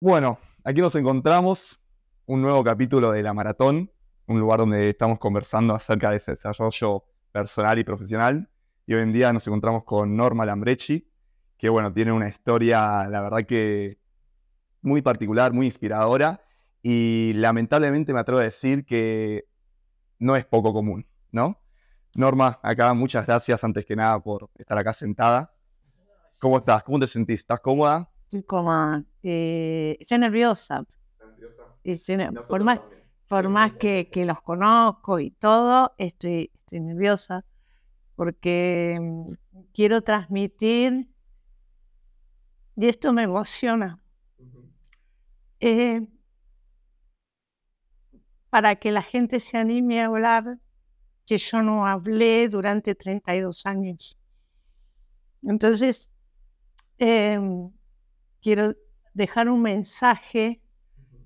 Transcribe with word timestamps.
Bueno, 0.00 0.38
aquí 0.62 0.80
nos 0.80 0.94
encontramos, 0.94 1.80
un 2.26 2.40
nuevo 2.40 2.62
capítulo 2.62 3.10
de 3.10 3.20
La 3.20 3.34
Maratón, 3.34 3.90
un 4.28 4.38
lugar 4.38 4.60
donde 4.60 4.90
estamos 4.90 5.18
conversando 5.18 5.74
acerca 5.74 6.12
de 6.12 6.18
ese 6.18 6.30
desarrollo 6.30 7.02
personal 7.32 7.80
y 7.80 7.82
profesional. 7.84 8.48
Y 8.86 8.94
hoy 8.94 9.02
en 9.02 9.12
día 9.12 9.32
nos 9.32 9.44
encontramos 9.48 9.82
con 9.82 10.16
Norma 10.16 10.46
Lambrechi, 10.46 11.10
que 11.56 11.68
bueno, 11.68 11.92
tiene 11.92 12.12
una 12.12 12.28
historia, 12.28 13.08
la 13.08 13.22
verdad 13.22 13.44
que 13.44 13.98
muy 14.82 15.02
particular, 15.02 15.52
muy 15.52 15.66
inspiradora. 15.66 16.42
Y 16.80 17.32
lamentablemente 17.34 18.14
me 18.14 18.20
atrevo 18.20 18.38
a 18.38 18.44
decir 18.44 18.86
que 18.86 19.48
no 20.20 20.36
es 20.36 20.44
poco 20.44 20.72
común, 20.72 21.08
¿no? 21.32 21.60
Norma, 22.14 22.60
acá 22.62 22.94
muchas 22.94 23.26
gracias 23.26 23.64
antes 23.64 23.84
que 23.84 23.96
nada 23.96 24.20
por 24.20 24.48
estar 24.54 24.78
acá 24.78 24.92
sentada. 24.92 25.52
¿Cómo 26.38 26.58
estás? 26.58 26.84
¿Cómo 26.84 27.00
te 27.00 27.08
sentís? 27.08 27.40
¿Estás 27.40 27.58
cómoda? 27.58 28.08
Estoy 28.28 28.42
como, 28.42 29.02
eh, 29.22 29.96
estoy 30.00 30.18
nerviosa. 30.18 30.84
Y 31.82 31.96
por 32.46 32.62
más, 32.62 32.82
por 33.26 33.48
más 33.48 33.72
que, 33.78 34.10
que, 34.12 34.26
los 34.26 34.42
conozco 34.42 35.18
y 35.18 35.30
todo, 35.30 35.94
estoy, 35.96 36.50
estoy 36.54 36.80
nerviosa 36.80 37.46
porque 38.16 38.98
mm, 39.00 39.32
quiero 39.72 40.02
transmitir 40.02 41.08
y 42.76 42.86
esto 42.86 43.14
me 43.14 43.22
emociona. 43.22 43.98
Eh, 45.60 46.06
para 48.50 48.76
que 48.76 48.92
la 48.92 49.02
gente 49.02 49.40
se 49.40 49.56
anime 49.56 50.02
a 50.02 50.06
hablar, 50.06 50.58
que 51.24 51.38
yo 51.38 51.62
no 51.62 51.86
hablé 51.86 52.46
durante 52.50 52.94
32 52.94 53.64
años. 53.64 54.18
Entonces, 55.42 56.10
eh, 56.98 57.38
quiero 58.40 58.74
dejar 59.14 59.48
un 59.48 59.62
mensaje 59.62 60.60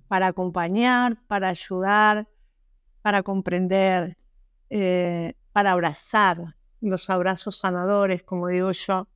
para 0.08 0.28
acompañar, 0.28 1.22
para 1.26 1.48
ayudar, 1.48 2.28
para 3.02 3.22
comprender, 3.22 4.16
eh, 4.70 5.34
para 5.52 5.72
abrazar 5.72 6.56
los 6.80 7.10
abrazos 7.10 7.58
sanadores, 7.58 8.22
como 8.22 8.48
digo 8.48 8.72
yo, 8.72 9.08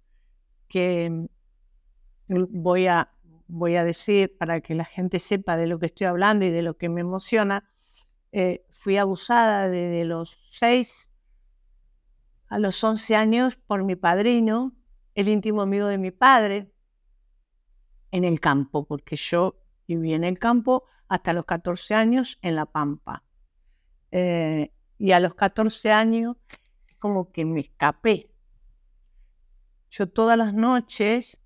que 0.68 1.28
voy 2.28 2.86
a, 2.86 3.12
voy 3.46 3.76
a 3.76 3.84
decir 3.84 4.36
para 4.36 4.60
que 4.60 4.74
la 4.74 4.84
gente 4.84 5.18
sepa 5.18 5.56
de 5.56 5.66
lo 5.66 5.78
que 5.78 5.86
estoy 5.86 6.06
hablando 6.06 6.44
y 6.44 6.50
de 6.50 6.62
lo 6.62 6.76
que 6.76 6.88
me 6.88 7.00
emociona. 7.00 7.68
Eh, 8.32 8.66
fui 8.72 8.96
abusada 8.96 9.68
desde 9.68 10.04
los 10.04 10.38
6 10.50 11.10
a 12.48 12.58
los 12.58 12.82
11 12.82 13.16
años 13.16 13.56
por 13.56 13.84
mi 13.84 13.96
padrino, 13.96 14.76
el 15.14 15.28
íntimo 15.28 15.62
amigo 15.62 15.86
de 15.86 15.98
mi 15.98 16.10
padre, 16.10 16.72
en 18.10 18.24
el 18.24 18.40
campo, 18.40 18.86
porque 18.86 19.16
yo 19.16 19.60
viví 19.86 20.14
en 20.14 20.24
el 20.24 20.38
campo 20.38 20.84
hasta 21.08 21.32
los 21.32 21.44
14 21.44 21.94
años 21.94 22.38
en 22.42 22.56
La 22.56 22.66
Pampa. 22.66 23.24
Eh, 24.10 24.72
y 24.98 25.12
a 25.12 25.20
los 25.20 25.34
14 25.34 25.92
años 25.92 26.36
como 26.98 27.30
que 27.32 27.44
me 27.44 27.60
escapé. 27.60 28.30
Yo 29.90 30.08
todas 30.08 30.36
las 30.36 30.54
noches 30.54 31.40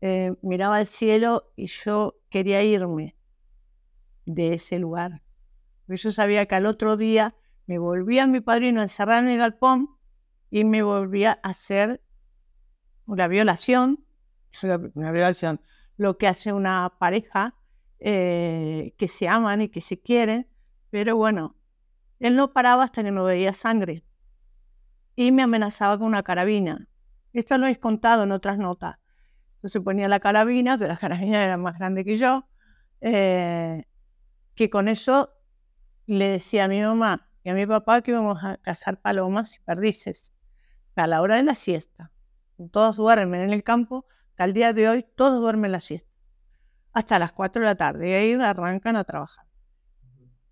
eh, 0.00 0.34
miraba 0.42 0.80
el 0.80 0.86
cielo 0.86 1.52
y 1.56 1.66
yo 1.66 2.20
quería 2.30 2.62
irme 2.62 3.16
de 4.26 4.54
ese 4.54 4.78
lugar. 4.78 5.22
Porque 5.86 5.96
yo 5.96 6.10
sabía 6.10 6.46
que 6.46 6.54
al 6.54 6.66
otro 6.66 6.96
día 6.96 7.34
me 7.66 7.78
volvía 7.78 8.26
mi 8.26 8.40
padrino 8.40 8.80
a 8.80 8.84
encerrar 8.84 9.22
en 9.24 9.30
el 9.30 9.38
galpón 9.38 9.90
y 10.50 10.64
me 10.64 10.82
volvía 10.82 11.40
a 11.42 11.50
hacer 11.50 12.02
una 13.06 13.28
violación, 13.28 14.04
una 14.94 15.12
violación, 15.12 15.60
lo 16.00 16.16
que 16.16 16.26
hace 16.26 16.50
una 16.54 16.94
pareja 16.98 17.54
eh, 17.98 18.94
que 18.96 19.06
se 19.06 19.28
aman 19.28 19.60
y 19.60 19.68
que 19.68 19.82
se 19.82 20.00
quieren, 20.00 20.48
pero 20.88 21.14
bueno, 21.14 21.56
él 22.20 22.36
no 22.36 22.54
paraba 22.54 22.84
hasta 22.84 23.04
que 23.04 23.10
no 23.10 23.22
veía 23.24 23.52
sangre 23.52 24.02
y 25.14 25.30
me 25.30 25.42
amenazaba 25.42 25.98
con 25.98 26.06
una 26.06 26.22
carabina. 26.22 26.88
Esto 27.34 27.58
lo 27.58 27.66
he 27.66 27.78
contado 27.78 28.22
en 28.22 28.32
otras 28.32 28.56
notas. 28.56 28.96
Entonces 29.56 29.82
ponía 29.82 30.08
la 30.08 30.20
carabina, 30.20 30.78
que 30.78 30.86
la 30.86 30.96
carabina 30.96 31.44
era 31.44 31.58
más 31.58 31.78
grande 31.78 32.02
que 32.02 32.16
yo, 32.16 32.48
eh, 33.02 33.84
que 34.54 34.70
con 34.70 34.88
eso 34.88 35.34
le 36.06 36.28
decía 36.28 36.64
a 36.64 36.68
mi 36.68 36.80
mamá 36.80 37.28
y 37.44 37.50
a 37.50 37.54
mi 37.54 37.66
papá 37.66 38.00
que 38.00 38.12
íbamos 38.12 38.42
a 38.42 38.56
cazar 38.56 39.02
palomas 39.02 39.56
y 39.56 39.58
perdices 39.66 40.32
a 40.96 41.06
la 41.06 41.20
hora 41.20 41.36
de 41.36 41.42
la 41.42 41.54
siesta. 41.54 42.10
Todos 42.72 42.96
duermen 42.96 43.42
en 43.42 43.50
el 43.50 43.62
campo, 43.62 44.06
al 44.42 44.52
día 44.52 44.72
de 44.72 44.88
hoy 44.88 45.06
todos 45.14 45.40
duermen 45.40 45.72
la 45.72 45.80
siesta, 45.80 46.10
hasta 46.92 47.18
las 47.18 47.32
4 47.32 47.60
de 47.60 47.66
la 47.66 47.74
tarde, 47.74 48.10
y 48.10 48.12
ahí 48.12 48.32
arrancan 48.32 48.96
a 48.96 49.04
trabajar. 49.04 49.46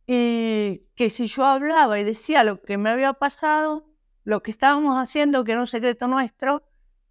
Y 0.06 0.87
que 0.94 1.10
si 1.10 1.26
yo 1.26 1.44
hablaba 1.44 1.99
y 1.99 2.04
decía 2.04 2.44
lo 2.44 2.62
que 2.62 2.78
me 2.78 2.91
había 2.91 3.15
pasado, 3.15 3.87
lo 4.25 4.43
que 4.43 4.50
estábamos 4.50 4.97
haciendo, 4.97 5.44
que 5.44 5.53
era 5.53 5.60
un 5.60 5.66
secreto 5.66 6.06
nuestro, 6.06 6.62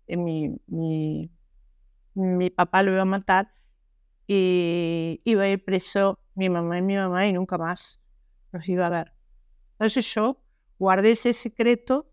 eh, 0.07 0.17
mi, 0.17 0.59
mi, 0.67 1.31
mi, 2.13 2.49
papá 2.49 2.83
lo 2.83 2.91
iba 2.91 3.01
a 3.01 3.05
matar 3.05 3.53
y 4.27 5.21
iba 5.23 5.43
a 5.43 5.49
ir 5.49 5.63
preso 5.63 6.19
mi 6.35 6.49
mamá 6.49 6.77
y 6.77 6.81
mi 6.81 6.95
mamá 6.95 7.25
y 7.25 7.33
nunca 7.33 7.57
más 7.57 8.01
los 8.51 8.67
iba 8.69 8.85
a 8.85 8.89
ver. 8.89 9.13
Entonces 9.73 10.13
yo 10.13 10.41
guardé 10.77 11.11
ese 11.11 11.33
secreto 11.33 12.11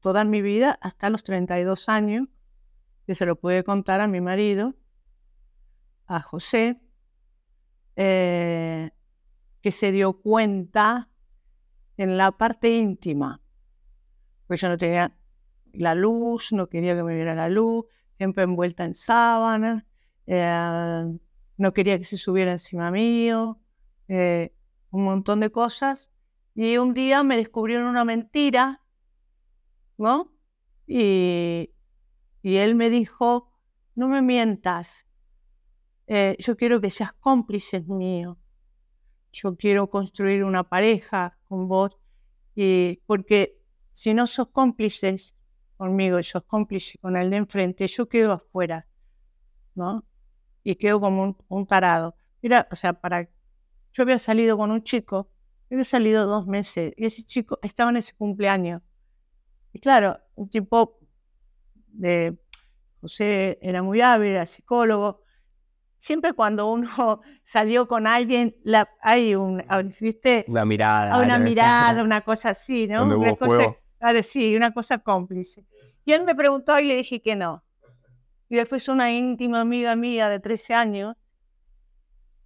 toda 0.00 0.24
mi 0.24 0.42
vida 0.42 0.78
hasta 0.82 1.08
los 1.08 1.22
32 1.22 1.88
años 1.88 2.28
que 3.06 3.14
se 3.14 3.26
lo 3.26 3.36
puede 3.36 3.64
contar 3.64 4.00
a 4.00 4.08
mi 4.08 4.20
marido, 4.20 4.74
a 6.06 6.20
José, 6.20 6.80
eh, 7.96 8.90
que 9.60 9.72
se 9.72 9.92
dio 9.92 10.14
cuenta 10.14 11.10
en 11.96 12.16
la 12.16 12.32
parte 12.32 12.70
íntima, 12.70 13.40
porque 14.46 14.60
yo 14.60 14.68
no 14.68 14.78
tenía 14.78 15.16
la 15.72 15.94
luz, 15.94 16.52
no 16.52 16.68
quería 16.68 16.94
que 16.94 17.02
me 17.02 17.14
viera 17.14 17.34
la 17.34 17.48
luz, 17.48 17.86
siempre 18.16 18.44
envuelta 18.44 18.84
en 18.84 18.94
sábana, 18.94 19.86
eh, 20.26 21.18
no 21.56 21.72
quería 21.72 21.98
que 21.98 22.04
se 22.04 22.18
subiera 22.18 22.52
encima 22.52 22.90
mío, 22.90 23.60
eh, 24.08 24.54
un 24.90 25.04
montón 25.04 25.40
de 25.40 25.50
cosas. 25.50 26.12
Y 26.54 26.76
un 26.76 26.92
día 26.92 27.22
me 27.22 27.36
descubrieron 27.36 27.86
una 27.86 28.04
mentira, 28.04 28.82
¿no? 29.96 30.34
Y, 30.86 31.70
y 32.42 32.56
él 32.56 32.74
me 32.74 32.90
dijo, 32.90 33.50
no 33.94 34.08
me 34.08 34.20
mientas, 34.20 35.06
eh, 36.06 36.36
yo 36.38 36.56
quiero 36.56 36.80
que 36.80 36.90
seas 36.90 37.12
cómplice 37.14 37.80
mío, 37.82 38.38
yo 39.32 39.56
quiero 39.56 39.88
construir 39.88 40.44
una 40.44 40.68
pareja 40.68 41.38
con 41.48 41.68
vos, 41.68 41.96
y 42.54 43.00
porque 43.06 43.58
si 43.92 44.12
no 44.12 44.26
sos 44.26 44.48
cómplices 44.48 45.36
conmigo 45.76 46.18
y 46.18 46.24
sos 46.24 46.42
cómplice 46.44 46.98
con 46.98 47.16
el 47.16 47.30
de 47.30 47.36
enfrente, 47.36 47.86
yo 47.86 48.08
quedo 48.08 48.32
afuera, 48.32 48.86
¿no? 49.74 50.04
Y 50.64 50.76
quedo 50.76 51.00
como 51.00 51.36
un, 51.48 51.66
tarado. 51.66 52.14
Mira, 52.40 52.68
o 52.70 52.76
sea, 52.76 52.92
para... 52.92 53.28
Yo 53.92 54.02
había 54.02 54.18
salido 54.18 54.56
con 54.56 54.70
un 54.70 54.82
chico, 54.82 55.30
había 55.70 55.84
salido 55.84 56.26
dos 56.26 56.46
meses, 56.46 56.92
y 56.96 57.06
ese 57.06 57.24
chico 57.24 57.58
estaba 57.62 57.90
en 57.90 57.98
ese 57.98 58.14
cumpleaños. 58.14 58.82
Y 59.72 59.80
claro, 59.80 60.18
un 60.34 60.48
tipo 60.48 61.01
de 61.92 62.38
José 63.00 63.58
era 63.62 63.82
muy 63.82 64.00
hábil, 64.00 64.32
era 64.32 64.46
psicólogo. 64.46 65.22
Siempre 65.98 66.32
cuando 66.32 66.70
uno 66.70 67.20
salió 67.42 67.86
con 67.86 68.06
alguien, 68.06 68.56
la, 68.64 68.88
hay 69.00 69.34
un, 69.34 69.62
¿viste? 70.00 70.44
Una 70.48 70.64
mirada. 70.64 71.18
Una 71.18 71.38
mirada, 71.38 72.02
una 72.04 72.22
cosa 72.22 72.50
así, 72.50 72.86
¿no? 72.86 73.04
Una 73.04 73.36
cosa, 73.36 73.76
sí, 74.22 74.56
una 74.56 74.72
cosa 74.72 74.98
cómplice. 74.98 75.66
Y 76.04 76.12
él 76.12 76.24
me 76.24 76.34
preguntó 76.34 76.78
y 76.78 76.84
le 76.84 76.96
dije 76.96 77.20
que 77.20 77.36
no. 77.36 77.64
Y 78.48 78.56
después 78.56 78.88
una 78.88 79.10
íntima 79.12 79.60
amiga 79.60 79.96
mía 79.96 80.28
de 80.28 80.40
13 80.40 80.74
años, 80.74 81.16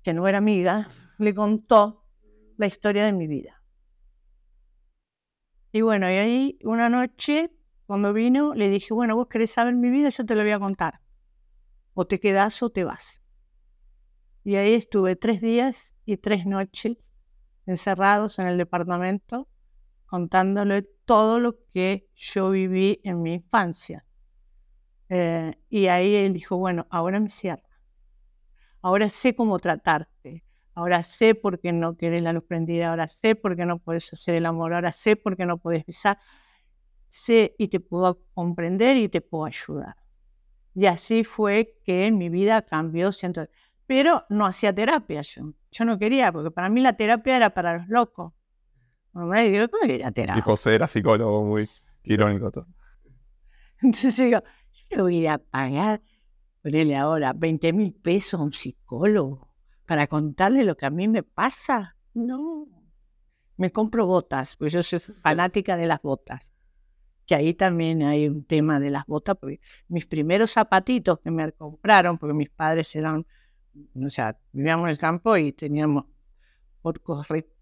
que 0.02 0.14
no 0.14 0.28
era 0.28 0.38
amiga, 0.38 0.88
le 1.18 1.34
contó 1.34 2.04
la 2.56 2.66
historia 2.66 3.04
de 3.04 3.12
mi 3.12 3.26
vida. 3.26 3.62
Y 5.72 5.80
bueno, 5.80 6.08
y 6.10 6.14
ahí 6.14 6.58
una 6.62 6.88
noche 6.88 7.50
cuando 7.86 8.12
vino, 8.12 8.54
le 8.54 8.68
dije, 8.68 8.92
bueno, 8.92 9.14
vos 9.14 9.28
querés 9.28 9.52
saber 9.52 9.74
mi 9.74 9.90
vida, 9.90 10.08
yo 10.08 10.26
te 10.26 10.34
lo 10.34 10.42
voy 10.42 10.52
a 10.52 10.58
contar. 10.58 11.00
O 11.94 12.06
te 12.06 12.18
quedás 12.18 12.62
o 12.62 12.70
te 12.70 12.84
vas. 12.84 13.22
Y 14.42 14.56
ahí 14.56 14.74
estuve 14.74 15.16
tres 15.16 15.40
días 15.40 15.94
y 16.04 16.16
tres 16.16 16.46
noches 16.46 16.96
encerrados 17.64 18.38
en 18.38 18.46
el 18.46 18.58
departamento, 18.58 19.48
contándole 20.06 20.82
todo 21.04 21.38
lo 21.38 21.58
que 21.72 22.08
yo 22.14 22.50
viví 22.50 23.00
en 23.04 23.22
mi 23.22 23.34
infancia. 23.34 24.04
Eh, 25.08 25.54
y 25.68 25.86
ahí 25.86 26.14
él 26.16 26.32
dijo, 26.32 26.56
bueno, 26.56 26.86
ahora 26.90 27.20
me 27.20 27.30
cierra. 27.30 27.62
Ahora 28.82 29.08
sé 29.08 29.34
cómo 29.34 29.58
tratarte. 29.58 30.44
Ahora 30.74 31.02
sé 31.02 31.34
por 31.34 31.60
qué 31.60 31.72
no 31.72 31.96
querés 31.96 32.22
la 32.22 32.32
luz 32.32 32.44
prendida. 32.44 32.90
Ahora 32.90 33.08
sé 33.08 33.34
por 33.34 33.56
qué 33.56 33.64
no 33.64 33.78
puedes 33.78 34.12
hacer 34.12 34.34
el 34.34 34.46
amor. 34.46 34.74
Ahora 34.74 34.92
sé 34.92 35.16
por 35.16 35.36
qué 35.36 35.46
no 35.46 35.58
puedes 35.58 35.86
besar 35.86 36.18
sé 37.16 37.54
y 37.58 37.68
te 37.68 37.80
puedo 37.80 38.22
comprender 38.34 38.96
y 38.96 39.08
te 39.08 39.20
puedo 39.20 39.46
ayudar. 39.46 39.96
Y 40.74 40.86
así 40.86 41.24
fue 41.24 41.78
que 41.84 42.10
mi 42.12 42.28
vida 42.28 42.62
cambió. 42.62 43.10
pero 43.86 44.24
no 44.28 44.46
hacía 44.46 44.74
terapia 44.74 45.22
yo. 45.22 45.52
Yo 45.70 45.84
no 45.84 45.98
quería, 45.98 46.32
porque 46.32 46.50
para 46.50 46.68
mí 46.68 46.80
la 46.80 46.94
terapia 46.94 47.36
era 47.36 47.50
para 47.50 47.78
los 47.78 47.88
locos. 47.88 48.32
Y 49.14 49.50
digo, 49.50 49.68
¿cómo 49.68 49.90
era 49.90 50.12
terapia? 50.12 50.40
Y 50.40 50.42
José 50.42 50.74
era 50.74 50.86
psicólogo 50.86 51.44
muy 51.44 51.68
irónico 52.04 52.50
todo. 52.50 52.66
Entonces 53.80 54.16
digo, 54.16 54.42
yo 54.90 54.96
le 54.96 55.02
voy 55.02 55.26
a 55.26 55.38
pagar, 55.38 56.02
ponerle 56.62 56.96
ahora 56.96 57.32
20 57.32 57.72
mil 57.72 57.94
pesos 57.94 58.38
a 58.38 58.42
un 58.42 58.52
psicólogo 58.52 59.48
para 59.86 60.06
contarle 60.06 60.64
lo 60.64 60.76
que 60.76 60.84
a 60.84 60.90
mí 60.90 61.08
me 61.08 61.22
pasa. 61.22 61.96
No. 62.12 62.66
Me 63.56 63.72
compro 63.72 64.06
botas, 64.06 64.56
porque 64.56 64.70
yo 64.70 64.82
soy 64.82 64.98
fanática 65.22 65.78
de 65.78 65.86
las 65.86 66.02
botas. 66.02 66.52
Que 67.26 67.34
ahí 67.34 67.54
también 67.54 68.02
hay 68.02 68.28
un 68.28 68.44
tema 68.44 68.78
de 68.78 68.90
las 68.90 69.06
botas, 69.06 69.36
porque 69.36 69.60
mis 69.88 70.06
primeros 70.06 70.52
zapatitos 70.52 71.18
que 71.20 71.30
me 71.30 71.50
compraron, 71.52 72.18
porque 72.18 72.34
mis 72.34 72.50
padres 72.50 72.94
eran, 72.94 73.26
o 73.94 74.10
sea, 74.10 74.38
vivíamos 74.52 74.84
en 74.84 74.90
el 74.90 74.98
campo 74.98 75.36
y 75.36 75.52
teníamos 75.52 76.04
por 76.82 77.02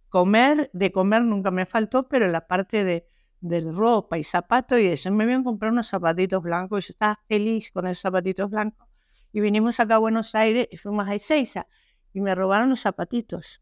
comer, 0.09 0.71
de 0.73 0.93
comer 0.93 1.23
nunca 1.23 1.51
me 1.51 1.65
faltó, 1.65 2.07
pero 2.09 2.29
la 2.29 2.47
parte 2.47 2.85
de, 2.85 3.07
de 3.41 3.61
ropa 3.73 4.19
y 4.19 4.25
zapatos 4.25 4.79
y 4.81 4.87
eso, 4.87 5.11
me 5.11 5.25
habían 5.25 5.45
comprado 5.45 5.73
unos 5.73 5.89
zapatitos 5.89 6.43
blancos 6.43 6.85
y 6.85 6.89
yo 6.89 6.93
estaba 6.93 7.21
feliz 7.27 7.71
con 7.71 7.87
esos 7.87 8.03
zapatitos 8.03 8.51
blancos. 8.51 8.87
Y 9.33 9.41
vinimos 9.41 9.81
acá 9.81 9.97
a 9.97 9.99
Buenos 9.99 10.35
Aires 10.35 10.69
y 10.71 10.77
fuimos 10.77 11.09
a 11.09 11.15
Ezeiza 11.15 11.67
y 12.13 12.21
me 12.21 12.35
robaron 12.35 12.71
los 12.71 12.81
zapatitos. 12.81 13.61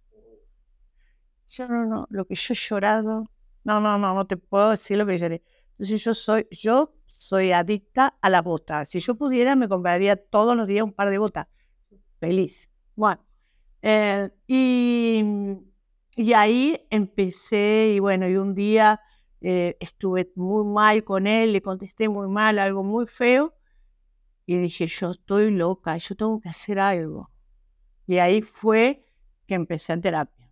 Yo 1.49 1.67
no, 1.67 1.85
no, 1.85 2.07
lo 2.11 2.27
que 2.27 2.35
yo 2.35 2.53
he 2.53 2.57
llorado, 2.57 3.31
no, 3.65 3.81
no, 3.81 3.99
no, 3.99 4.15
no 4.15 4.27
te 4.27 4.37
puedo 4.37 4.71
decir 4.71 4.99
lo 4.99 5.07
que 5.07 5.19
lloré. 5.19 5.43
Entonces 5.83 6.05
yo 6.05 6.15
soy, 6.15 6.47
yo 6.53 6.95
soy 7.07 7.51
adicta 7.51 8.17
a 8.21 8.31
las 8.31 8.45
botas. 8.45 8.89
Si 8.89 9.01
yo 9.01 9.17
pudiera, 9.17 9.57
me 9.57 9.69
compraría 9.69 10.15
todos 10.15 10.57
los 10.57 10.69
días 10.69 10.85
un 10.85 10.93
par 10.93 11.11
de 11.11 11.19
botas. 11.19 11.49
Feliz. 12.21 12.71
Bueno, 12.95 13.21
eh, 13.83 14.31
y, 14.47 15.25
y 16.15 16.33
ahí 16.35 16.87
empecé 16.89 17.95
y 17.97 17.99
bueno, 17.99 18.29
y 18.29 18.37
un 18.37 18.55
día 18.55 19.01
eh, 19.41 19.77
estuve 19.81 20.31
muy 20.37 20.73
mal 20.73 21.03
con 21.03 21.27
él, 21.27 21.53
le 21.53 21.63
contesté 21.63 22.09
muy 22.09 22.29
mal, 22.29 22.61
algo 22.61 22.85
muy 22.85 23.07
feo, 23.07 23.53
y 24.47 24.59
dije, 24.59 24.87
yo 24.87 25.11
estoy 25.11 25.51
loca, 25.51 25.97
yo 25.97 26.15
tengo 26.15 26.41
que 26.41 26.49
hacer 26.49 26.79
algo. 26.79 27.33
Y 28.07 28.19
ahí 28.19 28.43
fue 28.43 29.05
que 29.49 29.57
empecé 29.57 29.95
en 29.95 30.01
terapia. 30.03 30.49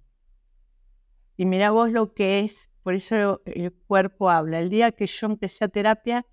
Y 1.37 1.47
mira 1.47 1.71
vos 1.71 1.93
lo 1.93 2.15
que 2.15 2.41
es, 2.41 2.70
por 2.83 2.95
eso 2.95 3.43
el 3.45 3.73
cuerpo 3.73 4.31
habla. 4.31 4.61
El 4.61 4.71
día 4.71 4.93
que 4.93 5.07
yo 5.07 5.27
empecé 5.27 5.65
a 5.65 5.69
terapia, 5.69 6.27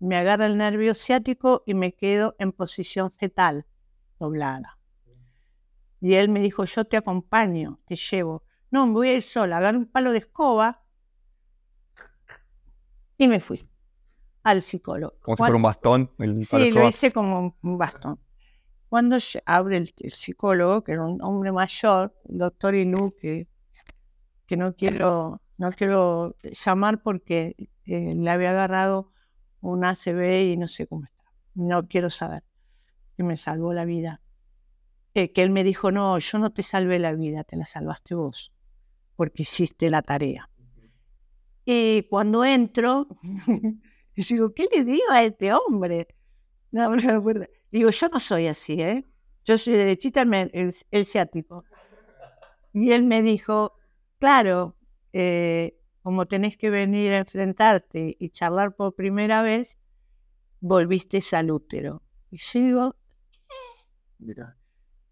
me 0.00 0.16
agarra 0.16 0.46
el 0.46 0.56
nervio 0.56 0.94
ciático 0.94 1.62
y 1.66 1.74
me 1.74 1.94
quedo 1.94 2.36
en 2.38 2.52
posición 2.52 3.10
fetal, 3.10 3.66
doblada. 4.18 4.78
Y 6.00 6.14
él 6.14 6.28
me 6.28 6.40
dijo, 6.40 6.64
yo 6.64 6.84
te 6.84 6.96
acompaño, 6.96 7.80
te 7.84 7.96
llevo. 7.96 8.44
No, 8.70 8.86
me 8.86 8.92
voy 8.92 9.08
a 9.08 9.14
ir 9.14 9.22
sola, 9.22 9.56
agarré 9.56 9.78
un 9.78 9.86
palo 9.86 10.12
de 10.12 10.18
escoba 10.18 10.84
y 13.16 13.26
me 13.26 13.40
fui 13.40 13.68
al 14.44 14.62
psicólogo. 14.62 15.18
Como 15.20 15.36
si 15.36 15.40
fuera 15.40 15.56
un 15.56 15.62
bastón. 15.62 16.10
sí, 16.42 16.70
lo 16.70 16.86
hice 16.86 17.12
como 17.12 17.56
un 17.60 17.78
bastón. 17.78 18.20
Cuando 18.88 19.18
abre 19.44 19.76
el, 19.76 19.92
psicólogo, 20.10 20.82
que 20.82 20.92
era 20.92 21.04
un 21.04 21.20
hombre 21.22 21.52
mayor, 21.52 22.14
el 22.28 22.38
doctor 22.38 22.74
Ilú, 22.74 23.14
que, 23.20 23.48
que 24.48 24.56
no, 24.56 24.74
quiero, 24.74 25.42
no 25.58 25.70
quiero 25.72 26.34
llamar 26.42 27.02
porque 27.02 27.54
eh, 27.84 28.14
le 28.16 28.30
había 28.30 28.50
agarrado 28.50 29.12
un 29.60 29.84
ACV 29.84 30.52
y 30.52 30.56
no 30.56 30.66
sé 30.66 30.86
cómo 30.86 31.04
está. 31.04 31.22
No 31.54 31.86
quiero 31.86 32.08
saber. 32.08 32.42
Que 33.16 33.22
me 33.22 33.36
salvó 33.36 33.74
la 33.74 33.84
vida. 33.84 34.22
Eh, 35.14 35.32
que 35.32 35.42
él 35.42 35.50
me 35.50 35.64
dijo, 35.64 35.92
no, 35.92 36.18
yo 36.18 36.38
no 36.38 36.50
te 36.50 36.62
salvé 36.62 36.98
la 36.98 37.12
vida, 37.12 37.44
te 37.44 37.56
la 37.56 37.66
salvaste 37.66 38.14
vos, 38.14 38.52
porque 39.16 39.42
hiciste 39.42 39.90
la 39.90 40.00
tarea. 40.00 40.48
Y 41.64 42.04
cuando 42.04 42.44
entro, 42.44 43.06
digo, 44.16 44.54
¿qué 44.54 44.66
le 44.72 44.84
digo 44.84 45.10
a 45.10 45.22
este 45.22 45.52
hombre? 45.52 46.08
No, 46.70 46.88
no 46.88 46.96
me 46.96 47.12
acuerdo. 47.12 47.46
Digo, 47.70 47.90
yo 47.90 48.08
no 48.08 48.18
soy 48.18 48.46
así, 48.46 48.80
¿eh? 48.80 49.04
Yo 49.44 49.58
soy 49.58 49.74
derechita 49.74 50.22
el, 50.22 50.74
el, 50.90 51.04
ciático. 51.04 51.64
Y 52.72 52.92
él 52.92 53.02
me 53.02 53.22
dijo, 53.22 53.77
claro, 54.18 54.76
eh, 55.12 55.78
como 56.02 56.26
tenés 56.26 56.56
que 56.56 56.70
venir 56.70 57.12
a 57.12 57.18
enfrentarte 57.18 58.16
y 58.18 58.30
charlar 58.30 58.74
por 58.74 58.94
primera 58.94 59.42
vez, 59.42 59.78
volviste 60.60 61.20
al 61.32 61.50
útero. 61.50 62.02
Y 62.30 62.38
yo 62.38 62.60
digo, 62.60 62.96
¿qué? 64.18 64.34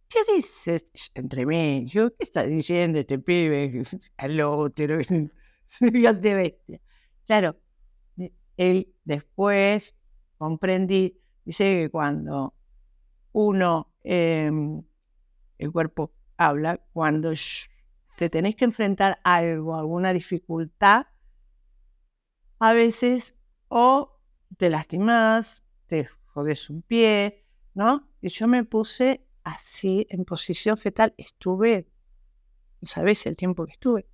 ¿Qué 0.09 0.21
dices 0.35 0.87
entre 1.15 1.47
mí? 1.47 1.85
Yo, 1.87 2.11
¿qué 2.11 2.25
está 2.25 2.45
diciendo 2.45 2.99
este 2.99 3.19
pibe? 3.19 3.83
Al 4.17 4.41
útero, 4.41 4.99
de 5.81 6.35
bestia. 6.35 6.81
Claro, 7.27 7.57
él 8.57 8.95
después 9.05 9.97
comprendí 10.39 11.21
Dice 11.47 11.77
que 11.77 11.91
cuando 11.91 12.55
uno, 13.31 13.93
em, 14.03 14.83
el 15.59 15.71
cuerpo 15.71 16.13
habla, 16.37 16.81
cuando 16.93 17.31
te 18.17 18.31
tenés 18.31 18.57
que 18.57 18.65
enfrentar 18.65 19.21
a 19.23 19.37
algo, 19.37 19.77
alguna 19.77 20.13
dificultad, 20.13 21.07
a 22.59 22.73
veces 22.73 23.37
o 23.69 24.19
te 24.57 24.71
lastimas, 24.71 25.65
te 25.87 26.07
jodes 26.27 26.71
un 26.71 26.83
pie, 26.83 27.45
¿no? 27.75 28.11
Y 28.21 28.31
yo 28.31 28.49
me 28.49 28.65
puse 28.65 29.27
así 29.45 30.07
en 30.11 30.25
posición 30.25 30.79
fetal, 30.79 31.15
estuve, 31.19 31.89
no 32.81 32.89
sabes 32.89 33.27
el 33.27 33.37
tiempo 33.37 33.67
que 33.67 33.73
estuve. 33.73 34.09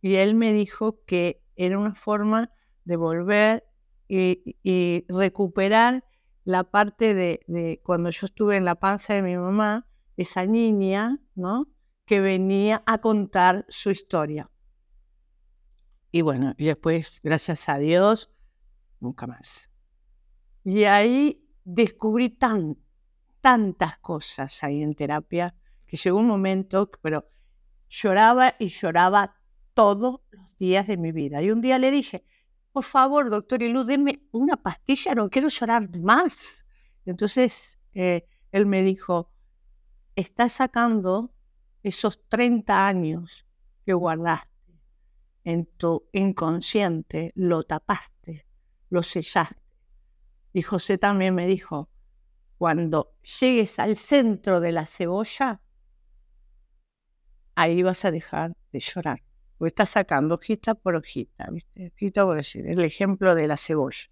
Y 0.00 0.16
él 0.16 0.34
me 0.34 0.52
dijo 0.52 1.02
que 1.06 1.42
era 1.56 1.78
una 1.78 1.94
forma 1.94 2.50
de 2.84 2.96
volver 2.96 3.64
y, 4.08 5.04
recuperar 5.08 6.04
la 6.44 6.64
parte 6.64 7.14
de, 7.14 7.80
cuando 7.82 8.10
yo 8.10 8.26
estuve 8.26 8.56
en 8.56 8.64
la 8.64 8.74
panza 8.74 9.14
de 9.14 9.22
mi 9.22 9.36
mamá, 9.36 9.86
esa 10.16 10.44
niña, 10.44 11.20
¿no? 11.34 11.73
Que 12.04 12.20
venía 12.20 12.82
a 12.86 12.98
contar 12.98 13.64
su 13.68 13.90
historia. 13.90 14.50
Y 16.10 16.22
bueno, 16.22 16.54
y 16.56 16.66
después, 16.66 17.20
gracias 17.22 17.68
a 17.68 17.78
Dios, 17.78 18.30
nunca 19.00 19.26
más. 19.26 19.70
Y 20.62 20.84
ahí 20.84 21.44
descubrí 21.64 22.30
tan, 22.30 22.78
tantas 23.40 23.98
cosas 23.98 24.62
ahí 24.62 24.82
en 24.82 24.94
terapia 24.94 25.56
que 25.86 25.96
llegó 25.96 26.18
un 26.18 26.26
momento, 26.26 26.90
pero 27.02 27.28
lloraba 27.88 28.54
y 28.58 28.68
lloraba 28.68 29.36
todos 29.74 30.20
los 30.30 30.56
días 30.56 30.86
de 30.86 30.96
mi 30.96 31.12
vida. 31.12 31.42
Y 31.42 31.50
un 31.50 31.60
día 31.60 31.78
le 31.78 31.90
dije, 31.90 32.24
por 32.72 32.84
favor, 32.84 33.30
doctor 33.30 33.62
Ilú, 33.62 33.84
denme 33.84 34.22
una 34.32 34.56
pastilla, 34.56 35.14
no 35.14 35.28
quiero 35.28 35.48
llorar 35.48 35.96
más. 35.98 36.64
Entonces 37.04 37.78
eh, 37.92 38.26
él 38.52 38.66
me 38.66 38.82
dijo, 38.82 39.30
estás 40.16 40.52
sacando 40.54 41.33
esos 41.84 42.28
30 42.28 42.88
años 42.88 43.46
que 43.86 43.92
guardaste 43.92 44.50
en 45.44 45.66
tu 45.66 46.08
inconsciente, 46.12 47.30
lo 47.36 47.62
tapaste, 47.62 48.46
lo 48.90 49.04
sellaste. 49.04 49.62
Y 50.52 50.62
José 50.62 50.98
también 50.98 51.36
me 51.36 51.46
dijo, 51.46 51.88
cuando 52.58 53.14
llegues 53.40 53.78
al 53.78 53.94
centro 53.94 54.58
de 54.58 54.72
la 54.72 54.86
cebolla, 54.86 55.60
ahí 57.54 57.84
vas 57.84 58.04
a 58.04 58.10
dejar 58.10 58.56
de 58.72 58.80
llorar 58.80 59.22
está 59.66 59.86
sacando 59.86 60.36
hojita 60.36 60.74
por 60.74 60.96
hojita, 60.96 61.48
¿viste? 61.50 61.92
Hojita 61.94 62.24
por 62.24 62.36
decir, 62.36 62.66
el 62.66 62.80
ejemplo 62.80 63.34
de 63.34 63.46
la 63.46 63.56
cebolla. 63.56 64.10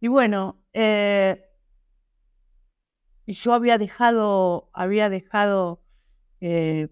Y 0.00 0.08
bueno, 0.08 0.62
eh, 0.72 1.44
yo 3.26 3.54
había 3.54 3.78
dejado, 3.78 4.70
había 4.72 5.08
dejado 5.10 5.81
eh, 6.44 6.88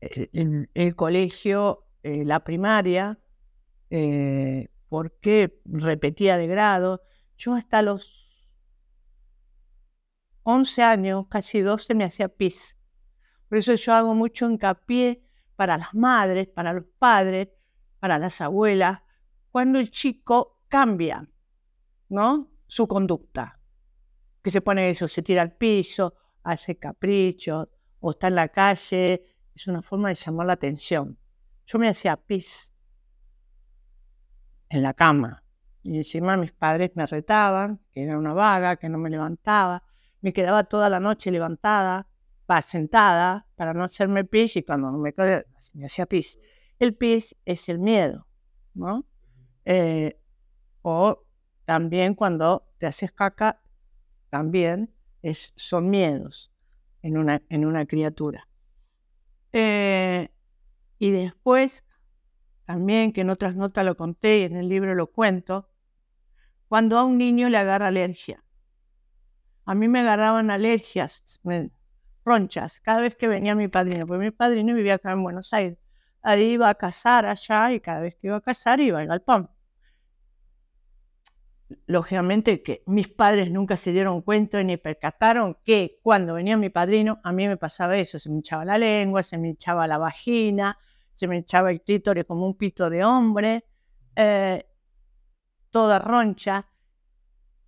el, 0.00 0.96
colegio, 0.96 1.86
eh, 2.02 2.24
la 2.24 2.42
primaria, 2.42 3.18
porque 4.88 5.60
repetía 5.66 6.38
de 6.38 6.46
grado. 6.46 7.02
Yo 7.36 7.54
hasta 7.54 7.82
los 7.82 8.24
11 10.42 10.82
años, 10.82 11.26
casi 11.28 11.60
12, 11.60 11.94
me 11.94 12.04
hacía 12.04 12.28
pis. 12.28 12.78
Por 13.48 13.58
eso 13.58 13.74
yo 13.74 13.92
hago 13.92 14.14
mucho 14.14 14.48
hincapié 14.48 15.22
para 15.54 15.76
las 15.78 15.94
madres, 15.94 16.48
para 16.48 16.72
los 16.72 16.84
padres, 16.98 17.48
para 18.00 18.18
las 18.18 18.40
abuelas, 18.40 19.00
cuando 19.50 19.78
el 19.78 19.90
chico 19.90 20.62
cambia, 20.68 21.28
¿no? 22.08 22.50
Su 22.66 22.88
conducta. 22.88 23.60
Que 24.42 24.50
se 24.50 24.60
pone 24.60 24.90
eso, 24.90 25.08
se 25.08 25.22
tira 25.22 25.42
al 25.42 25.56
piso, 25.56 26.14
hace 26.42 26.76
caprichos, 26.76 27.68
o 28.06 28.10
está 28.10 28.28
en 28.28 28.34
la 28.34 28.48
calle, 28.48 29.24
es 29.54 29.66
una 29.66 29.80
forma 29.80 30.10
de 30.10 30.14
llamar 30.14 30.46
la 30.46 30.52
atención. 30.52 31.18
Yo 31.64 31.78
me 31.78 31.88
hacía 31.88 32.18
pis 32.18 32.74
en 34.68 34.82
la 34.82 34.92
cama 34.92 35.42
y 35.82 35.96
encima 35.96 36.36
mis 36.36 36.52
padres 36.52 36.90
me 36.96 37.06
retaban, 37.06 37.80
que 37.90 38.02
era 38.02 38.18
una 38.18 38.34
vaga, 38.34 38.76
que 38.76 38.90
no 38.90 38.98
me 38.98 39.08
levantaba. 39.08 39.84
me 40.20 40.34
quedaba 40.34 40.64
toda 40.64 40.90
la 40.90 41.00
noche 41.00 41.30
levantada, 41.30 42.06
va 42.50 42.60
sentada 42.60 43.46
para 43.56 43.72
no 43.72 43.84
hacerme 43.84 44.24
pis 44.24 44.56
y 44.56 44.62
cuando 44.64 44.92
me, 44.92 45.14
me 45.72 45.86
hacía 45.86 46.04
pis. 46.04 46.38
El 46.78 46.94
pis 46.94 47.34
es 47.46 47.70
el 47.70 47.78
miedo, 47.78 48.26
¿no? 48.74 49.06
Eh, 49.64 50.20
o 50.82 51.24
también 51.64 52.14
cuando 52.14 52.68
te 52.76 52.84
haces 52.84 53.12
caca, 53.12 53.62
también 54.28 54.94
es, 55.22 55.54
son 55.56 55.88
miedos 55.88 56.53
en 57.04 57.18
una, 57.18 57.42
en 57.50 57.66
una 57.66 57.84
criatura. 57.84 58.48
Eh, 59.52 60.30
y 60.98 61.10
después, 61.10 61.84
también 62.64 63.12
que 63.12 63.20
en 63.20 63.28
otras 63.28 63.54
notas 63.54 63.84
lo 63.84 63.94
conté 63.94 64.38
y 64.38 64.42
en 64.44 64.56
el 64.56 64.70
libro 64.70 64.94
lo 64.94 65.12
cuento, 65.12 65.68
cuando 66.66 66.96
a 66.98 67.04
un 67.04 67.18
niño 67.18 67.50
le 67.50 67.58
agarra 67.58 67.88
alergia. 67.88 68.42
A 69.66 69.74
mí 69.74 69.86
me 69.86 70.00
agarraban 70.00 70.50
alergias, 70.50 71.40
ronchas, 72.24 72.80
cada 72.80 73.02
vez 73.02 73.16
que 73.16 73.28
venía 73.28 73.54
mi 73.54 73.68
padrino, 73.68 74.06
porque 74.06 74.24
mi 74.24 74.30
padrino 74.30 74.74
vivía 74.74 74.94
acá 74.94 75.12
en 75.12 75.22
Buenos 75.22 75.52
Aires. 75.52 75.78
Ahí 76.22 76.52
iba 76.52 76.70
a 76.70 76.74
cazar 76.74 77.26
allá 77.26 77.70
y 77.72 77.80
cada 77.80 78.00
vez 78.00 78.14
que 78.14 78.28
iba 78.28 78.36
a 78.36 78.40
cazar 78.40 78.80
iba 78.80 78.98
al 78.98 79.08
galpón. 79.08 79.50
Lógicamente 81.86 82.62
que 82.62 82.82
mis 82.86 83.08
padres 83.08 83.50
nunca 83.50 83.76
se 83.76 83.92
dieron 83.92 84.22
cuenta 84.22 84.62
ni 84.62 84.76
percataron 84.76 85.58
que 85.64 86.00
cuando 86.02 86.34
venía 86.34 86.56
mi 86.56 86.70
padrino 86.70 87.20
a 87.22 87.32
mí 87.32 87.46
me 87.48 87.56
pasaba 87.56 87.96
eso, 87.96 88.18
se 88.18 88.28
me 88.28 88.36
hinchaba 88.36 88.64
la 88.64 88.78
lengua, 88.78 89.22
se 89.22 89.38
me 89.38 89.50
hinchaba 89.50 89.86
la 89.86 89.98
vagina, 89.98 90.78
se 91.14 91.26
me 91.28 91.36
hinchaba 91.36 91.70
el 91.70 91.82
clítoris 91.82 92.24
como 92.24 92.46
un 92.46 92.56
pito 92.56 92.90
de 92.90 93.04
hombre, 93.04 93.64
eh, 94.16 94.66
toda 95.70 95.98
roncha. 95.98 96.68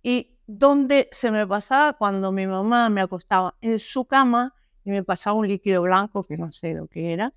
Y 0.03 0.39
donde 0.47 1.09
se 1.11 1.31
me 1.31 1.45
pasaba 1.45 1.93
cuando 1.93 2.31
mi 2.31 2.47
mamá 2.47 2.89
me 2.89 3.01
acostaba 3.01 3.55
en 3.61 3.79
su 3.79 4.05
cama 4.05 4.53
y 4.85 4.91
me 4.91 5.03
pasaba 5.03 5.35
un 5.35 5.47
líquido 5.47 5.81
blanco 5.81 6.23
que 6.23 6.37
no 6.37 6.51
sé 6.51 6.73
lo 6.73 6.87
que 6.87 7.11
era, 7.11 7.33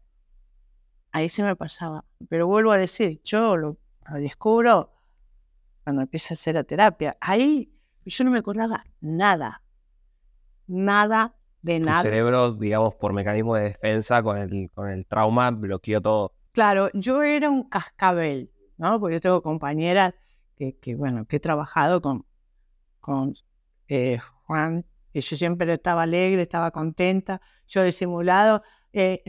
ahí 1.10 1.28
se 1.28 1.42
me 1.42 1.56
pasaba. 1.56 2.04
Pero 2.28 2.46
vuelvo 2.46 2.70
a 2.70 2.78
decir, 2.78 3.20
yo 3.24 3.56
lo, 3.56 3.78
descubro 4.14 4.92
cuando 5.84 6.02
empiezo 6.02 6.32
a 6.32 6.34
hacer 6.34 6.54
la 6.54 6.64
terapia. 6.64 7.16
Ahí 7.20 7.72
yo 8.04 8.24
no 8.24 8.30
me 8.30 8.38
acordaba 8.38 8.84
nada, 9.00 9.62
nada 10.66 11.36
de 11.62 11.80
nada. 11.80 11.98
El 11.98 12.04
cerebro, 12.04 12.52
digamos, 12.54 12.94
por 12.94 13.12
mecanismo 13.12 13.56
de 13.56 13.64
defensa 13.64 14.22
con 14.22 14.38
el, 14.38 14.70
con 14.72 14.88
el 14.88 15.06
trauma, 15.06 15.50
bloqueó 15.50 16.00
todo. 16.00 16.34
Claro, 16.52 16.90
yo 16.94 17.22
era 17.22 17.48
un 17.50 17.68
cascabel, 17.68 18.50
¿no? 18.76 18.98
Porque 18.98 19.16
yo 19.16 19.20
tengo 19.20 19.42
compañeras 19.42 20.14
que, 20.56 20.76
que 20.78 20.94
bueno, 20.96 21.26
que 21.26 21.36
he 21.36 21.40
trabajado 21.40 22.00
con, 22.00 22.26
con 23.00 23.32
eh, 23.88 24.18
Juan, 24.46 24.84
y 25.12 25.20
yo 25.20 25.36
siempre 25.36 25.72
estaba 25.72 26.02
alegre, 26.02 26.42
estaba 26.42 26.70
contenta, 26.70 27.40
yo 27.66 27.82
disimulado, 27.82 28.62
eh, 28.92 29.22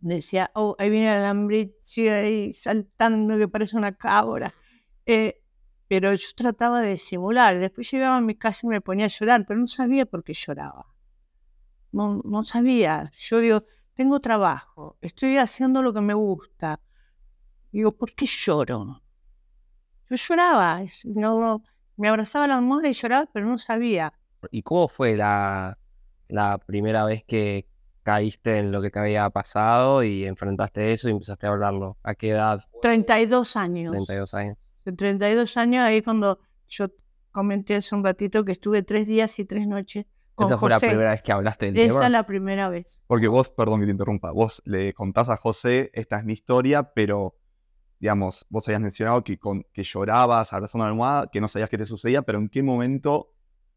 decía, 0.00 0.50
oh, 0.54 0.76
ahí 0.78 0.90
viene 0.90 1.20
la 1.20 1.30
hambrichi 1.30 2.08
ahí 2.08 2.52
saltando 2.52 3.38
que 3.38 3.48
parece 3.48 3.76
una 3.76 3.96
cabra. 3.96 4.54
Eh, 5.04 5.42
pero 5.88 6.12
yo 6.14 6.28
trataba 6.34 6.80
de 6.80 6.90
disimular. 6.90 7.58
Después 7.58 7.90
llegaba 7.90 8.16
a 8.16 8.20
mi 8.20 8.34
casa 8.34 8.66
y 8.66 8.70
me 8.70 8.80
ponía 8.80 9.06
a 9.06 9.08
llorar, 9.08 9.44
pero 9.46 9.60
no 9.60 9.66
sabía 9.66 10.06
por 10.06 10.24
qué 10.24 10.34
lloraba. 10.34 10.86
No, 11.92 12.20
no 12.24 12.44
sabía. 12.44 13.10
Yo 13.16 13.38
digo, 13.38 13.64
tengo 13.94 14.20
trabajo, 14.20 14.98
estoy 15.00 15.38
haciendo 15.38 15.82
lo 15.82 15.92
que 15.94 16.00
me 16.00 16.14
gusta. 16.14 16.80
Digo, 17.72 17.92
¿por 17.92 18.14
qué 18.14 18.26
lloro? 18.26 19.02
Yo 20.08 20.16
lloraba, 20.16 20.82
no, 21.04 21.62
me 21.96 22.08
abrazaba 22.08 22.46
la 22.46 22.56
almohada 22.56 22.88
y 22.88 22.92
lloraba, 22.92 23.26
pero 23.32 23.46
no 23.46 23.58
sabía. 23.58 24.12
¿Y 24.50 24.62
cómo 24.62 24.88
fue 24.88 25.16
la, 25.16 25.78
la 26.28 26.58
primera 26.58 27.04
vez 27.06 27.24
que 27.24 27.68
caíste 28.02 28.58
en 28.58 28.70
lo 28.70 28.80
que 28.82 28.90
te 28.90 28.98
había 28.98 29.28
pasado 29.30 30.04
y 30.04 30.24
enfrentaste 30.26 30.92
eso 30.92 31.08
y 31.08 31.12
empezaste 31.12 31.46
a 31.46 31.50
hablarlo? 31.50 31.96
¿A 32.02 32.14
qué 32.14 32.30
edad? 32.30 32.62
32 32.82 33.56
años. 33.56 33.92
32 33.92 34.34
años. 34.34 34.58
De 34.86 34.92
32 34.92 35.56
años, 35.56 35.84
ahí 35.84 36.00
cuando 36.00 36.38
yo 36.68 36.86
comenté 37.32 37.74
hace 37.74 37.92
un 37.96 38.04
ratito 38.04 38.44
que 38.44 38.52
estuve 38.52 38.84
tres 38.84 39.08
días 39.08 39.36
y 39.40 39.44
tres 39.44 39.66
noches 39.66 40.06
con 40.36 40.46
Esa 40.46 40.58
fue 40.58 40.70
la 40.70 40.78
primera 40.78 41.10
vez 41.10 41.22
que 41.22 41.32
hablaste 41.32 41.66
del 41.66 41.74
tema. 41.74 41.88
Esa 41.88 42.04
es 42.06 42.12
la 42.12 42.24
primera 42.24 42.68
vez. 42.68 43.02
Porque 43.08 43.26
vos, 43.26 43.48
perdón 43.48 43.80
que 43.80 43.86
te 43.86 43.92
interrumpa, 43.92 44.30
vos 44.30 44.62
le 44.64 44.94
contás 44.94 45.28
a 45.28 45.36
José, 45.38 45.90
esta 45.92 46.18
es 46.18 46.24
mi 46.24 46.34
historia, 46.34 46.92
pero 46.94 47.34
digamos, 47.98 48.46
vos 48.48 48.68
habías 48.68 48.80
mencionado 48.80 49.24
que, 49.24 49.38
con, 49.38 49.64
que 49.72 49.82
llorabas 49.82 50.52
abrazando 50.52 50.84
la 50.84 50.90
almohada, 50.90 51.30
que 51.32 51.40
no 51.40 51.48
sabías 51.48 51.68
qué 51.68 51.78
te 51.78 51.86
sucedía, 51.86 52.22
pero 52.22 52.38
¿en 52.38 52.48
qué 52.48 52.62
momento 52.62 53.32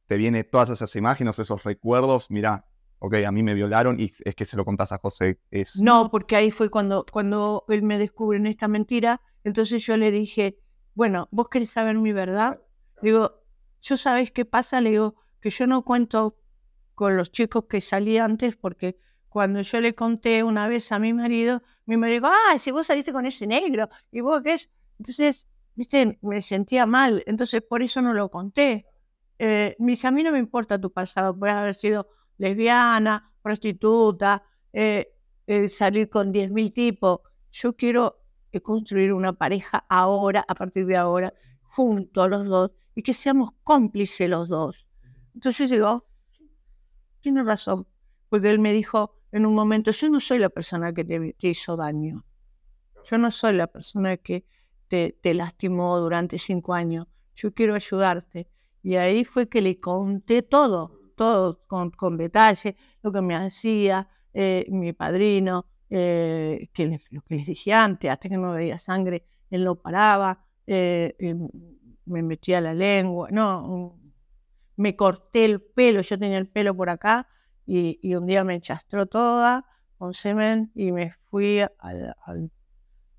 te 0.05 0.15
vienen 0.15 0.45
todas 0.51 0.69
esas 0.69 0.95
imágenes, 0.95 1.39
esos 1.39 1.63
recuerdos? 1.63 2.29
Mira, 2.29 2.67
ok, 2.99 3.15
a 3.25 3.31
mí 3.31 3.41
me 3.41 3.55
violaron 3.55 3.99
y 3.99 4.11
es 4.25 4.35
que 4.35 4.45
se 4.45 4.57
lo 4.57 4.63
contás 4.63 4.91
a 4.91 4.99
José. 4.99 5.39
Es... 5.49 5.81
No, 5.81 6.11
porque 6.11 6.35
ahí 6.35 6.51
fue 6.51 6.69
cuando, 6.69 7.03
cuando 7.11 7.65
él 7.69 7.81
me 7.81 7.97
descubre 7.97 8.37
en 8.37 8.45
esta 8.45 8.67
mentira, 8.67 9.21
entonces 9.43 9.83
yo 9.83 9.97
le 9.97 10.11
dije, 10.11 10.59
bueno, 10.93 11.27
¿vos 11.31 11.49
querés 11.49 11.71
saber 11.71 11.97
mi 11.97 12.13
verdad? 12.13 12.59
Digo, 13.01 13.41
¿yo 13.81 13.97
sabés 13.97 14.31
qué 14.31 14.45
pasa? 14.45 14.81
Le 14.81 14.91
digo, 14.91 15.15
que 15.39 15.49
yo 15.49 15.67
no 15.67 15.83
cuento 15.83 16.37
con 16.95 17.15
los 17.15 17.31
chicos 17.31 17.65
que 17.69 17.81
salí 17.81 18.17
antes 18.17 18.55
porque 18.55 18.97
cuando 19.29 19.61
yo 19.61 19.79
le 19.79 19.95
conté 19.95 20.43
una 20.43 20.67
vez 20.67 20.91
a 20.91 20.99
mi 20.99 21.13
marido, 21.13 21.61
mi 21.85 21.97
marido 21.97 22.21
dijo, 22.21 22.33
ah, 22.33 22.57
si 22.57 22.71
vos 22.71 22.87
saliste 22.87 23.13
con 23.13 23.25
ese 23.25 23.45
negro, 23.47 23.87
y 24.11 24.21
vos 24.21 24.41
qué 24.43 24.53
es. 24.53 24.71
Entonces, 24.97 25.47
viste, 25.75 26.17
me 26.21 26.41
sentía 26.41 26.85
mal, 26.85 27.23
entonces 27.27 27.61
por 27.61 27.83
eso 27.83 28.01
no 28.01 28.13
lo 28.13 28.29
conté. 28.29 28.85
Eh, 29.37 29.75
mis 29.79 30.03
a 30.03 30.11
mí 30.11 30.23
no 30.23 30.31
me 30.31 30.39
importa 30.39 30.81
tu 30.81 30.91
pasado, 30.91 31.37
puedes 31.37 31.55
haber 31.55 31.75
sido 31.75 32.09
lesbiana, 32.37 33.31
prostituta, 33.41 34.43
eh, 34.73 35.13
salir 35.67 36.09
con 36.09 36.33
10.000 36.33 36.73
tipos. 36.73 37.21
Yo 37.51 37.75
quiero 37.75 38.18
construir 38.61 39.13
una 39.13 39.33
pareja 39.33 39.85
ahora, 39.89 40.43
a 40.47 40.55
partir 40.55 40.85
de 40.85 40.97
ahora, 40.97 41.33
juntos 41.63 42.29
los 42.29 42.47
dos, 42.47 42.71
y 42.95 43.03
que 43.03 43.13
seamos 43.13 43.51
cómplices 43.63 44.29
los 44.29 44.49
dos. 44.49 44.87
Entonces 45.33 45.69
digo, 45.69 46.05
tiene 47.21 47.43
razón, 47.43 47.87
porque 48.29 48.49
él 48.49 48.59
me 48.59 48.73
dijo, 48.73 49.15
en 49.31 49.45
un 49.45 49.53
momento, 49.53 49.91
yo 49.91 50.09
no 50.09 50.19
soy 50.19 50.39
la 50.39 50.49
persona 50.49 50.93
que 50.93 51.05
te, 51.05 51.47
hizo 51.47 51.75
daño. 51.75 52.25
Yo 53.05 53.17
no 53.17 53.29
soy 53.31 53.53
la 53.53 53.67
persona 53.67 54.17
que 54.17 54.45
te, 54.87 55.33
lastimó 55.33 55.99
durante 55.99 56.39
cinco 56.39 56.73
años. 56.73 57.07
Yo 57.35 57.53
quiero 57.53 57.75
ayudarte. 57.75 58.49
Y 58.81 58.95
ahí 58.95 59.23
fue 59.23 59.47
que 59.47 59.61
le 59.61 59.79
conté 59.79 60.41
todo, 60.41 60.99
todo 61.15 61.61
con, 61.67 61.91
con 61.91 62.17
detalle, 62.17 62.75
lo 63.03 63.11
que 63.11 63.21
me 63.21 63.35
hacía 63.35 64.07
eh, 64.33 64.65
mi 64.69 64.93
padrino, 64.93 65.65
eh, 65.89 66.69
que 66.73 66.99
lo 67.09 67.21
que 67.21 67.35
les 67.35 67.47
dije 67.47 67.73
antes, 67.73 68.11
hasta 68.11 68.29
que 68.29 68.37
no 68.37 68.53
veía 68.53 68.77
sangre, 68.77 69.25
él 69.49 69.63
no 69.63 69.75
paraba, 69.75 70.45
eh, 70.67 71.15
me 72.05 72.23
metía 72.23 72.61
la 72.61 72.73
lengua, 72.73 73.29
no, 73.31 73.99
me 74.75 74.95
corté 74.95 75.45
el 75.45 75.61
pelo, 75.61 76.01
yo 76.01 76.17
tenía 76.17 76.37
el 76.37 76.47
pelo 76.47 76.75
por 76.75 76.89
acá, 76.89 77.27
y, 77.65 78.15
un 78.15 78.25
día 78.25 78.43
me 78.43 78.55
enchastró 78.55 79.05
toda 79.05 79.65
con 79.97 80.13
semen 80.13 80.71
y 80.73 80.91
me 80.91 81.13
fui 81.29 81.59
al... 81.59 82.15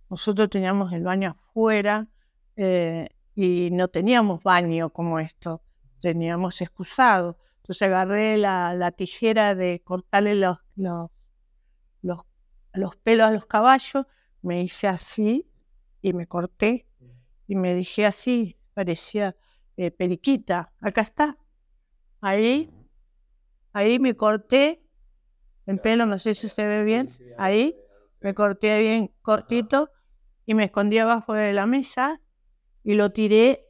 nosotros 0.09 0.50
teníamos 0.50 0.93
el 0.93 1.05
baño 1.05 1.37
afuera 1.39 2.09
eh, 2.57 3.09
y 3.35 3.71
no 3.71 3.87
teníamos 3.89 4.43
baño 4.43 4.91
como 4.91 5.21
esto, 5.21 5.62
teníamos 6.00 6.61
excusado. 6.61 7.39
Entonces 7.59 7.83
agarré 7.83 8.39
la, 8.39 8.93
tijera 8.97 9.55
de 9.55 9.83
cortarle 9.85 10.35
los, 10.35 10.59
los, 10.75 11.11
los, 12.73 12.97
pelos 12.97 13.27
a 13.27 13.31
los 13.31 13.47
caballos, 13.47 14.07
me 14.43 14.62
hice 14.62 14.89
así 14.89 15.50
y 16.03 16.12
me 16.12 16.27
corté 16.27 16.87
y 17.47 17.57
me 17.57 17.75
dije 17.75 18.07
así, 18.07 18.59
parecía 18.75 19.37
eh, 19.77 19.91
periquita, 19.91 20.73
acá 20.81 21.00
está. 21.00 21.37
Ahí 22.21 22.71
Ahí 23.73 23.99
me 23.99 24.17
corté 24.17 24.83
en 25.67 25.79
pelo, 25.79 26.07
no 26.07 26.19
sé 26.19 26.35
si 26.35 26.49
se 26.49 26.67
ve 26.67 26.85
bien. 26.85 27.07
Ahí 27.39 27.77
me 28.21 28.35
corté 28.35 28.81
bien 28.81 29.12
cortito 29.23 29.91
y 30.47 30.55
me 30.55 30.65
escondí 30.65 30.99
abajo 30.99 31.35
de 31.35 31.53
la 31.53 31.67
mesa 31.67 32.21
y 32.83 32.95
lo 32.95 33.11
tiré 33.11 33.67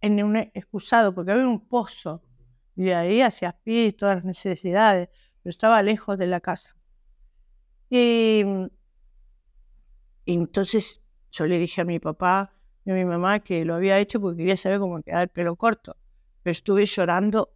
en 0.00 0.22
un 0.22 0.36
excusado 0.36 1.14
porque 1.14 1.32
había 1.32 1.46
un 1.46 1.68
pozo 1.68 2.22
y 2.74 2.90
ahí 2.90 3.20
hacía 3.20 3.58
pis, 3.64 3.96
todas 3.96 4.16
las 4.16 4.24
necesidades, 4.24 5.08
pero 5.42 5.50
estaba 5.50 5.82
lejos 5.82 6.18
de 6.18 6.26
la 6.26 6.40
casa. 6.40 6.75
Y, 7.88 8.42
y, 10.24 10.34
entonces 10.34 11.00
yo 11.30 11.46
le 11.46 11.58
dije 11.58 11.80
a 11.82 11.84
mi 11.84 11.98
papá 11.98 12.52
y 12.84 12.90
a 12.90 12.94
mi 12.94 13.04
mamá 13.04 13.40
que 13.40 13.64
lo 13.64 13.74
había 13.74 13.98
hecho 13.98 14.20
porque 14.20 14.38
quería 14.38 14.56
saber 14.56 14.78
cómo 14.80 15.02
quedaba 15.02 15.22
el 15.22 15.28
pelo 15.28 15.56
corto. 15.56 15.96
Pero 16.42 16.52
estuve 16.52 16.86
llorando 16.86 17.52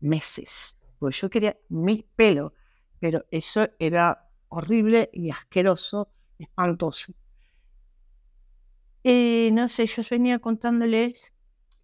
meses, 0.00 0.78
porque 0.98 1.16
yo 1.16 1.30
quería 1.30 1.58
mi 1.68 2.06
pelo, 2.16 2.54
pero 3.00 3.24
eso 3.30 3.66
era 3.78 4.28
horrible 4.48 5.10
y 5.12 5.30
asqueroso, 5.30 6.10
espantoso. 6.38 7.12
Y 9.02 9.50
no 9.52 9.68
sé, 9.68 9.86
yo 9.86 10.02
venía 10.10 10.38
contándoles 10.38 11.32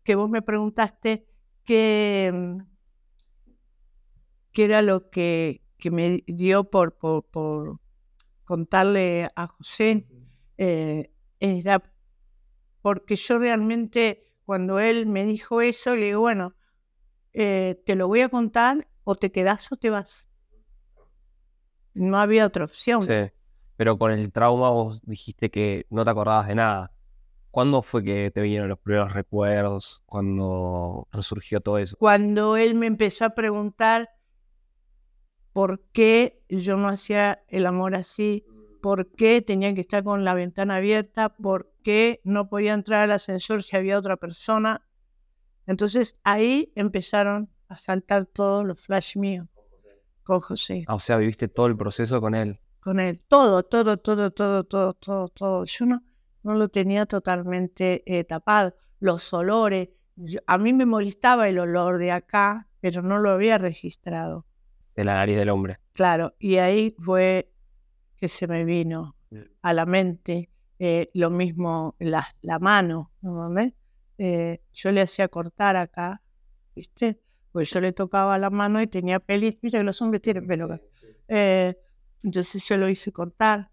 que 0.02 0.14
vos 0.14 0.28
me 0.28 0.42
preguntaste 0.42 1.26
que, 1.64 2.58
que 4.52 4.64
era 4.64 4.82
lo 4.82 5.10
que, 5.10 5.63
que 5.84 5.90
me 5.90 6.24
dio 6.26 6.64
por, 6.64 6.96
por, 6.96 7.26
por 7.26 7.78
contarle 8.44 9.30
a 9.36 9.48
José, 9.48 10.06
eh, 10.56 11.12
era 11.38 11.82
porque 12.80 13.16
yo 13.16 13.38
realmente, 13.38 14.32
cuando 14.46 14.78
él 14.78 15.04
me 15.04 15.26
dijo 15.26 15.60
eso, 15.60 15.94
le 15.94 16.06
digo, 16.06 16.22
bueno, 16.22 16.54
eh, 17.34 17.82
te 17.84 17.96
lo 17.96 18.08
voy 18.08 18.22
a 18.22 18.30
contar 18.30 18.88
o 19.04 19.16
te 19.16 19.30
quedas 19.30 19.70
o 19.72 19.76
te 19.76 19.90
vas. 19.90 20.30
No 21.92 22.18
había 22.18 22.46
otra 22.46 22.64
opción. 22.64 23.02
Sí, 23.02 23.30
pero 23.76 23.98
con 23.98 24.10
el 24.10 24.32
trauma 24.32 24.70
vos 24.70 25.02
dijiste 25.02 25.50
que 25.50 25.84
no 25.90 26.02
te 26.02 26.10
acordabas 26.10 26.48
de 26.48 26.54
nada. 26.54 26.94
¿Cuándo 27.50 27.82
fue 27.82 28.02
que 28.02 28.30
te 28.30 28.40
vinieron 28.40 28.70
los 28.70 28.78
primeros 28.78 29.12
recuerdos? 29.12 30.02
¿Cuándo 30.06 31.08
resurgió 31.12 31.60
todo 31.60 31.76
eso? 31.76 31.94
Cuando 31.98 32.56
él 32.56 32.74
me 32.74 32.86
empezó 32.86 33.26
a 33.26 33.30
preguntar 33.34 34.08
por 35.54 35.80
qué 35.92 36.42
yo 36.48 36.76
no 36.76 36.88
hacía 36.88 37.44
el 37.46 37.64
amor 37.64 37.94
así, 37.94 38.44
por 38.82 39.12
qué 39.12 39.40
tenía 39.40 39.72
que 39.72 39.80
estar 39.80 40.02
con 40.02 40.24
la 40.24 40.34
ventana 40.34 40.76
abierta, 40.76 41.28
por 41.28 41.72
qué 41.84 42.20
no 42.24 42.48
podía 42.48 42.74
entrar 42.74 43.04
al 43.04 43.12
ascensor 43.12 43.62
si 43.62 43.76
había 43.76 43.96
otra 43.96 44.16
persona. 44.16 44.84
Entonces 45.68 46.18
ahí 46.24 46.72
empezaron 46.74 47.48
a 47.68 47.78
saltar 47.78 48.26
todos 48.26 48.66
los 48.66 48.84
flash 48.84 49.16
míos 49.16 49.46
con 50.24 50.40
José. 50.40 50.84
Ah, 50.88 50.96
o 50.96 51.00
sea, 51.00 51.18
viviste 51.18 51.46
todo 51.46 51.66
el 51.66 51.76
proceso 51.76 52.20
con 52.20 52.34
él. 52.34 52.58
Con 52.80 52.98
él, 52.98 53.22
todo, 53.28 53.62
todo, 53.62 53.96
todo, 53.96 54.32
todo, 54.32 54.64
todo, 54.64 54.94
todo, 54.94 55.28
todo. 55.28 55.64
Yo 55.66 55.86
no, 55.86 56.02
no 56.42 56.54
lo 56.54 56.68
tenía 56.68 57.06
totalmente 57.06 58.02
eh, 58.06 58.24
tapado. 58.24 58.74
Los 58.98 59.32
olores, 59.32 59.90
a 60.48 60.58
mí 60.58 60.72
me 60.72 60.84
molestaba 60.84 61.48
el 61.48 61.60
olor 61.60 61.98
de 61.98 62.10
acá, 62.10 62.66
pero 62.80 63.02
no 63.02 63.18
lo 63.18 63.30
había 63.30 63.56
registrado. 63.56 64.46
De 64.94 65.04
la 65.04 65.14
nariz 65.14 65.36
del 65.36 65.50
hombre. 65.50 65.78
Claro, 65.92 66.34
y 66.38 66.56
ahí 66.56 66.94
fue 66.98 67.50
que 68.16 68.28
se 68.28 68.46
me 68.46 68.64
vino 68.64 69.16
a 69.62 69.72
la 69.72 69.86
mente 69.86 70.50
eh, 70.78 71.10
lo 71.14 71.30
mismo 71.30 71.94
la, 71.98 72.26
la 72.42 72.58
mano, 72.58 73.12
¿no? 73.22 73.52
Eh, 74.18 74.62
yo 74.72 74.92
le 74.92 75.02
hacía 75.02 75.28
cortar 75.28 75.76
acá, 75.76 76.22
¿viste? 76.74 77.20
Pues 77.52 77.70
yo 77.70 77.80
le 77.80 77.92
tocaba 77.92 78.38
la 78.38 78.50
mano 78.50 78.80
y 78.80 78.86
tenía 78.86 79.20
pelis, 79.20 79.60
viste 79.60 79.78
que 79.78 79.84
los 79.84 80.00
hombres 80.02 80.22
tienen 80.22 80.46
pelo 80.46 80.66
acá. 80.66 80.80
Eh, 81.28 81.76
entonces 82.22 82.66
yo 82.68 82.76
lo 82.76 82.88
hice 82.88 83.12
cortar. 83.12 83.70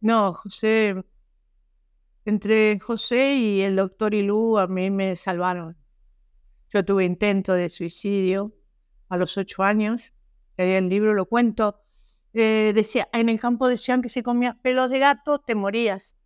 No, 0.00 0.34
José, 0.34 0.94
entre 2.24 2.78
José 2.80 3.34
y 3.34 3.60
el 3.60 3.76
doctor 3.76 4.14
Ilú 4.14 4.58
a 4.58 4.66
mí 4.66 4.90
me 4.90 5.16
salvaron. 5.16 5.76
Yo 6.72 6.84
tuve 6.84 7.04
intento 7.04 7.52
de 7.52 7.68
suicidio 7.68 8.54
a 9.10 9.18
los 9.18 9.36
ocho 9.36 9.62
años, 9.62 10.14
en 10.56 10.68
el 10.68 10.88
libro 10.88 11.12
lo 11.12 11.26
cuento. 11.26 11.82
Eh, 12.32 12.72
decía, 12.74 13.08
en 13.12 13.28
el 13.28 13.40
campo 13.40 13.68
decían 13.68 14.00
que 14.00 14.08
si 14.08 14.22
comías 14.22 14.56
pelos 14.62 14.88
de 14.88 15.00
gato 15.00 15.40
te 15.40 15.54
morías. 15.54 16.16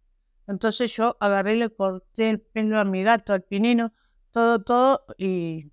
Entonces 0.47 0.95
yo 0.95 1.17
agarré 1.19 1.55
y 1.55 1.59
le 1.59 1.71
corté 1.71 2.31
el 2.31 2.41
pelo 2.41 2.79
a 2.79 2.85
mi 2.85 3.03
gato, 3.03 3.33
al 3.33 3.43
pinino, 3.43 3.93
todo, 4.31 4.63
todo, 4.63 5.07
y 5.17 5.73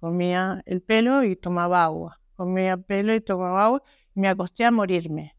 comía 0.00 0.62
el 0.64 0.80
pelo 0.82 1.22
y 1.22 1.36
tomaba 1.36 1.84
agua. 1.84 2.20
Comía 2.34 2.78
pelo 2.78 3.14
y 3.14 3.20
tomaba 3.20 3.64
agua 3.64 3.82
y 4.14 4.20
me 4.20 4.28
acosté 4.28 4.64
a 4.64 4.70
morirme. 4.70 5.36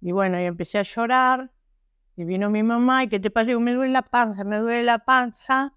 Y 0.00 0.12
bueno, 0.12 0.40
y 0.40 0.44
empecé 0.44 0.78
a 0.78 0.82
llorar. 0.82 1.52
Y 2.16 2.24
vino 2.24 2.50
mi 2.50 2.62
mamá, 2.62 3.04
¿y 3.04 3.08
qué 3.08 3.20
te 3.20 3.30
pasa? 3.30 3.56
Me 3.58 3.74
duele 3.74 3.92
la 3.92 4.02
panza, 4.02 4.42
me 4.44 4.58
duele 4.58 4.84
la 4.84 5.00
panza. 5.00 5.74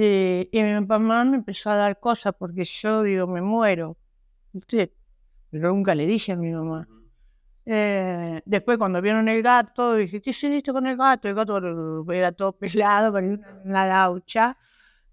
Y, 0.00 0.48
y 0.52 0.62
mi 0.62 0.80
mamá 0.86 1.24
me 1.24 1.38
empezó 1.38 1.70
a 1.70 1.74
dar 1.74 1.98
cosas 1.98 2.32
porque 2.38 2.64
yo 2.64 3.02
digo, 3.02 3.26
me 3.26 3.42
muero. 3.42 3.96
Sí, 4.68 4.92
pero 5.50 5.70
nunca 5.74 5.92
le 5.96 6.06
dije 6.06 6.30
a 6.30 6.36
mi 6.36 6.52
mamá. 6.52 6.86
Eh, 7.66 8.40
después 8.44 8.78
cuando 8.78 9.02
vieron 9.02 9.28
el 9.28 9.42
gato, 9.42 9.96
dije, 9.96 10.22
¿qué 10.22 10.30
hiciste 10.30 10.72
con 10.72 10.86
el 10.86 10.96
gato? 10.96 11.26
El 11.26 11.34
gato 11.34 11.58
era 12.12 12.30
todo 12.30 12.52
pelado, 12.58 13.12
con 13.12 13.42
una 13.64 13.86
laucha. 13.88 14.56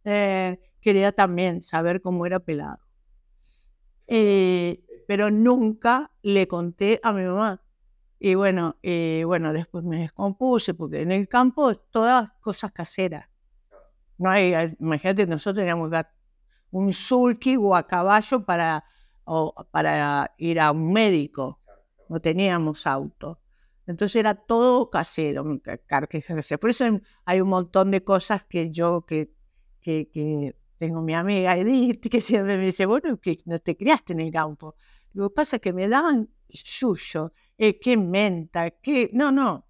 Eh, 0.04 0.60
quería 0.80 1.12
también 1.12 1.64
saber 1.64 2.00
cómo 2.00 2.28
era 2.28 2.40
pelado. 2.40 2.78
Eh, 4.06 4.84
pero 5.08 5.32
nunca 5.32 6.12
le 6.22 6.48
conté 6.48 7.00
a 7.02 7.12
mi 7.12 7.24
mamá. 7.24 7.60
Y 8.20 8.36
bueno, 8.36 8.78
eh, 8.84 9.24
bueno, 9.26 9.52
después 9.52 9.84
me 9.84 10.02
descompuse, 10.02 10.76
porque 10.76 11.02
en 11.02 11.12
el 11.12 11.28
campo 11.28 11.74
todas 11.74 12.32
cosas 12.40 12.72
caseras. 12.72 13.26
No 14.18 14.30
hay, 14.30 14.76
imagínate, 14.80 15.28
nosotros 15.28 15.62
teníamos 15.62 15.92
un 16.72 16.94
sulky 16.94 17.58
o 17.58 17.76
a 17.76 17.86
caballo 17.86 18.46
para, 18.46 18.84
o 19.26 19.54
para 19.72 20.34
ir 20.38 20.60
a 20.60 20.72
un 20.72 20.92
médico 20.92 21.60
no 22.10 22.20
teníamos 22.20 22.86
auto. 22.88 23.40
Entonces 23.88 24.16
era 24.18 24.34
todo 24.34 24.90
casero, 24.90 25.44
Por 26.60 26.70
eso 26.70 26.86
hay 27.26 27.42
un 27.42 27.50
montón 27.50 27.92
de 27.92 28.04
cosas 28.04 28.44
que 28.44 28.72
yo, 28.72 29.06
que, 29.06 29.32
que, 29.80 30.10
que 30.12 30.56
tengo 30.78 31.02
mi 31.02 31.14
amiga 31.14 31.56
Edith, 31.58 32.08
que 32.12 32.22
siempre 32.22 32.58
me 32.58 32.66
dice, 32.66 32.86
bueno, 32.86 33.20
que 33.20 33.40
no 33.46 33.60
te 33.60 33.78
criaste 33.78 34.14
en 34.14 34.22
el 34.22 34.32
campo. 34.32 34.76
Lo 35.14 35.30
que 35.30 35.36
pasa 35.36 35.58
es 35.58 35.62
que 35.62 35.74
me 35.74 35.88
daban 35.88 36.30
suyo, 36.50 37.34
eh, 37.58 37.80
que 37.80 37.96
menta, 37.96 38.72
que... 38.72 39.10
No, 39.14 39.32
no. 39.32 39.68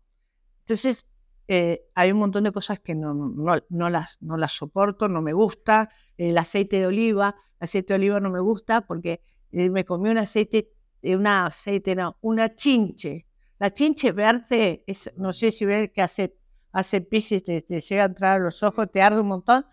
Entonces 0.61 1.07
eh, 1.47 1.85
hay 1.93 2.11
un 2.11 2.19
montón 2.19 2.43
de 2.43 2.51
cosas 2.51 2.79
que 2.79 2.95
no, 2.95 3.13
no, 3.13 3.55
no, 3.69 3.89
las, 3.89 4.21
no 4.21 4.37
las 4.37 4.53
soporto, 4.53 5.07
no 5.07 5.21
me 5.21 5.33
gusta. 5.33 5.89
El 6.17 6.37
aceite 6.37 6.79
de 6.79 6.87
oliva, 6.87 7.35
el 7.59 7.65
aceite 7.65 7.93
de 7.93 7.99
oliva 7.99 8.19
no 8.19 8.29
me 8.29 8.39
gusta 8.39 8.81
porque 8.81 9.21
eh, 9.51 9.69
me 9.69 9.85
comí 9.85 10.09
un 10.09 10.17
aceite 10.17 10.71
una 11.13 11.45
aceite, 11.45 11.95
no, 11.95 12.17
una 12.21 12.55
chinche. 12.55 13.27
La 13.59 13.71
chinche 13.71 14.11
verde, 14.11 14.83
es, 14.87 15.11
no 15.17 15.33
sé 15.33 15.51
si 15.51 15.65
ves 15.65 15.91
que 15.91 16.01
hace, 16.01 16.35
hace 16.71 17.01
pis 17.01 17.29
te, 17.43 17.61
te, 17.61 17.79
llega 17.79 18.03
a 18.03 18.07
entrar 18.07 18.41
a 18.41 18.43
los 18.43 18.63
ojos, 18.63 18.91
te 18.91 19.01
arde 19.01 19.21
un 19.21 19.27
montón, 19.27 19.65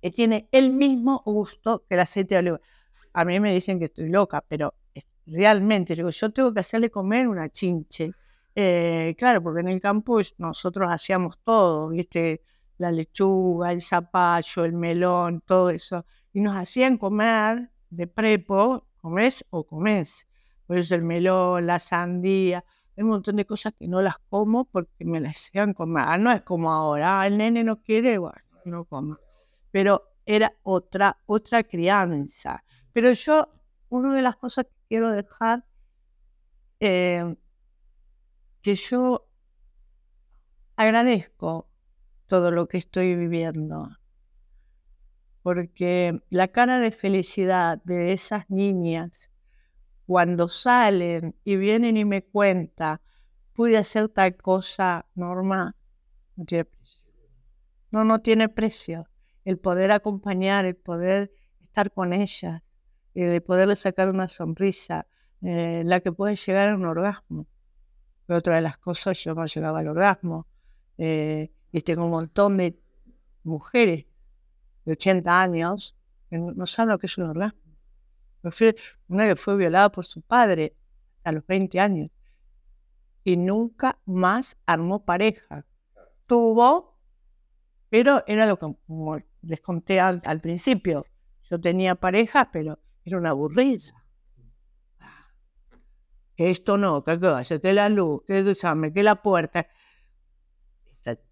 y 0.00 0.10
tiene 0.12 0.48
el 0.52 0.70
mismo 0.70 1.22
gusto 1.26 1.84
que 1.88 1.94
el 1.94 2.00
aceite 2.00 2.36
de 2.36 2.38
oliva. 2.40 2.60
A 3.12 3.24
mí 3.24 3.40
me 3.40 3.52
dicen 3.52 3.78
que 3.78 3.86
estoy 3.86 4.08
loca, 4.08 4.44
pero 4.46 4.74
realmente, 5.26 5.96
digo, 5.96 6.10
yo 6.10 6.30
tengo 6.30 6.54
que 6.54 6.60
hacerle 6.60 6.90
comer 6.90 7.26
una 7.26 7.48
chinche. 7.48 8.12
Eh, 8.60 9.14
claro, 9.16 9.40
porque 9.40 9.60
en 9.60 9.68
el 9.68 9.80
campus 9.80 10.34
nosotros 10.38 10.90
hacíamos 10.90 11.38
todo, 11.44 11.90
¿viste? 11.90 12.42
La 12.78 12.90
lechuga, 12.90 13.70
el 13.70 13.80
zapallo, 13.80 14.64
el 14.64 14.72
melón, 14.72 15.42
todo 15.46 15.70
eso. 15.70 16.04
Y 16.32 16.40
nos 16.40 16.56
hacían 16.56 16.98
comer 16.98 17.70
de 17.88 18.08
prepo, 18.08 18.86
comés 19.00 19.44
o 19.50 19.64
comés 19.64 20.26
por 20.68 20.76
eso 20.76 20.94
el 20.94 21.02
melón, 21.02 21.66
la 21.66 21.78
sandía, 21.78 22.62
hay 22.94 23.02
un 23.02 23.08
montón 23.08 23.36
de 23.36 23.46
cosas 23.46 23.72
que 23.78 23.88
no 23.88 24.02
las 24.02 24.18
como 24.28 24.66
porque 24.66 25.06
me 25.06 25.18
las 25.18 25.38
hacían 25.38 25.72
comer. 25.72 26.04
Ah, 26.06 26.18
no 26.18 26.30
es 26.30 26.42
como 26.42 26.70
ahora, 26.70 27.22
ah, 27.22 27.26
el 27.26 27.38
nene 27.38 27.64
no 27.64 27.80
quiere, 27.80 28.18
bueno, 28.18 28.36
no 28.66 28.84
como. 28.84 29.16
Pero 29.70 30.10
era 30.26 30.52
otra, 30.62 31.16
otra 31.24 31.62
crianza. 31.62 32.62
Pero 32.92 33.12
yo, 33.12 33.48
una 33.88 34.14
de 34.14 34.20
las 34.20 34.36
cosas 34.36 34.66
que 34.66 34.76
quiero 34.88 35.10
dejar, 35.10 35.64
eh, 36.80 37.34
que 38.62 38.74
yo 38.74 39.28
agradezco 40.76 41.68
todo 42.26 42.50
lo 42.50 42.68
que 42.68 42.78
estoy 42.78 43.14
viviendo, 43.14 43.88
porque 45.42 46.20
la 46.30 46.48
cara 46.48 46.78
de 46.78 46.90
felicidad 46.90 47.82
de 47.84 48.12
esas 48.12 48.48
niñas 48.50 49.30
cuando 50.06 50.48
salen 50.48 51.36
y 51.44 51.56
vienen 51.56 51.96
y 51.96 52.04
me 52.04 52.22
cuentan, 52.22 53.00
pude 53.52 53.76
hacer 53.76 54.08
tal 54.08 54.36
cosa, 54.36 55.06
Norma, 55.14 55.76
no 56.36 56.44
tiene 56.46 56.64
precio. 56.64 57.12
No, 57.90 58.04
no 58.04 58.20
tiene 58.20 58.48
precio. 58.48 59.08
El 59.44 59.58
poder 59.58 59.90
acompañar, 59.90 60.64
el 60.64 60.76
poder 60.76 61.32
estar 61.60 61.92
con 61.92 62.12
ellas, 62.12 62.62
el 63.14 63.42
poderle 63.42 63.76
sacar 63.76 64.08
una 64.08 64.28
sonrisa, 64.28 65.06
eh, 65.42 65.82
la 65.84 66.00
que 66.00 66.12
puede 66.12 66.36
llegar 66.36 66.70
a 66.70 66.74
un 66.74 66.86
orgasmo. 66.86 67.46
Pero 68.28 68.40
otra 68.40 68.56
de 68.56 68.60
las 68.60 68.76
cosas, 68.76 69.24
yo 69.24 69.34
no 69.34 69.46
llegaba 69.46 69.78
al 69.78 69.88
orgasmo. 69.88 70.46
Eh, 70.98 71.50
y 71.72 71.80
tengo 71.80 72.04
un 72.04 72.10
montón 72.10 72.58
de 72.58 72.78
mujeres 73.42 74.04
de 74.84 74.92
80 74.92 75.40
años 75.40 75.96
que 76.28 76.36
no 76.36 76.66
saben 76.66 76.90
lo 76.90 76.98
que 76.98 77.06
es 77.06 77.16
un 77.16 77.24
orgasmo. 77.24 77.58
Una 79.08 79.26
que 79.26 79.34
fue 79.34 79.56
violada 79.56 79.90
por 79.90 80.04
su 80.04 80.20
padre 80.20 80.76
a 81.24 81.32
los 81.32 81.46
20 81.46 81.80
años 81.80 82.10
y 83.24 83.38
nunca 83.38 83.98
más 84.04 84.58
armó 84.66 85.06
pareja. 85.06 85.64
Tuvo, 86.26 86.98
pero 87.88 88.22
era 88.26 88.44
lo 88.44 88.58
que 88.58 88.74
les 89.40 89.62
conté 89.62 90.00
al, 90.00 90.20
principio. 90.42 91.06
Yo 91.50 91.58
tenía 91.58 91.94
pareja, 91.94 92.50
pero 92.52 92.78
era 93.06 93.16
una 93.16 93.30
aburrida. 93.30 93.94
Que 96.38 96.52
esto 96.52 96.78
no, 96.78 97.02
que 97.02 97.18
cállate 97.18 97.72
la 97.72 97.88
luz, 97.88 98.22
que 98.24 98.54
llame, 98.54 98.92
que 98.92 99.02
la 99.02 99.20
puerta. 99.20 99.66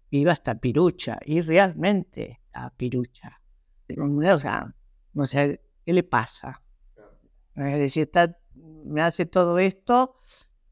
iba 0.09 0.33
hasta 0.33 0.55
pirucha, 0.55 1.17
y 1.25 1.39
realmente 1.39 2.41
a 2.51 2.75
pirucha. 2.75 3.39
O 3.97 4.37
sea, 4.37 4.75
no 5.13 5.25
sé, 5.25 5.61
¿qué 5.85 5.93
le 5.93 6.03
pasa? 6.03 6.61
Es 7.55 7.79
decir, 7.79 8.03
está, 8.03 8.37
me 8.53 9.01
hace 9.01 9.25
todo 9.25 9.59
esto, 9.59 10.17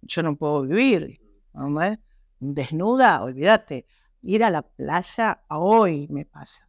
yo 0.02 0.22
no 0.22 0.36
puedo 0.36 0.64
vivir. 0.64 1.22
¿no? 1.54 1.98
Desnuda, 2.40 3.24
olvídate. 3.24 3.86
Ir 4.22 4.44
a 4.44 4.50
la 4.50 4.64
playa, 4.64 5.46
hoy 5.48 6.10
me 6.10 6.26
pasa. 6.26 6.68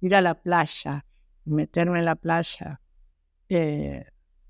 Ir 0.00 0.16
a 0.16 0.20
la 0.20 0.34
playa, 0.34 1.06
meterme 1.44 2.00
en 2.00 2.06
la 2.06 2.16
playa, 2.16 2.80
eh, 3.48 4.04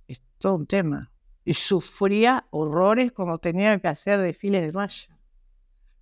es 0.09 0.22
todo 0.38 0.55
un 0.55 0.66
tema. 0.66 1.13
Y 1.44 1.54
sufría 1.54 2.46
horrores 2.50 3.12
como 3.12 3.38
tenía 3.38 3.78
que 3.78 3.88
hacer 3.88 4.20
desfiles 4.20 4.62
de 4.62 4.72
malla. 4.72 5.18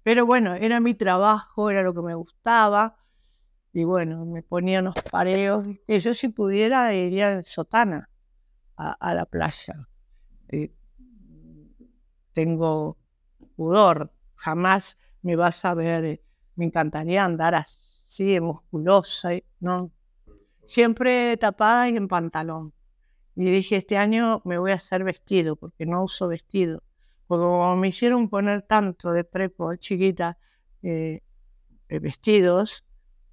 Pero 0.02 0.26
bueno, 0.26 0.54
era 0.54 0.80
mi 0.80 0.94
trabajo, 0.94 1.70
era 1.70 1.82
lo 1.82 1.94
que 1.94 2.02
me 2.02 2.14
gustaba. 2.14 2.96
Y 3.72 3.84
bueno, 3.84 4.24
me 4.26 4.42
ponía 4.42 4.80
unos 4.80 4.94
pareos. 5.10 5.66
Yo 5.86 6.14
si 6.14 6.28
pudiera 6.28 6.94
iría 6.94 7.32
en 7.32 7.44
sotana 7.44 8.08
a, 8.76 9.14
la 9.14 9.24
playa. 9.26 9.88
Eh, 10.48 10.74
tengo 12.32 12.98
pudor, 13.56 14.12
jamás 14.34 14.98
me 15.22 15.36
vas 15.36 15.64
a 15.64 15.74
ver, 15.74 16.04
eh, 16.04 16.22
me 16.56 16.64
encantaría 16.66 17.24
andar 17.24 17.54
así, 17.54 18.40
musculosa, 18.40 19.30
¿no? 19.60 19.90
Siempre 20.64 21.36
tapada 21.36 21.88
y 21.88 21.96
en 21.96 22.08
pantalón. 22.08 22.72
Y 23.34 23.50
dije, 23.50 23.76
este 23.76 23.96
año 23.96 24.42
me 24.44 24.58
voy 24.58 24.72
a 24.72 24.74
hacer 24.74 25.04
vestido, 25.04 25.56
porque 25.56 25.86
no 25.86 26.04
uso 26.04 26.28
vestido. 26.28 26.82
Porque 27.26 27.44
como 27.44 27.76
me 27.76 27.88
hicieron 27.88 28.28
poner 28.28 28.62
tanto 28.62 29.12
de 29.12 29.24
prepo, 29.24 29.74
chiquita, 29.76 30.38
eh, 30.82 31.20
vestidos, 31.88 32.84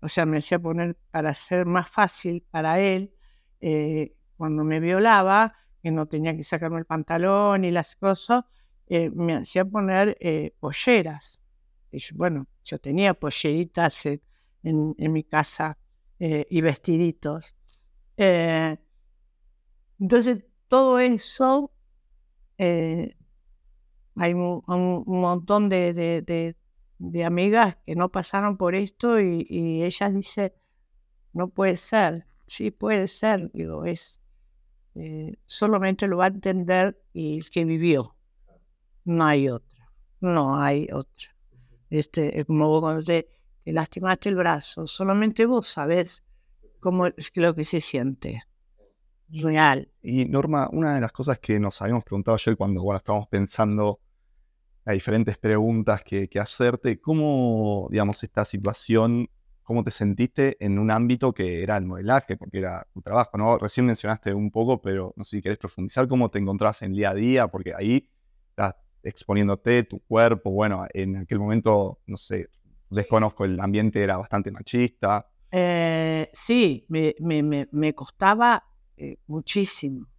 o 0.02 0.10
sea, 0.10 0.26
me 0.26 0.38
hacía 0.38 0.60
poner 0.60 0.98
para 1.12 1.34
ser 1.34 1.66
más 1.66 1.90
fácil 1.90 2.46
para 2.50 2.80
él, 2.80 3.14
eh, 3.60 4.16
cuando 4.38 4.64
me 4.64 4.80
violaba, 4.80 5.54
que 5.82 5.92
no 5.92 6.08
tenía 6.08 6.36
que 6.36 6.44
sacarme 6.44 6.80
el 6.80 6.86
pantalón 6.86 7.66
y 7.66 7.72
las 7.72 7.96
cosas, 7.96 8.46
eh, 8.88 9.10
me 9.12 9.36
hacía 9.36 9.66
poner 9.66 10.18
eh, 10.20 10.54
polleras. 10.60 11.42
Y 11.92 12.00
bueno, 12.14 12.48
yo 12.64 12.80
tenía 12.80 13.14
polleritas 13.14 14.06
en, 14.06 14.22
en, 14.64 15.12
mi 15.12 15.24
casa 15.24 15.78
y 16.20 16.62
vestiditos. 16.62 17.56
Entonces, 20.00 20.44
todo 20.68 21.00
eso, 21.00 21.72
hay 22.58 23.14
un, 24.34 24.64
montón 25.06 25.70
de 25.70 26.56
amigas 27.26 27.78
que 27.86 27.96
no 27.96 28.10
pasaron 28.10 28.58
por 28.58 28.76
esto 28.76 29.20
y, 29.20 29.46
y 29.50 29.84
ella 29.84 30.10
dice, 30.10 30.54
no 31.34 31.50
puede 31.50 31.78
ser, 31.78 32.26
sí 32.48 32.72
puede 32.72 33.08
ser, 33.08 33.52
digo, 33.54 33.86
es, 33.86 34.22
eh, 34.96 35.38
solamente 35.46 36.08
lo 36.08 36.18
va 36.18 36.26
a 36.26 36.28
entender 36.28 37.02
y 37.14 37.38
el 37.38 37.50
que 37.50 37.66
vivió, 37.66 38.16
no 39.06 39.26
hay 39.26 39.50
otra, 39.50 39.92
no 40.20 40.62
hay 40.62 40.88
otra. 40.92 41.36
Este, 41.90 42.46
como 42.46 42.80
cuando 42.82 43.04
te, 43.04 43.30
lastimaste 43.66 44.30
el 44.30 44.36
brazo, 44.36 44.88
solamente 44.88 45.46
vos 45.46 45.68
sabés 45.68 46.24
cómo 46.80 47.08
es 47.08 47.32
lo 47.36 47.56
que 47.56 47.64
se 47.64 47.82
siente. 47.82 48.44
Real. 49.32 49.92
Y 50.02 50.26
Norma, 50.26 50.70
una 50.72 50.96
de 50.96 51.02
las 51.02 51.12
cosas 51.12 51.40
que 51.40 51.60
nos 51.60 51.82
habíamos 51.82 52.04
preguntado 52.04 52.36
ayer 52.36 52.58
cuando 52.58 52.82
bueno, 52.82 52.98
estábamos 52.98 53.28
pensando 53.28 54.00
diferentes 54.94 55.38
preguntas 55.38 56.04
que, 56.04 56.30
hacerte. 56.40 57.00
¿Cómo, 57.00 57.88
digamos, 57.92 58.24
esta 58.24 58.46
situación, 58.46 59.30
cómo 59.64 59.84
te 59.84 59.92
sentiste 59.92 60.58
en 60.64 60.80
un 60.80 60.92
ámbito 60.92 61.34
que 61.34 61.64
era 61.64 61.78
el 61.78 61.86
modelaje, 61.86 62.38
porque 62.38 62.60
era 62.60 62.88
tu 62.94 63.02
trabajo, 63.02 63.38
¿no? 63.38 63.58
Recién 63.58 63.86
mencionaste 63.86 64.34
un 64.34 64.52
poco, 64.52 64.82
pero 64.82 65.14
no 65.16 65.24
sé 65.24 65.38
si 65.38 65.42
querés 65.42 65.58
profundizar 65.58 66.08
cómo 66.08 66.30
te 66.30 66.40
encontrás 66.40 66.82
en 66.82 66.92
el 66.92 66.98
día 66.98 67.12
a 67.12 67.14
día, 67.14 67.48
porque 67.48 67.74
ahí 67.76 68.10
estás 68.50 68.76
exponiéndote, 69.04 69.84
tu 69.84 70.00
cuerpo, 70.00 70.52
bueno, 70.52 70.86
en 70.94 71.18
aquel 71.18 71.40
momento, 71.40 72.00
no 72.06 72.18
sé, 72.18 72.50
desconozco, 72.90 73.46
el 73.46 73.60
ambiente 73.60 74.02
era 74.02 74.18
bastante 74.18 74.52
machista. 74.52 75.30
Eh, 75.52 76.30
sí, 76.34 76.86
me, 76.90 77.16
me, 77.72 77.96
costaba 77.96 78.69
eh, 79.02 79.18
muchísimo, 79.28 80.10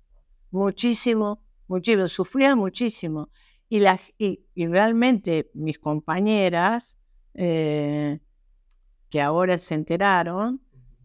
muchísimo, 0.50 1.42
muchísimo, 1.68 2.08
sufría 2.08 2.56
muchísimo. 2.56 3.28
Y, 3.68 3.80
las, 3.80 4.10
y, 4.16 4.40
realmente 4.56 5.50
mis 5.52 5.78
compañeras, 5.78 6.98
eh, 7.34 8.20
que 9.10 9.20
ahora 9.20 9.58
se 9.58 9.74
enteraron, 9.74 10.62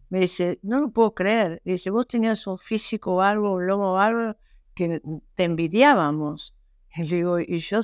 me 0.08 0.20
dice, 0.20 0.58
no 0.62 0.80
lo 0.80 0.90
puedo 0.90 1.14
creer. 1.14 1.60
Dice, 1.66 1.90
vos 1.90 2.08
tenías 2.08 2.46
un 2.46 2.58
físico 2.58 3.16
bárbaro, 3.16 3.52
un 3.56 3.66
lomo 3.66 3.92
bárbaro, 3.92 4.38
que 4.74 5.02
te 5.34 5.44
envidiábamos. 5.44 6.56
Y 6.96 7.02
digo, 7.02 7.38
y 7.38 7.58
yo 7.58 7.80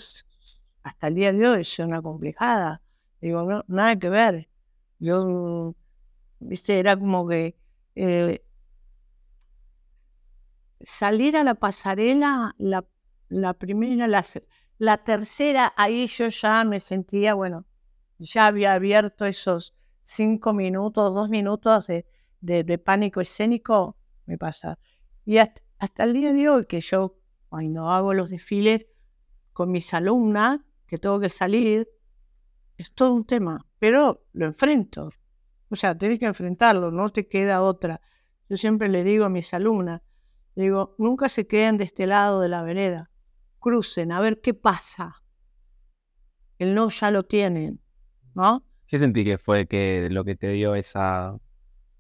hasta 0.83 1.09
el 1.09 1.15
día 1.15 1.35
de 1.35 1.47
hoy 1.47 1.65
soy 1.65 1.85
una 1.85 2.01
complejada. 2.01 2.81
Digo, 3.21 3.43
no, 3.43 3.63
nada 3.69 3.97
que 3.97 4.09
ver. 4.09 4.49
Yo, 4.99 5.75
viste, 6.41 6.79
era 6.79 6.97
como 6.97 7.29
que 7.29 7.57
eh, 7.95 8.43
salir 10.85 11.37
a 11.37 11.45
la 11.45 11.55
pasarela, 11.55 12.55
la, 12.59 13.55
primera, 13.55 14.07
la, 14.79 14.99
tercera, 14.99 15.73
ahí 15.77 16.07
yo 16.07 16.29
ya 16.29 16.65
me 16.65 16.81
sentía, 16.81 17.35
bueno, 17.35 17.67
ya 18.19 18.47
había 18.47 18.75
abierto 18.75 19.27
esos 19.27 19.75
cinco 20.05 20.53
minutos, 20.53 21.15
dos 21.15 21.31
minutos 21.31 21.87
de, 21.87 22.79
pánico 22.79 23.21
escénico, 23.21 23.97
me 24.27 24.39
pasa. 24.39 24.79
Y 25.25 25.39
hasta, 25.39 25.63
el 26.05 26.13
día 26.13 26.33
de 26.33 26.49
hoy 26.49 26.67
que 26.67 26.81
yo, 26.81 27.19
cuando 27.49 27.91
hago 27.91 28.15
los 28.15 28.31
desfiles 28.31 28.87
con 29.53 29.71
mis 29.71 29.93
alumnas, 29.95 30.61
que 30.87 30.99
tengo 30.99 31.21
que 31.21 31.29
salir, 31.29 31.89
es 32.77 32.93
todo 32.93 33.15
un 33.15 33.25
tema, 33.25 33.67
pero 33.79 34.27
lo 34.33 34.47
enfrento. 34.47 35.09
O 35.69 35.77
sea, 35.77 35.97
tienes 35.97 36.19
que 36.19 36.27
enfrentarlo, 36.27 36.91
no 36.91 37.11
te 37.11 37.29
queda 37.29 37.63
otra. 37.63 38.01
Yo 38.49 38.57
siempre 38.57 38.89
le 38.89 39.05
digo 39.05 39.25
a 39.25 39.31
mis 39.31 39.55
alumnas, 39.55 40.03
digo, 40.55 40.95
nunca 40.99 41.29
se 41.29 41.47
queden 41.47 41.79
de 41.79 41.85
este 41.85 42.07
lado 42.07 42.41
de 42.41 42.49
la 42.49 42.63
vereda 42.63 43.13
crucen, 43.63 44.13
a 44.13 44.21
ver 44.21 44.43
qué 44.43 44.53
pasa. 44.53 45.23
El 46.59 46.75
no 46.75 46.91
ya 46.91 47.11
lo 47.11 47.23
tienen, 47.23 47.81
¿no? 48.35 48.63
¿Qué 48.87 48.99
sentí 48.99 49.25
que 49.25 49.39
fue 49.39 49.67
que 49.67 50.09
lo 50.11 50.25
que 50.25 50.37
te 50.37 50.51
dio 50.51 50.75
esa, 50.75 51.35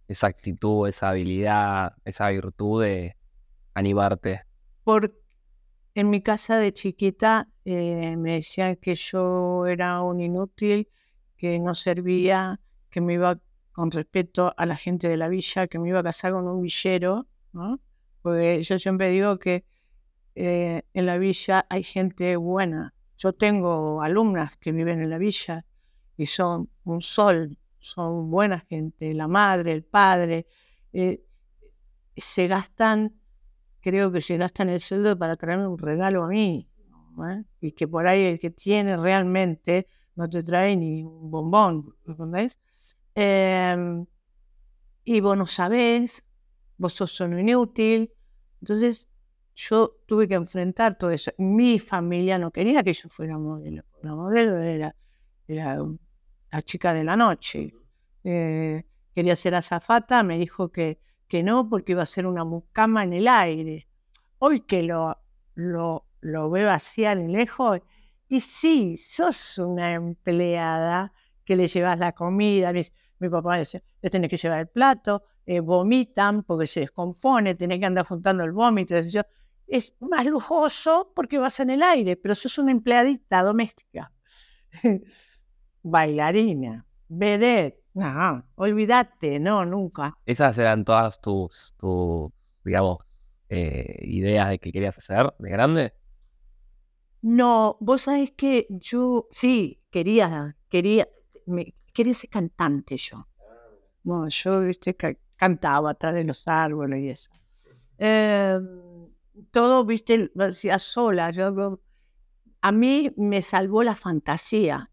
esa 0.08 0.26
actitud, 0.26 0.88
esa 0.88 1.08
habilidad, 1.08 1.94
esa 2.04 2.28
virtud 2.28 2.82
de 2.82 3.16
animarte? 3.72 4.42
Porque 4.84 5.16
en 5.94 6.10
mi 6.10 6.20
casa 6.22 6.58
de 6.58 6.72
chiquita 6.72 7.48
eh, 7.64 8.16
me 8.18 8.34
decían 8.34 8.76
que 8.76 8.94
yo 8.94 9.64
era 9.66 10.02
un 10.02 10.20
inútil, 10.20 10.88
que 11.36 11.58
no 11.58 11.74
servía, 11.74 12.60
que 12.90 13.00
me 13.00 13.14
iba 13.14 13.40
con 13.72 13.90
respeto 13.90 14.52
a 14.56 14.66
la 14.66 14.76
gente 14.76 15.08
de 15.08 15.16
la 15.16 15.28
villa, 15.28 15.66
que 15.66 15.78
me 15.78 15.88
iba 15.88 16.00
a 16.00 16.02
casar 16.02 16.32
con 16.32 16.46
un 16.46 16.60
villero, 16.60 17.26
¿no? 17.52 17.80
Porque 18.22 18.62
yo 18.62 18.78
siempre 18.78 19.10
digo 19.10 19.38
que 19.38 19.64
eh, 20.34 20.82
en 20.94 21.06
la 21.06 21.18
villa 21.18 21.66
hay 21.68 21.82
gente 21.82 22.36
buena. 22.36 22.94
Yo 23.18 23.32
tengo 23.32 24.02
alumnas 24.02 24.56
que 24.58 24.72
viven 24.72 25.02
en 25.02 25.10
la 25.10 25.18
villa 25.18 25.64
y 26.16 26.26
son 26.26 26.70
un 26.84 27.02
sol, 27.02 27.58
son 27.78 28.30
buena 28.30 28.60
gente, 28.60 29.12
la 29.14 29.28
madre, 29.28 29.72
el 29.72 29.84
padre. 29.84 30.46
Eh, 30.92 31.22
se 32.16 32.46
gastan, 32.46 33.14
creo 33.80 34.12
que 34.12 34.20
se 34.20 34.36
gastan 34.36 34.68
el 34.68 34.80
sueldo 34.80 35.18
para 35.18 35.36
traerme 35.36 35.66
un 35.66 35.78
regalo 35.78 36.24
a 36.24 36.28
mí. 36.28 36.68
Y 37.60 37.72
que 37.72 37.86
por 37.86 38.06
ahí 38.06 38.22
el 38.22 38.40
que 38.40 38.50
tiene 38.50 38.96
realmente 38.96 39.86
no 40.14 40.28
te 40.28 40.42
trae 40.42 40.76
ni 40.76 41.02
un 41.04 41.30
bombón, 41.30 41.94
¿entendés? 42.06 42.58
Em, 43.14 44.06
y 45.04 45.20
vos 45.20 45.36
no 45.36 45.46
sabés, 45.46 46.24
vos 46.82 46.94
sos 46.94 47.20
un 47.20 47.38
inútil. 47.38 48.12
Entonces, 48.60 49.08
yo 49.54 50.00
tuve 50.06 50.26
que 50.26 50.34
enfrentar 50.34 50.98
todo 50.98 51.10
eso. 51.10 51.30
Mi 51.38 51.78
familia 51.78 52.38
no 52.38 52.50
quería 52.50 52.82
que 52.82 52.92
yo 52.92 53.08
fuera 53.08 53.38
modelo. 53.38 53.84
La 54.02 54.14
modelo 54.14 54.60
era, 54.60 54.94
la 55.46 56.62
chica 56.62 56.92
de 56.92 57.04
la 57.04 57.16
noche. 57.16 57.72
Eh, 58.24 58.84
quería 59.14 59.36
ser 59.36 59.54
azafata, 59.54 60.22
me 60.22 60.38
dijo 60.38 60.70
que, 60.70 60.98
que 61.28 61.42
no 61.42 61.68
porque 61.68 61.92
iba 61.92 62.02
a 62.02 62.06
ser 62.06 62.26
una 62.26 62.44
mucama 62.44 63.04
en 63.04 63.12
el 63.12 63.28
aire. 63.28 63.88
Hoy 64.38 64.60
que 64.60 64.82
lo, 64.82 65.16
lo, 65.54 66.06
lo 66.20 66.50
veo 66.50 66.68
así 66.70 67.04
a 67.04 67.14
lejos, 67.14 67.80
y 68.28 68.40
sí, 68.40 68.96
sos 68.96 69.58
una 69.58 69.92
empleada 69.92 71.12
que 71.44 71.54
le 71.54 71.66
llevas 71.66 71.98
la 71.98 72.12
comida. 72.12 72.72
Mi, 72.72 72.80
mi 73.18 73.28
papá 73.28 73.58
decía, 73.58 73.82
le 74.00 74.10
tenés 74.10 74.30
que 74.30 74.36
llevar 74.36 74.60
el 74.60 74.68
plato, 74.68 75.22
eh, 75.46 75.60
vomitan 75.60 76.42
porque 76.42 76.66
se 76.66 76.80
descompone, 76.80 77.54
tenés 77.54 77.78
que 77.78 77.86
andar 77.86 78.06
juntando 78.06 78.44
el 78.44 78.52
vómito. 78.52 78.98
Yo, 79.00 79.22
es 79.66 79.96
más 80.00 80.26
lujoso 80.26 81.12
porque 81.14 81.38
vas 81.38 81.60
en 81.60 81.70
el 81.70 81.82
aire, 81.82 82.16
pero 82.16 82.34
sos 82.34 82.58
una 82.58 82.70
empleadita 82.70 83.42
doméstica. 83.42 84.12
Bailarina, 85.82 86.86
vedette, 87.08 87.82
no, 87.94 88.44
olvídate, 88.54 89.40
no, 89.40 89.64
nunca. 89.64 90.16
Esas 90.24 90.56
eran 90.58 90.84
todas 90.84 91.20
tus, 91.20 91.74
tus 91.76 92.30
digamos, 92.64 92.98
eh, 93.48 93.98
ideas 94.02 94.48
de 94.50 94.58
qué 94.58 94.72
querías 94.72 94.96
hacer 94.96 95.32
de 95.38 95.50
grande? 95.50 95.92
No, 97.20 97.76
vos 97.80 98.02
sabés 98.02 98.32
que 98.32 98.66
yo, 98.70 99.28
sí, 99.30 99.80
quería, 99.90 100.56
quería, 100.68 101.08
me, 101.46 101.74
quería 101.92 102.14
ser 102.14 102.30
cantante 102.30 102.96
yo. 102.96 103.28
No, 104.04 104.28
yo, 104.28 104.60
viste, 104.60 104.94
ca- 104.96 105.16
cantaba 105.42 105.90
atrás 105.90 106.14
de 106.14 106.22
los 106.22 106.46
árboles 106.46 107.00
y 107.00 107.08
eso. 107.08 107.30
Eh, 107.98 108.60
todo, 109.50 109.84
viste, 109.84 110.30
hacía 110.38 110.78
sola. 110.78 111.32
Yo, 111.32 111.80
a 112.60 112.70
mí 112.70 113.12
me 113.16 113.42
salvó 113.42 113.82
la 113.82 113.96
fantasía. 113.96 114.92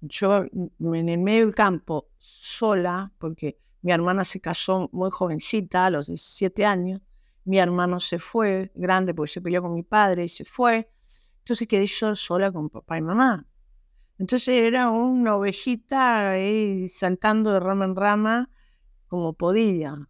Yo 0.00 0.46
en 0.46 1.08
el 1.10 1.18
medio 1.18 1.44
del 1.44 1.54
campo, 1.54 2.08
sola, 2.16 3.12
porque 3.18 3.58
mi 3.82 3.92
hermana 3.92 4.24
se 4.24 4.40
casó 4.40 4.88
muy 4.90 5.10
jovencita, 5.10 5.84
a 5.84 5.90
los 5.90 6.06
17 6.06 6.64
años. 6.64 7.02
Mi 7.44 7.58
hermano 7.58 8.00
se 8.00 8.18
fue, 8.18 8.72
grande, 8.74 9.12
porque 9.12 9.32
se 9.32 9.42
peleó 9.42 9.60
con 9.60 9.74
mi 9.74 9.82
padre 9.82 10.24
y 10.24 10.28
se 10.30 10.46
fue. 10.46 10.90
Entonces 11.40 11.68
quedé 11.68 11.84
yo 11.84 12.14
sola 12.14 12.50
con 12.50 12.70
papá 12.70 12.96
y 12.96 13.02
mamá. 13.02 13.46
Entonces 14.18 14.48
era 14.48 14.88
una 14.88 15.36
ovejita 15.36 16.30
ahí 16.30 16.88
saltando 16.88 17.52
de 17.52 17.60
rama 17.60 17.84
en 17.84 17.96
rama 17.96 18.50
como 19.12 19.34
podía. 19.34 20.08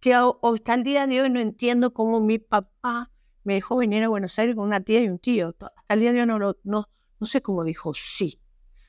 Que 0.00 0.12
hasta 0.12 0.74
el 0.74 0.82
día 0.82 1.06
de 1.06 1.20
hoy 1.20 1.30
no 1.30 1.38
entiendo 1.38 1.94
cómo 1.94 2.20
mi 2.20 2.40
papá 2.40 3.12
me 3.44 3.54
dejó 3.54 3.76
venir 3.76 4.02
a 4.02 4.08
Buenos 4.08 4.36
Aires 4.40 4.56
con 4.56 4.64
una 4.64 4.80
tía 4.80 5.00
y 5.00 5.08
un 5.08 5.20
tío. 5.20 5.50
Hasta 5.50 5.72
el 5.88 6.00
día 6.00 6.12
de 6.12 6.22
hoy 6.22 6.26
no, 6.26 6.40
lo- 6.40 6.58
no, 6.64 6.88
no 7.20 7.26
sé 7.28 7.42
cómo 7.42 7.62
dijo 7.62 7.94
sí. 7.94 8.40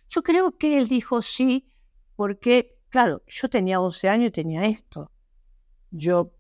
Yo 0.09 0.23
creo 0.23 0.57
que 0.57 0.79
él 0.79 0.87
dijo 0.87 1.21
sí 1.21 1.69
porque, 2.15 2.79
claro, 2.89 3.21
yo 3.27 3.49
tenía 3.49 3.79
11 3.79 4.09
años 4.09 4.29
y 4.29 4.31
tenía 4.31 4.65
esto. 4.65 5.11
Yo 5.91 6.31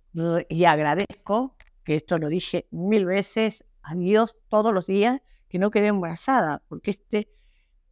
y 0.49 0.65
agradezco, 0.65 1.55
que 1.83 1.97
esto 1.97 2.17
lo 2.17 2.27
dije 2.27 2.67
mil 2.71 3.05
veces 3.05 3.65
a 3.83 3.93
Dios 3.93 4.35
todos 4.49 4.73
los 4.73 4.87
días, 4.87 5.21
que 5.47 5.59
no 5.59 5.69
quedé 5.69 5.87
embarazada, 5.87 6.63
porque 6.67 6.89
este 6.89 7.29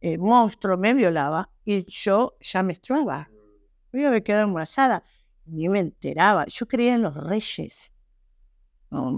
eh, 0.00 0.18
monstruo 0.18 0.76
me 0.76 0.92
violaba 0.92 1.50
y 1.64 1.84
yo 1.86 2.36
ya 2.40 2.64
menstruaba. 2.64 3.30
Yo 3.92 4.06
haber 4.08 4.22
quedado 4.22 4.44
embarazada, 4.44 5.02
ni 5.46 5.68
me 5.68 5.80
enteraba. 5.80 6.46
Yo 6.46 6.66
creía 6.66 6.94
en 6.94 7.02
los 7.02 7.14
reyes. 7.14 7.92
No, 8.90 9.12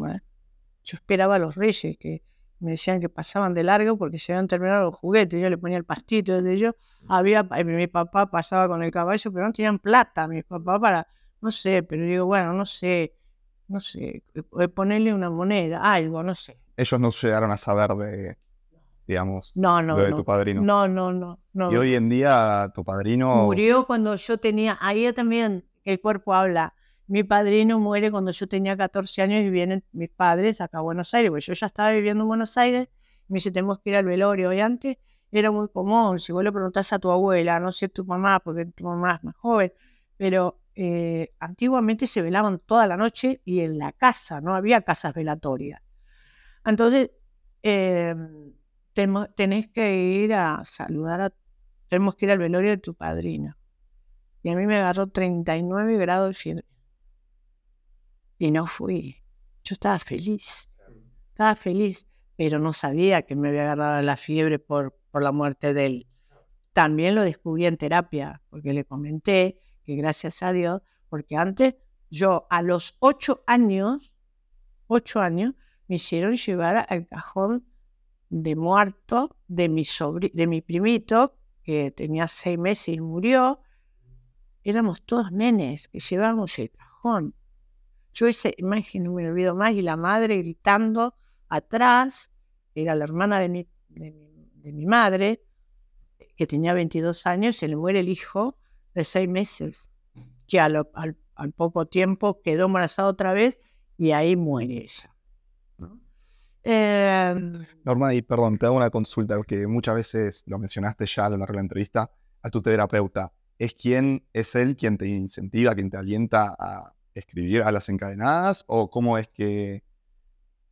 yo 0.85 0.97
esperaba 0.97 1.37
a 1.37 1.39
los 1.39 1.55
reyes 1.55 1.97
que 1.99 2.23
me 2.61 2.73
decían 2.73 3.01
que 3.01 3.09
pasaban 3.09 3.55
de 3.55 3.65
largo 3.65 3.97
porque 3.97 4.19
se 4.19 4.33
habían 4.33 4.47
terminado 4.47 4.87
los 4.87 4.95
juguetes. 4.95 5.41
Yo 5.41 5.51
le 5.51 5.59
ponía 5.59 5.79
el 5.79 5.85
pastito 5.85 6.35
desde 6.35 6.59
yo. 6.59 6.77
Había, 7.09 7.49
eh, 7.57 7.65
mi 7.65 7.87
papá 7.89 8.31
pasaba 8.31 8.69
con 8.69 8.83
el 8.83 8.91
caballo, 8.91 9.33
pero 9.33 9.47
no 9.47 9.53
tenían 9.53 9.79
plata. 9.79 10.29
Mi 10.29 10.43
papá 10.43 10.79
para, 10.79 11.07
no 11.41 11.51
sé, 11.51 11.83
pero 11.83 12.05
digo, 12.05 12.27
bueno, 12.27 12.53
no 12.53 12.65
sé, 12.67 13.17
no 13.69 13.81
sé, 13.81 14.23
eh, 14.35 14.69
ponerle 14.69 15.13
una 15.13 15.31
moneda, 15.31 15.81
algo, 15.83 16.23
no 16.23 16.35
sé. 16.35 16.59
Ellos 16.77 17.01
no 17.01 17.11
llegaron 17.11 17.51
a 17.51 17.57
saber 17.57 17.91
de, 17.97 18.39
digamos, 19.07 19.53
No, 19.57 19.83
no, 19.83 19.97
lo 19.97 20.05
de 20.05 20.11
no. 20.11 20.17
tu 20.17 20.25
padrino. 20.25 20.63
No, 20.63 20.87
no, 20.87 21.13
no. 21.13 21.41
no. 21.53 21.73
Y 21.73 21.77
hoy 21.77 21.95
en 21.95 22.09
día 22.09 22.71
tu 22.75 22.85
padrino... 22.85 23.45
Murió 23.45 23.87
cuando 23.87 24.15
yo 24.15 24.39
tenía, 24.39 24.79
ahí 24.81 25.13
también 25.13 25.65
el 25.85 26.01
cuerpo 26.01 26.35
habla. 26.35 26.75
Mi 27.07 27.25
padrino 27.25 27.79
muere 27.81 28.11
cuando 28.11 28.31
yo 28.31 28.47
tenía 28.49 28.77
14 28.77 29.23
años 29.23 29.41
y 29.43 29.51
vienen 29.51 29.85
mis 29.93 30.09
padres 30.11 30.61
acá 30.61 30.79
a 30.79 30.81
Buenos 30.83 31.13
Aires, 31.15 31.31
porque 31.31 31.45
yo 31.47 31.53
ya 31.55 31.67
estaba 31.67 31.91
viviendo 31.91 32.23
en 32.25 32.29
Buenos 32.29 32.57
Aires. 32.57 32.89
Me 33.29 33.37
dice, 33.37 33.51
tenemos 33.51 33.81
que 33.81 33.91
ir 33.91 33.97
al 33.97 34.05
velorio. 34.05 34.53
Y 34.53 34.61
antes 34.61 34.97
era 35.31 35.51
muy 35.51 35.69
común, 35.69 36.19
si 36.21 36.33
vos 36.33 36.45
le 36.45 36.53
preguntás 36.53 36.93
a 36.93 36.99
tu 36.99 37.11
abuela, 37.11 37.59
no 37.61 37.73
sé 37.73 37.89
tu 37.89 38.05
mamá, 38.05 38.41
porque 38.41 38.67
tu 38.67 38.85
mamá 38.85 39.15
es 39.17 39.25
más 39.25 39.35
joven, 39.37 39.73
pero 40.17 40.61
eh, 40.75 41.33
antiguamente 41.41 42.07
se 42.07 42.23
velaban 42.23 42.59
toda 42.61 42.87
la 42.87 42.97
noche 42.97 43.41
y 43.45 43.61
en 43.61 43.79
la 43.79 43.93
casa, 43.93 44.41
no 44.41 44.55
había 44.55 44.83
casas 44.83 45.15
velatorias. 45.15 45.81
Entonces, 46.65 47.11
temo- 48.95 49.29
tenés 49.35 49.69
que 49.69 49.97
ir 49.97 50.35
a 50.35 50.65
saludar 50.65 51.21
a, 51.21 51.33
tenemos 51.89 52.15
que 52.17 52.27
ir 52.27 52.33
al 52.33 52.39
velorio 52.39 52.71
de 52.71 52.79
tu 52.79 52.95
padrino. 52.95 53.57
Y 54.43 54.51
a 54.51 54.57
mí 54.57 54.67
me 54.67 54.77
agarró 54.79 55.07
39 55.09 55.97
grados 55.99 56.29
de 56.31 56.35
fiebre. 56.35 56.65
Y 58.39 58.51
no 58.51 58.67
fui. 58.67 59.23
Yo 59.65 59.75
estaba 59.75 59.99
feliz. 59.99 60.71
Estaba 61.29 61.55
feliz, 61.57 62.09
pero 62.37 62.59
no 62.59 62.73
sabía 62.73 63.23
que 63.23 63.37
me 63.37 63.49
había 63.49 63.63
agarrado 63.73 64.03
la 64.03 64.17
fiebre 64.17 64.59
por, 64.59 64.99
por 65.11 65.23
la 65.23 65.33
muerte 65.33 65.73
de 65.75 65.87
él. 65.87 66.07
También 66.73 67.15
lo 67.15 67.23
descubrí 67.23 67.67
en 67.67 67.77
terapia, 67.77 68.43
porque 68.51 68.73
le 68.73 68.85
comenté 68.85 69.59
que 69.85 69.95
gracias 69.97 70.43
a 70.43 70.53
Dios, 70.53 70.81
porque 71.09 71.37
antes 71.37 71.77
yo 72.11 72.47
a 72.51 72.63
los 72.63 72.97
ocho 72.99 73.43
años, 73.47 74.13
ocho 74.87 75.21
años, 75.21 75.55
me 75.89 75.97
hicieron 75.97 76.35
llevar 76.37 76.87
al 76.89 77.07
cajón 77.07 77.67
de 78.31 78.57
muerto 78.57 79.37
de 79.47 79.69
mi, 79.69 79.83
sobri- 79.83 80.33
de 80.33 80.47
mi 80.47 80.63
primito, 80.63 81.37
que 81.63 81.91
tenía 81.91 82.27
seis 82.29 82.59
meses 82.59 82.89
y 82.97 83.01
murió. 83.01 83.61
Éramos 84.65 85.03
todos 85.03 85.33
nenes 85.33 85.89
que 85.89 85.99
llevábamos 86.01 86.59
el 86.59 86.71
cajón. 86.71 87.35
Yo 88.13 88.27
esa 88.27 88.51
imagen 88.57 89.05
no 89.05 89.13
me 89.13 89.29
olvido 89.31 89.55
más, 89.55 89.73
y 89.73 89.83
la 89.83 89.97
madre 89.97 90.39
gritando 90.39 91.15
atrás, 91.49 92.31
era 92.75 92.95
la 92.95 93.05
hermana 93.05 93.41
de 93.41 93.49
mi, 93.49 93.69
de 93.89 94.33
de 94.63 94.73
mi 94.73 94.87
madre, 94.87 95.43
que 96.37 96.47
tenía 96.47 96.73
22 96.73 97.27
años, 97.27 97.57
se 97.57 97.67
le 97.67 97.75
muere 97.75 97.99
el 98.01 98.09
hijo 98.09 98.57
de 98.95 99.03
seis 99.05 99.29
meses, 99.29 99.91
que 100.47 100.61
a 100.61 100.69
lo- 100.69 100.89
al, 100.95 101.17
al 101.35 101.53
poco 101.53 101.87
tiempo 101.87 102.41
quedó 102.43 102.67
embarazada 102.67 103.09
otra 103.09 103.33
vez 103.33 103.59
y 103.99 104.13
ahí 104.13 104.37
muere 104.37 104.75
ella. 104.83 105.17
Em, 106.65 107.65
Norma, 107.85 108.15
y 108.15 108.23
perdón, 108.23 108.57
te 108.57 108.67
hago 108.67 108.77
una 108.77 108.91
consulta, 108.91 109.37
que 109.47 109.67
muchas 109.67 109.97
veces 109.97 110.45
lo 110.47 110.59
mencionaste 110.59 111.07
ya 111.07 111.27
a 111.27 111.31
lo 111.31 111.39
largo 111.39 111.53
de 111.55 111.57
la 111.57 111.63
entrevista, 111.63 112.11
a 112.41 112.51
tu 112.51 112.63
terapeuta. 112.63 113.33
¿Es 113.63 113.75
quién, 113.77 114.27
es 114.33 114.57
él 114.57 114.77
quien 114.77 114.99
te 114.99 115.07
incentiva, 115.07 115.73
quien 115.77 115.89
te 115.89 115.97
alienta 115.97 116.57
a 116.59 116.97
escribir 117.15 117.63
a 117.63 117.71
las 117.71 117.89
encadenadas? 117.89 118.65
¿O 118.67 118.91
cómo 118.91 119.19
es 119.19 119.29
que 119.29 119.85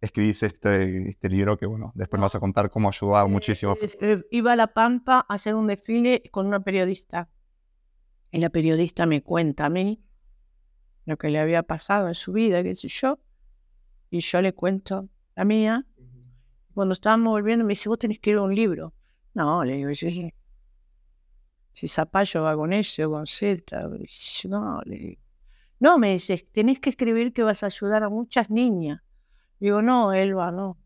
escribís 0.00 0.42
este, 0.42 1.10
este 1.10 1.28
libro 1.28 1.56
que, 1.56 1.66
bueno, 1.66 1.92
después 1.94 2.18
me 2.18 2.24
vas 2.24 2.34
a 2.34 2.40
contar 2.40 2.68
cómo 2.68 2.88
ayudaba 2.88 3.28
muchísimo? 3.28 3.76
Es- 3.80 3.96
eh, 4.00 4.24
iba 4.32 4.54
a 4.54 4.56
La 4.56 4.66
Pampa 4.74 5.24
a 5.28 5.34
hacer 5.34 5.54
un 5.54 5.68
desfile 5.68 6.20
con 6.32 6.48
una 6.48 6.64
periodista. 6.64 7.28
Y 8.32 8.40
la 8.40 8.50
periodista 8.50 9.06
me 9.06 9.22
cuenta 9.22 9.66
a 9.66 9.70
mí 9.70 10.02
lo 11.06 11.16
que 11.16 11.28
le 11.30 11.38
había 11.38 11.62
pasado 11.62 12.08
en 12.08 12.16
su 12.16 12.32
vida, 12.32 12.60
qué 12.64 12.74
sé 12.74 12.88
yo. 12.88 13.20
Y 14.10 14.18
yo 14.18 14.42
le 14.42 14.52
cuento 14.52 15.08
la 15.36 15.44
mía. 15.44 15.86
Cuando 16.74 16.90
estábamos 16.92 17.30
volviendo 17.30 17.64
me 17.64 17.70
dice, 17.70 17.88
vos 17.88 18.00
tenés 18.00 18.18
que 18.18 18.30
ir 18.30 18.36
a 18.38 18.42
un 18.42 18.52
libro. 18.52 18.94
No, 19.32 19.64
le 19.64 19.74
digo, 19.76 19.94
sí. 19.94 20.34
Si 21.80 21.88
Zapallo 21.88 22.42
va 22.42 22.54
con 22.54 22.74
eso, 22.74 23.10
con 23.10 23.26
Z. 23.26 23.88
No, 24.50 24.82
le. 24.84 25.18
No, 25.78 25.96
me 25.96 26.12
dice, 26.12 26.46
tenés 26.52 26.78
que 26.78 26.90
escribir 26.90 27.32
que 27.32 27.42
vas 27.42 27.62
a 27.62 27.66
ayudar 27.66 28.02
a 28.02 28.10
muchas 28.10 28.50
niñas. 28.50 29.00
Digo, 29.58 29.80
no, 29.80 30.12
Elba, 30.12 30.52
no. 30.52 30.78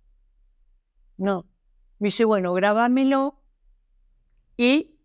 No. 1.16 1.48
Me 1.98 2.07
dice, 2.07 2.24
bueno, 2.24 2.54
grábamelo 2.54 3.42
y 4.57 4.96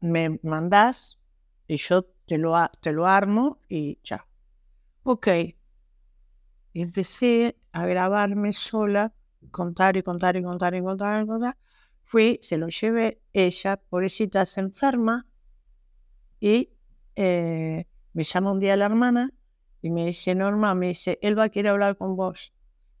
me 0.00 0.38
mandás 0.42 1.18
y 1.66 1.78
yo 1.78 2.02
te 2.26 2.36
lo, 2.36 2.54
te 2.82 2.92
lo 2.92 3.06
armo 3.06 3.62
y 3.70 3.98
ya. 4.04 4.26
Ok. 5.04 5.28
Empecé 6.74 7.56
a 7.72 7.86
grabarme 7.86 8.52
sola, 8.52 9.14
contar 9.50 9.96
y 9.96 10.02
contar 10.02 10.36
y 10.36 10.42
contar 10.42 10.74
y 10.74 10.82
contar 10.82 11.22
y 11.22 11.26
contar. 11.26 11.56
Fui, 12.06 12.38
se 12.40 12.56
lo 12.56 12.68
llevé, 12.68 13.20
ella, 13.32 13.78
pobrecita, 13.78 14.46
se 14.46 14.60
enferma 14.60 15.26
y 16.38 16.70
eh, 17.16 17.84
me 18.12 18.22
llama 18.22 18.52
un 18.52 18.60
día 18.60 18.76
la 18.76 18.84
hermana 18.84 19.34
y 19.82 19.90
me 19.90 20.06
dice, 20.06 20.36
Norma, 20.36 20.76
me 20.76 20.86
dice, 20.86 21.18
Elba 21.20 21.48
quiere 21.48 21.68
hablar 21.68 21.96
con 21.96 22.14
vos. 22.14 22.54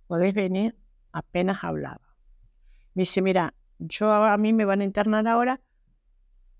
¿Podés 0.08 0.34
venir? 0.34 0.76
Apenas 1.12 1.62
hablaba. 1.62 2.16
Me 2.94 3.02
dice, 3.02 3.22
mira, 3.22 3.54
yo 3.78 4.10
a 4.10 4.32
a 4.32 4.38
mí 4.38 4.52
me 4.52 4.64
van 4.64 4.80
a 4.80 4.84
internar 4.84 5.28
ahora, 5.28 5.60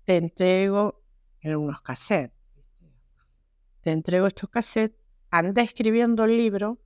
te 0.05 0.15
entrego 0.15 1.03
en 1.41 1.57
unos 1.57 1.81
cassettes. 1.81 2.31
Te 3.81 3.91
entrego 3.91 4.25
estos 4.25 4.49
cassettes, 4.49 4.97
anda 5.31 5.61
escribiendo 5.61 6.23
el 6.23 6.37
libro 6.37 6.79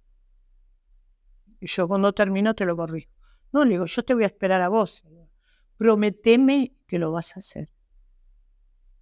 y 1.60 1.68
yo 1.68 1.88
cuando 1.88 2.14
termino 2.14 2.56
te 2.56 2.66
lo 2.66 2.76
corrijo. 2.76 3.12
No, 3.54 3.64
le 3.64 3.72
digo, 3.72 3.86
yo 3.86 4.04
te 4.04 4.16
voy 4.16 4.24
a 4.24 4.28
esperar 4.28 4.64
a 4.64 4.70
vos. 4.70 5.04
Prometeme 5.82 6.76
que 6.86 7.00
lo 7.00 7.12
vas 7.12 7.36
a 7.36 7.40
hacer. 7.40 7.74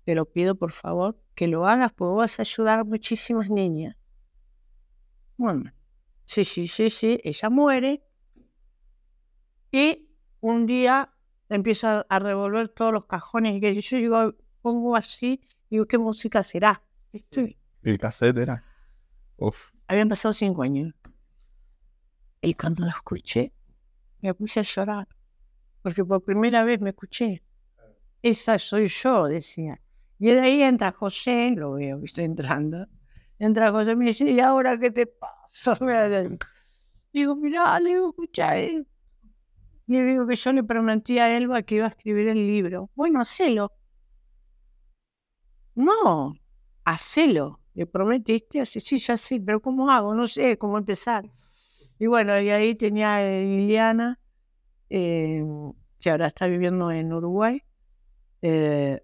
Te 0.05 0.15
lo 0.15 0.31
pido, 0.31 0.55
por 0.55 0.71
favor, 0.71 1.21
que 1.35 1.49
lo 1.49 1.67
hagas, 1.67 1.91
porque 1.91 2.15
vas 2.15 2.39
a 2.39 2.43
ayudar 2.43 2.79
a 2.79 2.83
muchísimas 2.85 3.49
niñas. 3.49 3.97
Bueno, 5.35 5.73
sí, 6.23 6.45
sí, 6.45 6.69
sí, 6.69 6.89
sí, 6.89 7.19
ella 7.25 7.49
muere. 7.49 8.01
Y 9.73 10.07
un 10.39 10.65
día 10.65 11.13
empieza 11.49 12.05
a 12.07 12.19
revolver 12.19 12.69
todos 12.69 12.93
los 12.93 13.07
cajones 13.07 13.61
y 13.61 13.81
yo 13.81 13.97
digo, 13.97 14.35
pongo 14.61 14.95
así, 14.95 15.41
digo, 15.69 15.85
¿qué 15.85 15.97
música 15.97 16.41
será? 16.43 16.81
¿Viste? 17.11 17.59
¿El 17.83 17.99
cassette 17.99 18.37
era? 18.37 18.63
Uf, 19.35 19.73
Habían 19.85 20.07
pasado 20.07 20.31
cinco 20.31 20.63
años. 20.63 20.93
Y 22.41 22.53
cuando 22.53 22.85
lo 22.85 22.89
escuché, 22.89 23.51
me 24.21 24.33
puse 24.33 24.61
a 24.61 24.63
llorar, 24.63 25.09
porque 25.89 26.05
por 26.05 26.23
primera 26.23 26.63
vez 26.63 26.79
me 26.79 26.91
escuché. 26.91 27.41
Esa 28.21 28.59
soy 28.59 28.85
yo, 28.87 29.25
decía. 29.25 29.81
Y 30.19 30.27
de 30.27 30.39
ahí 30.39 30.61
entra 30.61 30.91
José, 30.91 31.51
lo 31.55 31.73
veo 31.73 31.99
que 31.99 32.05
está 32.05 32.21
entrando. 32.21 32.85
Entra 33.39 33.71
José 33.71 33.93
y 33.93 33.95
me 33.95 34.05
dice, 34.05 34.29
¿y 34.29 34.39
ahora 34.39 34.77
qué 34.77 34.91
te 34.91 35.07
pasa? 35.07 35.75
Digo, 37.11 37.35
mira, 37.35 37.79
le 37.79 37.89
digo, 37.89 38.09
escucha. 38.09 38.59
Y 38.59 38.85
le 39.87 40.03
digo 40.03 40.27
que 40.27 40.35
yo 40.35 40.53
le 40.53 40.63
prometí 40.63 41.17
a 41.17 41.35
Elba 41.35 41.63
que 41.63 41.75
iba 41.75 41.85
a 41.85 41.89
escribir 41.89 42.27
el 42.27 42.45
libro. 42.45 42.91
Bueno, 42.93 43.19
hacelo. 43.19 43.71
No, 45.73 46.35
hacelo. 46.83 47.61
Le 47.73 47.87
prometiste, 47.87 48.61
así, 48.61 48.79
sí, 48.79 48.99
ya 48.99 49.17
sé, 49.17 49.41
pero 49.43 49.59
¿cómo 49.59 49.89
hago? 49.89 50.13
No 50.13 50.27
sé 50.27 50.59
cómo 50.59 50.77
empezar. 50.77 51.31
Y 51.97 52.05
bueno, 52.05 52.39
y 52.39 52.49
ahí 52.49 52.75
tenía 52.75 53.19
Liliana, 53.23 54.19
eh, 54.89 55.43
que 55.99 56.09
ahora 56.09 56.27
está 56.27 56.47
viviendo 56.47 56.91
en 56.91 57.11
Uruguay, 57.11 57.63
eh, 58.41 59.01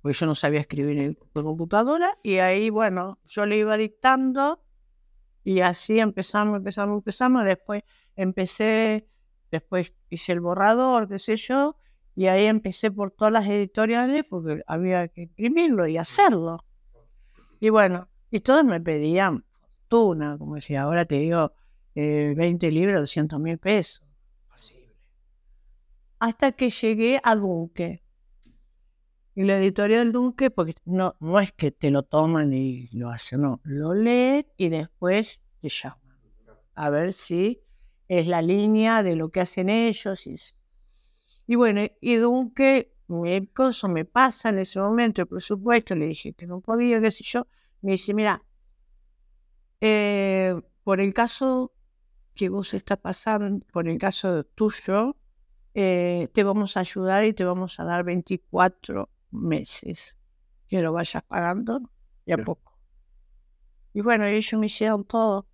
porque 0.00 0.16
yo 0.16 0.26
no 0.26 0.34
sabía 0.34 0.60
escribir 0.60 1.18
por 1.32 1.44
computadora, 1.44 2.18
y 2.22 2.38
ahí, 2.38 2.70
bueno, 2.70 3.18
yo 3.24 3.46
le 3.46 3.58
iba 3.58 3.76
dictando, 3.76 4.62
y 5.44 5.60
así 5.60 5.98
empezamos, 5.98 6.58
empezamos, 6.58 6.98
empezamos, 6.98 7.44
después 7.44 7.82
empecé, 8.16 9.08
después 9.50 9.94
hice 10.08 10.32
el 10.32 10.40
borrador, 10.40 11.08
qué 11.08 11.18
sé 11.18 11.36
yo, 11.36 11.76
y 12.14 12.26
ahí 12.26 12.46
empecé 12.46 12.90
por 12.90 13.10
todas 13.10 13.32
las 13.32 13.46
editoriales, 13.46 14.26
porque 14.28 14.62
había 14.66 15.08
que 15.08 15.22
imprimirlo 15.22 15.86
y 15.86 15.96
hacerlo. 15.96 16.64
Y 17.60 17.68
bueno, 17.70 18.08
y 18.30 18.40
todos 18.40 18.64
me 18.64 18.80
pedían 18.80 19.44
fortuna, 19.90 20.38
como 20.38 20.54
decía, 20.54 20.82
ahora 20.82 21.04
te 21.04 21.16
digo, 21.16 21.52
20 21.94 22.66
eh, 22.66 22.70
libros, 22.70 23.00
200 23.00 23.40
mil 23.40 23.58
pesos. 23.58 24.02
Hasta 26.20 26.52
que 26.52 26.68
llegué 26.68 27.18
a 27.24 27.34
Dunque. 27.34 28.04
Y 29.34 29.44
la 29.44 29.58
editorial 29.58 30.12
Dunque, 30.12 30.50
porque 30.50 30.74
no, 30.84 31.16
no 31.18 31.40
es 31.40 31.50
que 31.52 31.70
te 31.72 31.90
lo 31.90 32.02
toman 32.02 32.52
y 32.52 32.88
lo 32.92 33.08
hacen, 33.08 33.40
no, 33.40 33.60
lo 33.64 33.94
leen 33.94 34.46
y 34.58 34.68
después 34.68 35.40
te 35.62 35.70
llaman. 35.70 35.98
A 36.74 36.90
ver 36.90 37.14
si 37.14 37.62
es 38.06 38.26
la 38.26 38.42
línea 38.42 39.02
de 39.02 39.16
lo 39.16 39.30
que 39.30 39.40
hacen 39.40 39.70
ellos. 39.70 40.28
Y, 41.46 41.54
bueno, 41.54 41.82
y 42.02 42.16
Dunque, 42.16 42.92
mi 43.08 43.46
cosa 43.46 43.88
me 43.88 44.04
pasa 44.04 44.50
en 44.50 44.58
ese 44.58 44.78
momento, 44.78 45.24
por 45.24 45.42
supuesto, 45.42 45.94
le 45.94 46.08
dije 46.08 46.34
que 46.34 46.46
no 46.46 46.60
podía, 46.60 47.00
qué 47.00 47.10
sé 47.10 47.24
yo. 47.24 47.46
Me 47.80 47.92
dice, 47.92 48.12
mira, 48.12 48.44
eh, 49.80 50.54
por 50.84 51.00
el 51.00 51.14
caso 51.14 51.72
que 52.34 52.50
vos 52.50 52.74
está 52.74 52.96
pasando, 52.96 53.64
por 53.72 53.88
el 53.88 53.98
caso 53.98 54.44
tuyo, 54.44 55.16
eh, 55.74 56.28
te 56.32 56.42
vamos 56.42 56.76
a 56.76 56.80
ayudar 56.80 57.24
y 57.24 57.32
te 57.32 57.44
vamos 57.44 57.78
a 57.80 57.84
dar 57.84 58.04
24 58.04 59.08
meses 59.30 60.18
que 60.68 60.82
lo 60.82 60.92
vayas 60.92 61.22
pagando 61.22 61.80
y 62.24 62.32
a 62.32 62.38
poco. 62.38 62.76
Y 63.92 64.00
bueno, 64.02 64.24
ellos 64.24 64.52
me 64.58 64.66
hicieron 64.66 65.04
todo, 65.04 65.46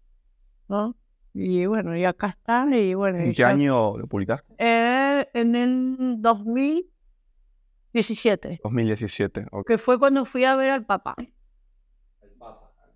¿no? 0.69 0.97
Y 1.33 1.67
bueno, 1.67 1.97
y 1.97 2.05
acá 2.05 2.29
están. 2.29 2.73
Y 2.73 2.95
bueno, 2.95 3.19
¿En 3.19 3.33
qué 3.33 3.43
año 3.45 3.99
lo 3.99 4.07
publicaste? 4.07 4.55
Eh, 4.59 5.29
en 5.35 5.55
el 5.55 6.17
2017. 6.19 8.61
2017, 8.63 9.47
ok. 9.53 9.67
Que 9.67 9.79
fue 9.79 9.99
cuando 9.99 10.25
fui 10.25 10.45
a 10.45 10.57
ver 10.57 10.71
al 10.71 10.87
Papa. 10.87 11.15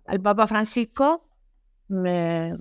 Al 0.05 0.21
Papa 0.21 0.47
Francisco. 0.47 1.27
Me, 1.87 2.55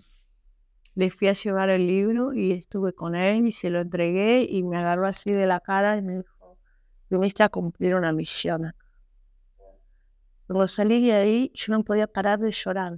le 1.01 1.11
fui 1.11 1.29
a 1.29 1.33
llevar 1.33 1.71
el 1.71 1.87
libro 1.87 2.35
y 2.35 2.53
estuve 2.53 2.93
con 2.93 3.15
él 3.15 3.47
y 3.47 3.53
se 3.53 3.71
lo 3.71 3.81
entregué 3.81 4.47
y 4.47 4.63
me 4.63 4.77
agarró 4.77 5.07
así 5.07 5.33
de 5.33 5.47
la 5.47 5.59
cara 5.61 5.97
y 5.97 6.03
me 6.03 6.19
dijo, 6.19 6.59
viniste 7.09 7.43
a 7.43 7.49
cumplir 7.49 7.95
una 7.95 8.13
misión. 8.13 8.75
Cuando 10.47 10.67
salí 10.67 11.07
de 11.07 11.15
ahí, 11.15 11.53
yo 11.55 11.73
no 11.73 11.83
podía 11.85 12.07
parar 12.07 12.39
de 12.39 12.51
llorar. 12.51 12.93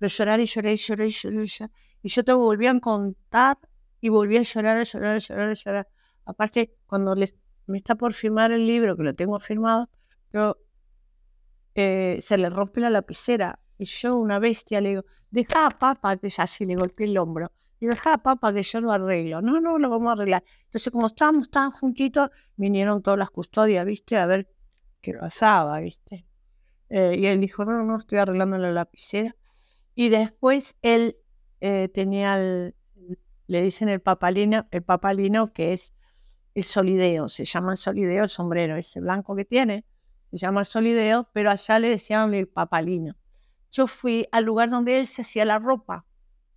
De 0.00 0.08
llorar 0.08 0.40
y 0.40 0.46
llorar 0.46 0.72
y 0.72 0.76
llorar 0.78 1.06
y 1.06 1.10
llorar. 1.10 1.70
Y, 2.02 2.08
yo 2.08 2.24
te 2.24 2.32
volvía 2.32 2.72
a 2.72 2.80
contar 2.80 3.56
y 4.00 4.08
volví 4.08 4.36
a 4.36 4.42
llorar, 4.42 4.78
a 4.78 4.82
llorar, 4.82 5.14
a 5.14 5.18
llorar, 5.18 5.50
a 5.50 5.54
llorar. 5.54 5.88
Aparte, 6.24 6.74
cuando 6.88 7.14
les, 7.14 7.36
me 7.66 7.76
está 7.76 7.94
por 7.94 8.14
firmar 8.14 8.50
el 8.50 8.66
libro, 8.66 8.96
que 8.96 9.04
lo 9.04 9.12
tengo 9.12 9.38
firmado, 9.38 9.88
yo, 10.32 10.56
eh, 11.76 12.18
se 12.20 12.36
le 12.36 12.50
rompe 12.50 12.80
la 12.80 12.90
lapicera. 12.90 13.60
Y 13.78 13.84
yo, 13.84 14.16
una 14.16 14.40
bestia, 14.40 14.80
le 14.80 14.88
digo, 14.90 15.04
deja 15.30 15.66
a 15.66 15.70
papá, 15.70 16.16
que 16.16 16.28
ya 16.28 16.42
así 16.42 16.66
le 16.66 16.74
golpeé 16.74 17.06
el 17.06 17.16
hombro. 17.16 17.52
Y 17.78 17.86
deja 17.86 18.14
a 18.14 18.18
papá 18.18 18.52
que 18.52 18.62
yo 18.62 18.80
lo 18.80 18.90
arreglo. 18.90 19.40
No, 19.40 19.60
no, 19.60 19.78
lo 19.78 19.88
vamos 19.88 20.08
a 20.08 20.12
arreglar. 20.14 20.44
Entonces, 20.64 20.92
como 20.92 21.06
estábamos 21.06 21.48
tan 21.48 21.70
juntitos, 21.70 22.30
vinieron 22.56 23.02
todas 23.02 23.18
las 23.18 23.30
custodias, 23.30 23.86
¿viste? 23.86 24.16
A 24.16 24.26
ver 24.26 24.48
qué 25.00 25.14
pasaba, 25.14 25.78
¿viste? 25.78 26.26
Eh, 26.88 27.14
y 27.18 27.26
él 27.26 27.40
dijo, 27.40 27.64
no, 27.64 27.84
no, 27.84 27.98
estoy 27.98 28.18
arreglando 28.18 28.58
la 28.58 28.72
lapicera. 28.72 29.36
Y 29.94 30.08
después 30.08 30.76
él 30.82 31.16
eh, 31.60 31.88
tenía, 31.94 32.36
el, 32.36 32.74
le 33.46 33.62
dicen 33.62 33.88
el 33.88 34.00
papalino, 34.00 34.66
el 34.72 34.82
papalino 34.82 35.52
que 35.52 35.72
es 35.72 35.94
el 36.54 36.64
solideo, 36.64 37.28
se 37.28 37.44
llama 37.44 37.72
el 37.72 37.76
solideo 37.76 38.24
el 38.24 38.28
sombrero, 38.28 38.76
ese 38.76 39.00
blanco 39.00 39.36
que 39.36 39.44
tiene, 39.44 39.84
se 40.30 40.38
llama 40.38 40.64
solideo, 40.64 41.30
pero 41.32 41.50
allá 41.50 41.78
le 41.78 41.90
decían 41.90 42.34
el 42.34 42.48
papalino 42.48 43.16
yo 43.70 43.86
fui 43.86 44.26
al 44.32 44.44
lugar 44.44 44.70
donde 44.70 44.98
él 44.98 45.06
se 45.06 45.22
hacía 45.22 45.44
la 45.44 45.58
ropa 45.58 46.06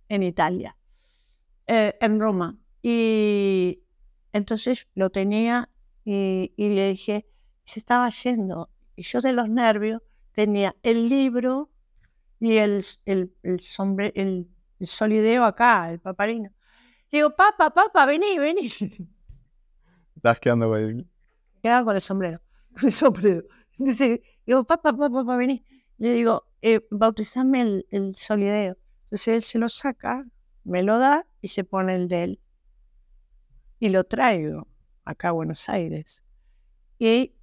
en 0.08 0.22
Italia, 0.22 0.76
eh, 1.66 1.96
en 2.00 2.20
Roma. 2.20 2.58
Y 2.82 3.82
entonces 4.32 4.88
lo 4.94 5.10
tenía 5.10 5.70
y, 6.04 6.52
le 6.56 6.90
dije, 6.90 7.26
se 7.64 7.80
estaba 7.80 8.08
yendo. 8.10 8.70
Y 8.96 9.02
yo 9.02 9.20
de 9.20 9.32
los 9.32 9.48
nervios 9.48 10.02
tenía 10.32 10.74
el 10.82 11.08
libro 11.08 11.70
y 12.40 12.56
el, 12.56 12.84
el, 13.04 13.32
el, 13.42 13.60
el, 14.14 14.86
solideo 14.86 15.44
acá, 15.44 15.92
el 15.92 16.00
paparino. 16.00 16.50
Digo, 17.10 17.30
papá, 17.36 17.70
papá, 17.70 18.06
vení, 18.06 18.38
vení. 18.38 18.66
Estás 20.16 20.40
quedando 20.40 20.68
con 20.68 20.80
el... 20.80 21.08
Quedaba 21.62 21.84
con 21.84 21.94
el 21.94 22.00
sombrero, 22.00 22.40
con 22.74 22.86
el 22.86 22.92
sombrero. 22.92 23.44
digo, 23.78 24.64
papá, 24.64 24.92
papá, 24.92 25.10
papá, 25.10 25.36
vení. 25.36 25.64
Le 26.02 26.14
digo, 26.14 26.48
eh, 26.62 26.80
el, 26.90 27.86
el 27.92 28.14
solideo. 28.16 28.76
Entonces 29.04 29.28
él 29.28 29.42
se 29.42 29.58
lo 29.60 29.68
saca, 29.68 30.26
me 30.64 30.82
lo 30.82 30.98
da 30.98 31.28
y 31.40 31.46
se 31.46 31.62
pone 31.62 31.94
el 31.94 32.08
de 32.08 32.22
él. 32.24 32.40
Y 33.78 33.90
lo 33.90 34.02
traigo 34.02 34.66
acá 35.04 35.28
a 35.28 35.30
Buenos 35.30 35.68
Aires. 35.68 36.24
Y 36.98 37.36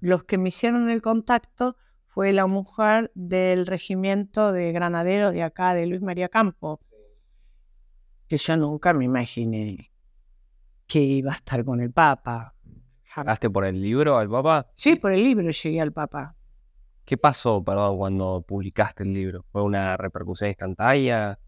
los 0.00 0.24
que 0.24 0.36
me 0.36 0.48
hicieron 0.48 0.90
el 0.90 1.00
contacto 1.00 1.76
fue 2.08 2.32
la 2.32 2.48
mujer 2.48 3.12
del 3.14 3.68
regimiento 3.68 4.52
de 4.52 4.72
granaderos 4.72 5.32
de 5.32 5.44
acá, 5.44 5.72
de 5.72 5.86
Luis 5.86 6.02
María 6.02 6.28
Campo, 6.28 6.80
que 8.26 8.36
yo 8.36 8.56
nunca 8.56 8.94
me 8.94 9.04
imaginé 9.04 9.92
que 10.88 10.98
iba 10.98 11.30
a 11.30 11.36
estar 11.36 11.64
con 11.64 11.80
el 11.80 11.92
Papa. 11.92 12.56
¿Llegaste 13.16 13.48
por 13.48 13.64
el 13.64 13.80
libro 13.80 14.18
al 14.18 14.28
Papa? 14.28 14.72
Sí, 14.74 14.96
por 14.96 15.12
el 15.12 15.22
libro 15.22 15.48
llegué 15.52 15.80
al 15.80 15.92
Papa. 15.92 16.35
¿Qué 17.06 17.16
pasó, 17.16 17.62
perdón, 17.62 17.98
cuando 17.98 18.42
publicaste 18.42 19.04
el 19.04 19.14
libro? 19.14 19.44
¿Fue 19.52 19.62
una 19.62 19.96
repercusión 19.96 20.48
instantánea? 20.50 21.38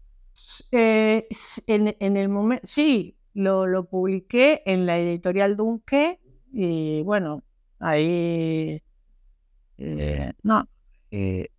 Eh, 0.71 1.27
en, 1.67 2.15
el 2.15 2.29
momento, 2.29 2.65
sí, 2.65 3.17
lo, 3.33 3.67
lo, 3.67 3.83
publiqué 3.83 4.63
en 4.65 4.85
la 4.85 4.97
editorial 4.97 5.57
Dunque 5.57 6.21
y 6.53 7.03
bueno, 7.03 7.43
ahí, 7.77 8.81
eh, 9.77 10.31
no, 10.43 10.69
eh, 11.11 11.49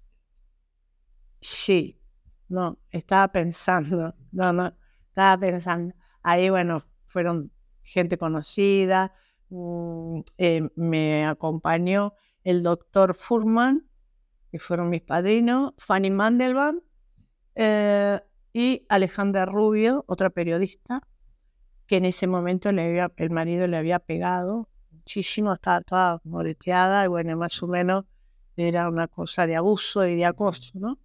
sí, 1.43 2.01
no, 2.49 2.79
estaba 2.91 3.29
pensando, 3.29 4.15
no, 4.33 4.53
no, 4.55 4.75
estaba 5.09 5.39
pensando, 5.39 5.95
ahí 6.23 6.49
bueno, 6.49 6.87
fueron 7.05 7.53
gente 7.83 8.17
conocida, 8.17 9.13
mm, 9.51 10.21
me 10.77 11.27
acompañó 11.27 12.15
el 12.45 12.63
doctor 12.63 13.15
Furman, 13.15 13.90
que 14.51 14.59
fueron 14.59 14.91
mis 14.91 15.03
padrinos, 15.03 15.75
Fanny 15.79 16.11
Mandelbaum 16.11 16.81
eh, 17.55 18.21
y 18.53 18.85
Alejandra 18.89 19.47
Rubio, 19.47 20.05
otra 20.09 20.31
periodista, 20.31 21.03
que 21.87 21.97
en 21.97 22.05
ese 22.05 22.27
momento 22.27 22.73
le 22.73 22.87
había, 22.87 23.13
el 23.17 23.31
marido 23.31 23.67
le 23.67 23.77
había 23.77 23.99
pegado 23.99 24.69
muchísimo, 24.91 25.53
estaba 25.53 25.81
toda 25.81 26.21
moreteada 26.25 27.05
y 27.05 27.09
bueno, 27.09 27.37
más 27.37 27.63
o 27.63 27.69
menos 27.69 28.05
era 28.57 28.89
una 28.89 29.09
cosa 29.09 29.47
de 29.47 29.57
abuso 29.57 30.07
y 30.07 30.17
de 30.17 30.25
acoso, 30.25 30.79
¿no? 30.79 30.99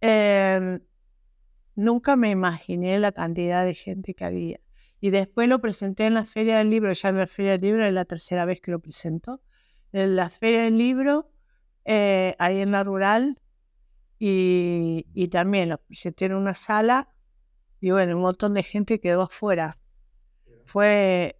Em, 0.00 0.80
nunca 1.76 2.16
me 2.16 2.30
imaginé 2.30 2.98
la 2.98 3.12
cantidad 3.12 3.64
de 3.64 3.74
gente 3.74 4.14
que 4.14 4.24
había. 4.24 4.60
Y 5.00 5.10
después 5.10 5.48
lo 5.48 5.60
presenté 5.60 6.06
en 6.06 6.14
la 6.14 6.26
Feria 6.26 6.58
del 6.58 6.70
Libro, 6.70 6.92
ya 6.92 7.08
en 7.08 7.18
la 7.18 7.26
Feria 7.26 7.52
del 7.52 7.60
Libro 7.62 7.86
es 7.86 7.92
la 7.92 8.04
tercera 8.04 8.44
vez 8.44 8.60
que 8.60 8.70
lo 8.70 8.80
presento. 8.80 9.40
En 9.92 10.16
la 10.16 10.30
Feria 10.30 10.62
del 10.62 10.78
Libro 10.78 11.30
eh, 11.84 12.34
ahí 12.38 12.60
en 12.60 12.72
la 12.72 12.84
rural 12.84 13.40
y, 14.18 15.06
y 15.14 15.28
también 15.28 15.76
se 15.90 16.12
tiene 16.12 16.36
una 16.36 16.54
sala 16.54 17.08
y 17.80 17.90
bueno, 17.90 18.16
un 18.16 18.22
montón 18.22 18.54
de 18.54 18.62
gente 18.62 19.00
quedó 19.00 19.22
afuera. 19.22 19.76
Fue, 20.64 21.38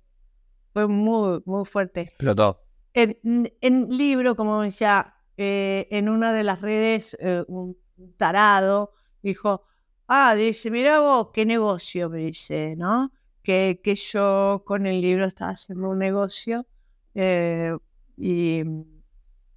fue 0.72 0.86
muy, 0.86 1.40
muy 1.46 1.64
fuerte. 1.64 2.02
Explotó. 2.02 2.60
En, 2.92 3.18
en 3.60 3.88
libro, 3.96 4.36
como 4.36 4.60
decía, 4.62 5.14
eh, 5.36 5.88
en 5.90 6.08
una 6.08 6.32
de 6.32 6.44
las 6.44 6.60
redes, 6.60 7.16
eh, 7.20 7.42
un 7.48 7.76
tarado 8.16 8.92
dijo, 9.22 9.62
ah, 10.06 10.34
dice, 10.34 10.70
mira 10.70 11.00
vos, 11.00 11.30
qué 11.32 11.46
negocio, 11.46 12.10
me 12.10 12.18
dice, 12.18 12.76
¿no? 12.76 13.12
Que, 13.42 13.80
que 13.82 13.94
yo 13.94 14.62
con 14.66 14.86
el 14.86 15.00
libro 15.00 15.24
estaba 15.24 15.52
haciendo 15.52 15.88
un 15.88 15.98
negocio. 15.98 16.66
eh, 17.14 17.74
y 18.16 18.62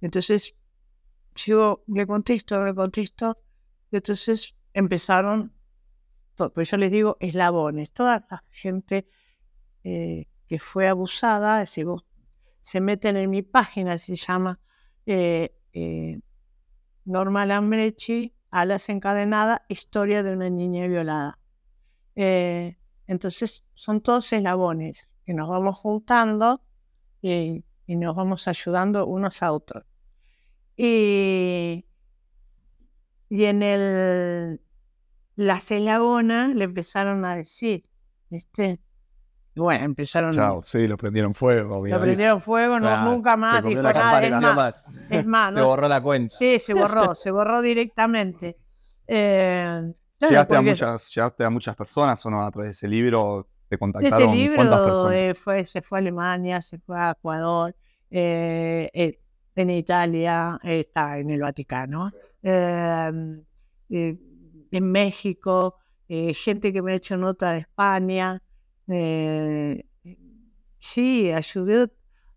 entonces 0.00 0.56
yo 1.46 1.84
le 1.86 2.06
contesto, 2.06 2.64
le 2.64 2.74
contesto, 2.74 3.36
y 3.90 3.96
entonces 3.96 4.56
empezaron, 4.74 5.52
pues 6.54 6.70
yo 6.70 6.76
les 6.76 6.90
digo 6.90 7.16
eslabones, 7.20 7.92
toda 7.92 8.26
la 8.30 8.44
gente 8.50 9.08
eh, 9.84 10.26
que 10.48 10.58
fue 10.58 10.88
abusada, 10.88 11.64
si 11.66 11.84
se 12.60 12.80
meten 12.80 13.16
en 13.16 13.30
mi 13.30 13.42
página, 13.42 13.98
se 13.98 14.16
llama 14.16 14.60
eh, 15.06 15.54
eh, 15.72 16.20
Norma 17.04 17.46
Lambrechi, 17.46 18.34
Alas 18.50 18.88
Encadenada, 18.88 19.64
Historia 19.68 20.22
de 20.22 20.32
una 20.32 20.50
niña 20.50 20.86
violada. 20.86 21.38
Entonces 23.06 23.64
son 23.74 24.00
todos 24.00 24.32
eslabones 24.32 25.08
que 25.24 25.34
nos 25.34 25.48
vamos 25.48 25.76
juntando 25.76 26.62
y 27.22 27.62
nos 27.86 28.16
vamos 28.16 28.48
ayudando 28.48 29.06
unos 29.06 29.42
a 29.42 29.52
otros. 29.52 29.84
Y, 30.80 31.84
y 33.28 33.44
en 33.44 33.62
el, 33.64 34.60
la 35.34 35.56
eslabona 35.56 36.48
le 36.54 36.64
empezaron 36.64 37.24
a 37.24 37.34
decir, 37.34 37.84
¿viste? 38.30 38.80
Bueno, 39.56 39.84
empezaron 39.86 40.32
Chao, 40.32 40.62
sí, 40.62 40.86
lo 40.86 40.96
prendieron 40.96 41.34
fuego. 41.34 41.84
lo 41.84 42.00
prendieron 42.00 42.40
fuego, 42.40 42.74
no, 42.78 42.86
Claro, 42.86 43.10
nunca 43.10 43.36
más 43.36 43.64
dijo 43.64 43.82
nada. 43.82 44.24
Es 44.24 44.30
más, 44.40 44.54
más. 44.54 44.84
es 45.10 45.26
más, 45.26 45.52
Se 45.54 45.60
no- 45.60 45.66
borró 45.66 45.88
la 45.88 46.00
cuenta. 46.00 46.32
sí, 46.32 46.58
se 46.60 46.74
borró, 46.74 47.14
se 47.14 47.30
borró 47.30 47.60
directamente. 47.60 48.56
Eh, 49.10 49.90
claro, 50.18 50.30
¿Llegaste, 50.32 50.56
a 50.56 50.60
muchas, 50.60 51.14
¿Llegaste 51.14 51.42
a 51.44 51.48
muchas 51.48 51.74
personas 51.74 52.26
o 52.26 52.30
no 52.30 52.44
a 52.44 52.50
través 52.50 52.68
de 52.68 52.72
ese 52.72 52.86
libro? 52.88 53.48
¿Te 53.68 53.76
este 53.76 53.78
contactaron? 53.78 54.26
¿Cuántas 54.54 54.80
libro 54.80 54.84
personas? 54.84 55.12
eh, 55.14 55.34
fue, 55.34 55.64
se 55.64 55.80
fue 55.80 55.96
a 55.96 56.00
Alemania, 56.00 56.60
se 56.60 56.78
fue 56.78 57.00
a 57.00 57.12
Ecuador, 57.12 57.74
eh, 58.10 58.90
eh, 58.92 59.18
en 59.62 59.70
Italia, 59.70 60.58
está 60.62 61.18
en 61.18 61.30
el 61.30 61.40
Vaticano, 61.40 62.10
eh, 62.42 63.10
eh, 63.90 64.18
en 64.70 64.90
México, 64.92 65.76
eh, 66.08 66.32
gente 66.34 66.72
que 66.72 66.82
me 66.82 66.92
ha 66.92 66.96
hecho 66.96 67.16
nota 67.16 67.52
de 67.52 67.60
España. 67.60 68.42
eh, 68.88 69.84
sí, 70.78 71.30
ayudé 71.32 71.90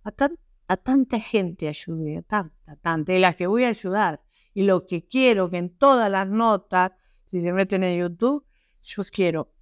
a, 0.03 0.11
tan- 0.11 0.37
a 0.67 0.77
tanta 0.77 1.19
gente, 1.19 1.67
ayudé, 1.67 2.17
a 2.17 2.21
tanta, 2.23 2.75
tanta, 2.81 3.13
y 3.13 3.19
las 3.19 3.35
que 3.35 3.47
voy 3.47 3.63
a 3.65 3.69
ayudar. 3.69 4.21
Y 4.53 4.63
lo 4.63 4.85
que 4.87 5.07
quiero 5.07 5.49
que 5.49 5.57
en 5.57 5.69
todas 5.77 6.09
las 6.11 6.27
notas, 6.27 6.91
si 7.29 7.41
se 7.41 7.53
meten 7.53 7.83
en 7.83 7.99
YouTube, 7.99 8.45
yo 8.83 9.03
quiero 9.13 9.53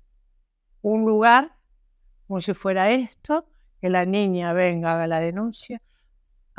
un 0.82 1.06
lugar 1.06 1.56
como 2.28 2.42
si 2.42 2.54
fuera 2.54 2.92
esto, 2.92 3.48
que 3.82 3.90
la 3.90 4.06
niña 4.06 4.54
venga, 4.54 4.94
haga 4.94 5.08
la 5.08 5.20
denuncia, 5.20 5.82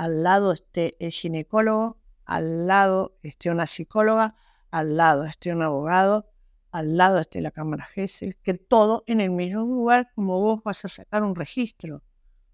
al 0.01 0.23
lado 0.23 0.53
esté 0.53 0.97
el 0.99 1.11
ginecólogo, 1.11 1.99
al 2.25 2.67
lado 2.67 3.19
esté 3.23 3.51
una 3.51 3.67
psicóloga, 3.67 4.35
al 4.71 4.97
lado 4.97 5.25
esté 5.25 5.53
un 5.53 5.61
abogado, 5.61 6.27
al 6.71 6.97
lado 6.97 7.19
esté 7.19 7.43
la 7.43 7.51
cámara 7.51 7.85
GESEL, 7.85 8.35
que 8.37 8.55
todo 8.55 9.05
en 9.07 9.21
el 9.21 9.31
mismo 9.31 9.61
lugar, 9.61 10.11
como 10.15 10.41
vos 10.41 10.63
vas 10.65 10.87
a 10.87 10.89
sacar 10.89 11.23
un 11.23 11.35
registro. 11.35 12.03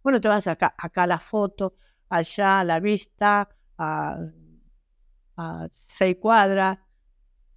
Bueno, 0.03 0.21
te 0.21 0.27
vas 0.27 0.49
acá, 0.49 0.75
acá 0.77 1.07
la 1.07 1.21
foto, 1.21 1.77
allá 2.09 2.65
la 2.65 2.81
vista, 2.81 3.49
a, 3.79 4.19
seis 5.87 6.17
cuadras, 6.21 6.81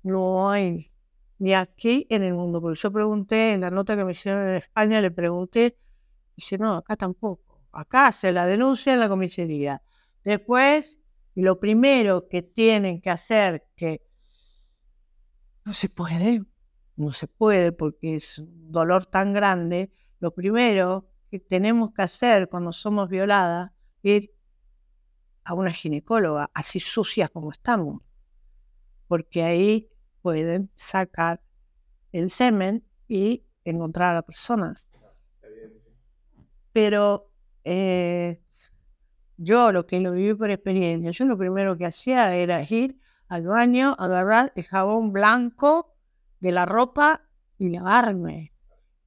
no 0.03 0.51
hay 0.51 0.91
ni 1.39 1.55
aquí 1.55 2.05
en 2.11 2.21
el 2.21 2.35
mundo. 2.35 2.61
Porque 2.61 2.79
yo 2.79 2.91
pregunté, 2.91 3.53
en 3.53 3.61
la 3.61 3.71
nota 3.71 3.97
que 3.97 4.05
me 4.05 4.11
hicieron 4.11 4.47
en 4.49 4.55
España, 4.57 5.01
le 5.01 5.09
pregunté, 5.09 5.79
dice, 6.37 6.59
no, 6.59 6.75
acá 6.75 6.95
tampoco. 6.95 7.48
Acá 7.71 8.11
se 8.11 8.31
la 8.31 8.45
denuncia 8.45 8.93
en 8.93 8.99
la 8.99 9.09
comisaría. 9.09 9.81
Después, 10.23 10.99
y 11.35 11.43
lo 11.43 11.59
primero 11.59 12.27
que 12.27 12.41
tienen 12.41 13.01
que 13.01 13.09
hacer, 13.09 13.65
que 13.75 14.01
no 15.65 15.73
se 15.73 15.89
puede, 15.89 16.43
no 16.95 17.11
se 17.11 17.27
puede 17.27 17.71
porque 17.71 18.15
es 18.15 18.39
un 18.39 18.71
dolor 18.71 19.05
tan 19.05 19.33
grande, 19.33 19.91
lo 20.19 20.33
primero 20.33 21.09
que 21.29 21.39
tenemos 21.39 21.93
que 21.93 22.01
hacer 22.01 22.49
cuando 22.49 22.73
somos 22.73 23.07
violadas 23.09 23.71
es 24.03 24.23
ir 24.23 24.33
a 25.43 25.53
una 25.53 25.71
ginecóloga, 25.71 26.49
así 26.53 26.79
sucias 26.79 27.29
como 27.29 27.51
estamos, 27.51 28.01
porque 29.07 29.43
ahí 29.43 29.89
pueden 30.21 30.71
sacar 30.75 31.41
el 32.11 32.29
semen 32.29 32.83
y 33.07 33.45
encontrar 33.63 34.09
a 34.09 34.15
la 34.15 34.21
persona. 34.21 34.81
Pero 36.73 37.28
eh, 37.73 38.41
yo 39.37 39.71
lo 39.71 39.85
que 39.85 39.99
lo 39.99 40.11
viví 40.11 40.33
por 40.33 40.49
experiencia, 40.51 41.11
yo 41.11 41.25
lo 41.25 41.37
primero 41.37 41.77
que 41.77 41.85
hacía 41.85 42.35
era 42.35 42.61
ir 42.63 42.99
al 43.27 43.45
baño, 43.45 43.95
agarrar 43.97 44.51
el 44.55 44.63
jabón 44.65 45.11
blanco 45.13 45.93
de 46.39 46.51
la 46.51 46.65
ropa 46.65 47.21
y 47.57 47.69
lavarme. 47.69 48.53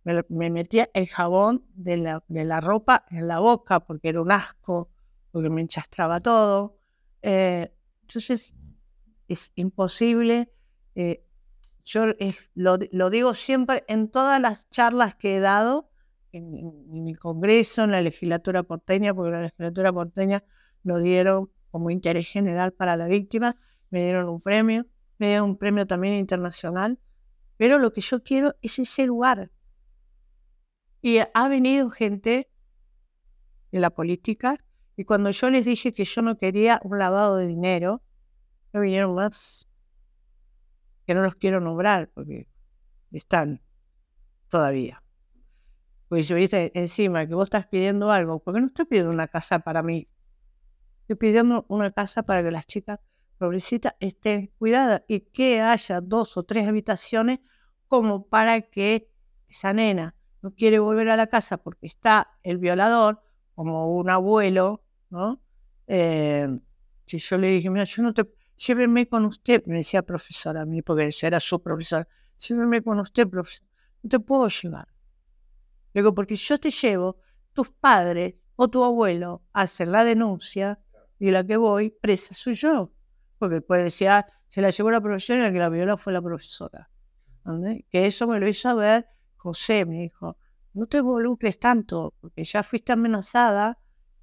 Me, 0.04 0.24
me 0.28 0.50
metía 0.50 0.90
el 0.94 1.06
jabón 1.06 1.64
de 1.74 1.96
la, 1.96 2.24
de 2.28 2.44
la 2.44 2.60
ropa 2.60 3.04
en 3.10 3.28
la 3.28 3.38
boca 3.40 3.80
porque 3.80 4.08
era 4.10 4.20
un 4.22 4.32
asco, 4.32 4.90
porque 5.30 5.50
me 5.50 5.60
enchastraba 5.60 6.20
todo. 6.20 6.76
Eh, 7.22 7.72
entonces, 8.02 8.54
es 9.28 9.52
imposible. 9.54 10.50
eh, 10.94 11.24
yo 11.84 12.04
es- 12.18 12.48
lo, 12.54 12.78
lo 12.92 13.10
digo 13.10 13.34
siempre 13.34 13.84
en 13.88 14.08
todas 14.10 14.40
las 14.40 14.68
charlas 14.70 15.14
que 15.16 15.36
he 15.36 15.40
dado, 15.40 15.90
en, 16.33 16.57
en- 16.57 17.09
el 17.09 17.18
Congreso, 17.18 17.85
en 17.85 17.91
la 17.93 18.03
legislatura 18.03 18.62
porteña, 18.62 19.14
porque 19.14 19.33
la 19.33 19.43
legislatura 19.43 19.93
porteña 19.93 20.45
lo 20.83 20.99
dieron 20.99 21.51
como 21.70 21.91
interés 21.91 22.28
general 22.28 22.72
para 22.72 22.97
las 22.97 23.09
víctimas, 23.09 23.57
me 23.91 24.03
dieron 24.03 24.28
un 24.28 24.41
premio, 24.41 24.87
me 25.18 25.28
dieron 25.28 25.51
un 25.51 25.57
premio 25.59 25.87
también 25.87 26.14
internacional, 26.14 26.99
pero 27.57 27.78
lo 27.78 27.93
que 27.93 28.01
yo 28.01 28.22
quiero 28.22 28.55
es 28.62 28.78
ese 28.78 29.07
lugar. 29.07 29.51
Y 31.01 31.18
ha 31.18 31.49
venido 31.49 31.91
gente 31.91 32.51
de 33.70 33.80
la 33.80 33.91
política, 33.91 34.57
y 34.97 35.05
cuando 35.05 35.30
yo 35.30 35.51
les 35.51 35.64
dije 35.66 35.93
que 35.93 36.05
yo 36.05 36.22
no 36.22 36.37
quería 36.37 36.80
un 36.85 36.99
lavado 36.99 37.37
de 37.37 37.47
dinero, 37.47 38.03
no 38.72 38.80
vinieron 38.80 39.14
más, 39.14 39.68
que 41.07 41.14
no 41.14 41.22
los 41.22 41.35
quiero 41.37 41.61
nombrar, 41.61 42.09
porque 42.14 42.49
están 43.11 43.62
todavía. 44.49 45.01
Porque 46.12 46.24
yo 46.24 46.36
viste 46.36 46.70
encima 46.74 47.26
que 47.26 47.34
vos 47.34 47.44
estás 47.44 47.66
pidiendo 47.68 48.12
algo, 48.12 48.38
porque 48.38 48.60
no 48.60 48.66
estoy 48.66 48.84
pidiendo 48.84 49.10
una 49.10 49.28
casa 49.28 49.60
para 49.60 49.82
mí, 49.82 50.10
estoy 51.00 51.16
pidiendo 51.16 51.64
una 51.70 51.90
casa 51.90 52.22
para 52.22 52.42
que 52.42 52.50
las 52.50 52.66
chicas 52.66 53.00
pobrecitas 53.38 53.94
estén 53.98 54.52
cuidadas 54.58 55.04
y 55.08 55.20
que 55.20 55.62
haya 55.62 56.02
dos 56.02 56.36
o 56.36 56.42
tres 56.42 56.68
habitaciones 56.68 57.40
como 57.88 58.28
para 58.28 58.60
que 58.60 59.08
esa 59.48 59.72
nena 59.72 60.14
no 60.42 60.54
quiere 60.54 60.80
volver 60.80 61.08
a 61.08 61.16
la 61.16 61.28
casa 61.28 61.56
porque 61.56 61.86
está 61.86 62.36
el 62.42 62.58
violador, 62.58 63.22
como 63.54 63.96
un 63.96 64.10
abuelo, 64.10 64.84
¿no? 65.08 65.40
Eh, 65.86 66.46
si 67.06 67.16
yo 67.16 67.38
le 67.38 67.46
dije, 67.46 67.70
mira, 67.70 67.84
yo 67.84 68.02
no 68.02 68.12
te, 68.12 68.30
llévenme 68.56 69.08
con 69.08 69.24
usted, 69.24 69.64
me 69.64 69.76
decía 69.76 70.02
profesora 70.02 70.60
a 70.60 70.66
mí, 70.66 70.82
porque 70.82 71.06
ella 71.06 71.26
era 71.26 71.40
su 71.40 71.62
profesora, 71.62 72.06
llévenme 72.36 72.82
con 72.82 73.00
usted, 73.00 73.26
profesor, 73.26 73.66
no 74.02 74.10
te 74.10 74.20
puedo 74.20 74.48
llevar. 74.48 74.91
Le 75.93 76.01
digo, 76.01 76.14
porque 76.14 76.36
si 76.36 76.47
yo 76.47 76.59
te 76.59 76.70
llevo, 76.70 77.18
tus 77.53 77.70
padres 77.70 78.34
o 78.57 78.68
tu 78.68 78.84
abuelo 78.84 79.43
hacen 79.53 79.93
la 79.93 80.05
denuncia 80.05 80.80
y 81.18 81.30
la 81.30 81.45
que 81.47 81.57
voy 81.57 81.90
presa 81.90 82.34
soy 82.34 82.55
yo. 82.55 82.93
Porque 83.38 83.61
puede 83.61 83.84
decir, 83.84 84.09
ah, 84.09 84.26
se 84.49 84.61
la 84.61 84.70
llevó 84.70 84.90
la 84.90 85.01
profesora 85.01 85.40
y 85.40 85.43
la 85.43 85.53
que 85.53 85.59
la 85.59 85.68
violó 85.68 85.97
fue 85.97 86.12
la 86.12 86.22
profesora. 86.22 86.88
¿Entendés? 87.45 87.84
Que 87.90 88.07
eso 88.07 88.26
me 88.26 88.38
lo 88.38 88.49
hizo 88.49 88.74
ver 88.76 89.07
José, 89.36 89.84
me 89.84 89.99
dijo, 89.99 90.36
no 90.74 90.86
te 90.86 90.99
involucres 90.99 91.59
tanto, 91.59 92.14
porque 92.20 92.45
ya 92.45 92.62
fuiste 92.62 92.93
amenazada 92.93 93.78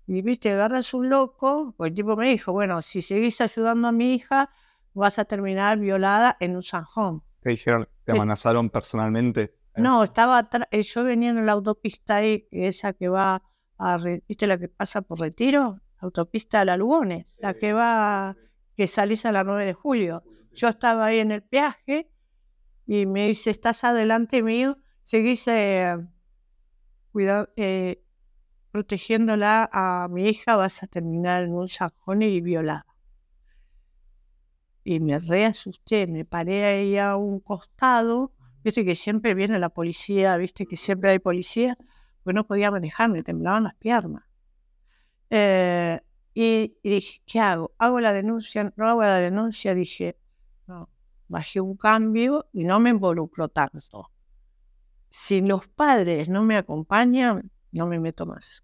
y 0.08 0.22
viste, 0.22 0.52
agarras 0.52 0.94
un 0.94 1.10
loco, 1.10 1.74
pues 1.78 1.90
el 1.90 1.96
tipo 1.96 2.16
me 2.16 2.30
dijo, 2.30 2.54
bueno, 2.54 2.82
si 2.82 3.02
seguís 3.02 3.42
ayudando 3.42 3.90
a 3.90 3.92
mi 3.92 4.14
hija, 4.16 4.50
vas 4.94 5.20
a 5.20 5.26
terminar 5.26 5.78
violada 5.78 6.38
en 6.40 6.56
un 6.56 6.64
zanjón. 6.64 7.24
Te 7.42 7.50
dijeron, 7.52 7.88
te 8.06 8.14
Sí. 8.14 8.18
amenazaron 8.18 8.70
personalmente. 8.70 9.56
Eh, 9.76 9.82
No, 9.82 10.04
estaba 10.04 10.38
atrás, 10.40 10.68
eh, 10.72 10.84
yo 10.84 11.04
venía 11.04 11.30
en 11.30 11.46
la 11.46 11.54
autopista 11.54 12.18
ahí, 12.18 12.48
que 12.50 12.68
esa 12.68 12.94
que 12.94 13.08
va 13.10 13.42
a, 13.78 13.98
¿viste 14.28 14.48
la 14.48 14.58
que 14.58 14.68
pasa 14.68 15.02
por 15.02 15.20
Retiro? 15.20 15.80
Autopista 16.00 16.62
a 16.62 16.66
la 16.66 16.78
Lugones, 16.78 17.36
la 17.40 17.54
que 17.54 17.74
va, 17.74 18.36
que 18.76 18.88
salís 18.88 19.26
a 19.26 19.32
la 19.32 19.44
9 19.44 19.66
de 19.66 19.74
julio. 19.74 20.24
Yo 20.54 20.68
estaba 20.70 21.06
ahí 21.06 21.20
en 21.20 21.32
el 21.32 21.44
peaje 21.44 22.10
y 22.88 23.06
me 23.06 23.28
dice, 23.28 23.50
estás 23.52 23.84
adelante 23.84 24.42
mío, 24.42 24.78
seguís 25.04 25.48
eh, 25.48 25.96
cuida- 27.12 27.50
eh, 27.56 28.02
protegiéndola 28.72 29.70
a 29.72 30.08
mi 30.10 30.28
hija, 30.30 30.56
vas 30.56 30.84
a 30.84 30.88
terminar 30.88 31.44
en 31.44 31.54
un 31.54 31.68
sajón 31.68 32.22
y 32.22 32.42
violada. 32.42 32.86
Y 34.84 35.00
me 35.00 35.20
reasusté, 35.20 36.08
me 36.08 36.26
paré 36.26 36.66
ahí 36.66 36.98
a 36.98 37.16
un 37.16 37.40
costado, 37.40 38.32
viste 38.64 38.86
que 38.86 38.96
siempre 38.96 39.34
viene 39.34 39.60
la 39.60 39.70
policía, 39.70 40.38
viste 40.38 40.66
que 40.66 40.78
siempre 40.78 41.12
hay 41.12 41.20
policía, 41.20 41.78
pues 42.24 42.36
no 42.36 42.46
podía 42.46 42.72
manejar, 42.72 43.10
me 43.10 43.24
temblaban 43.24 43.64
las 43.64 43.76
piernas. 43.76 44.24
Eh, 45.30 46.00
y, 46.34 46.78
y 46.82 46.90
dije, 46.90 47.22
¿qué 47.26 47.40
hago? 47.40 47.74
¿Hago 47.78 48.00
la 48.00 48.14
denuncia? 48.14 48.72
¿No 48.76 48.88
hago 48.88 49.02
la 49.02 49.18
denuncia? 49.18 49.74
Dije, 49.74 50.18
no, 50.68 50.90
bajé 51.28 51.62
un 51.62 51.76
cambio 51.76 52.48
y 52.54 52.64
no 52.64 52.80
me 52.80 52.90
involucro 52.90 53.50
tanto. 53.50 54.12
Si 55.10 55.42
los 55.42 55.68
padres 55.68 56.30
no 56.30 56.44
me 56.44 56.58
acompañan, 56.58 57.52
no 57.72 57.88
me 57.88 58.00
meto 58.00 58.26
más. 58.26 58.64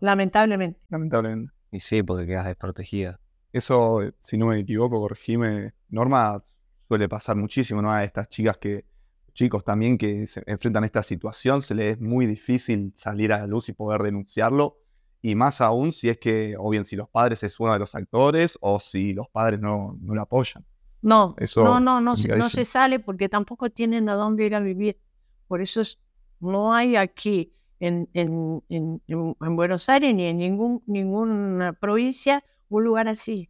Lamentablemente. 0.00 0.80
Lamentablemente. 0.88 1.52
Y 1.70 1.80
sí, 1.80 2.02
porque 2.02 2.26
quedas 2.26 2.46
desprotegida. 2.46 3.20
Eso, 3.52 4.02
eh, 4.02 4.14
si 4.20 4.38
no 4.38 4.46
me 4.46 4.58
equivoco, 4.58 5.00
corregime, 5.00 5.74
Norma, 5.88 6.42
suele 6.88 7.08
pasar 7.08 7.36
muchísimo, 7.36 7.82
¿no? 7.82 7.92
A 7.92 8.02
estas 8.04 8.28
chicas 8.28 8.56
que, 8.58 8.86
chicos 9.34 9.64
también 9.64 9.96
que 9.98 10.26
se 10.26 10.42
enfrentan 10.46 10.82
a 10.82 10.86
esta 10.86 11.02
situación, 11.02 11.62
se 11.62 11.74
les 11.74 11.94
es 11.94 12.00
muy 12.00 12.26
difícil 12.26 12.92
salir 12.96 13.32
a 13.32 13.38
la 13.38 13.46
luz 13.46 13.68
y 13.68 13.72
poder 13.72 14.02
denunciarlo. 14.02 14.78
Y 15.22 15.34
más 15.36 15.60
aún 15.60 15.92
si 15.92 16.08
es 16.08 16.18
que, 16.18 16.56
o 16.58 16.68
bien 16.70 16.84
si 16.84 16.96
los 16.96 17.08
padres 17.08 17.42
es 17.44 17.58
uno 17.60 17.72
de 17.72 17.78
los 17.78 17.94
actores, 17.94 18.58
o 18.60 18.80
si 18.80 19.12
los 19.14 19.28
padres 19.28 19.60
no, 19.60 19.96
no 20.00 20.14
lo 20.14 20.20
apoyan. 20.22 20.64
No, 21.00 21.34
Eso 21.38 21.62
no, 21.64 21.80
no, 21.80 22.00
no, 22.00 22.16
se- 22.16 22.28
no 22.28 22.34
complicadísimo. 22.34 22.64
se 22.64 22.70
sale 22.70 22.98
porque 23.00 23.28
tampoco 23.28 23.70
tienen 23.70 24.08
a 24.08 24.14
dónde 24.14 24.46
ir 24.46 24.54
a 24.54 24.60
vivir. 24.60 25.00
Por 25.48 25.60
eso 25.60 25.80
es- 25.80 25.98
no 26.40 26.74
hay 26.74 26.96
aquí 26.96 27.54
en, 27.80 28.08
en, 28.14 28.62
en- 28.68 29.02
en- 29.06 29.36
en 29.40 29.56
Buenos 29.56 29.88
Aires 29.88 30.14
ni 30.14 30.24
en 30.26 30.38
ningún, 30.38 30.82
ninguna 30.86 31.72
provincia 31.72 32.44
un 32.68 32.84
lugar 32.84 33.06
así. 33.08 33.48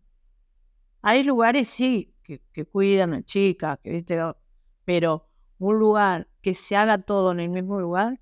Hay 1.03 1.25
lugares, 1.25 1.69
sí, 1.69 2.15
que, 2.23 2.41
que 2.53 2.65
cuidan 2.65 3.15
a 3.15 3.23
chicas, 3.23 3.79
que, 3.83 3.91
¿viste? 3.91 4.17
no, 4.17 4.37
pero 4.85 5.29
un 5.69 5.79
lugar 5.79 6.29
que 6.41 6.55
se 6.55 6.77
haga 6.77 6.99
todo 6.99 7.33
en 7.33 7.41
el 7.41 7.49
mismo 7.49 7.81
lugar, 7.81 8.21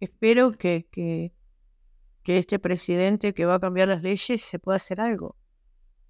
espero 0.00 0.52
que, 0.52 0.88
que, 0.90 1.32
que 2.22 2.38
este 2.38 2.58
presidente 2.58 3.34
que 3.34 3.46
va 3.46 3.54
a 3.54 3.60
cambiar 3.60 3.88
las 3.88 4.02
leyes 4.02 4.42
se 4.42 4.58
pueda 4.58 4.76
hacer 4.76 5.00
algo. 5.00 5.36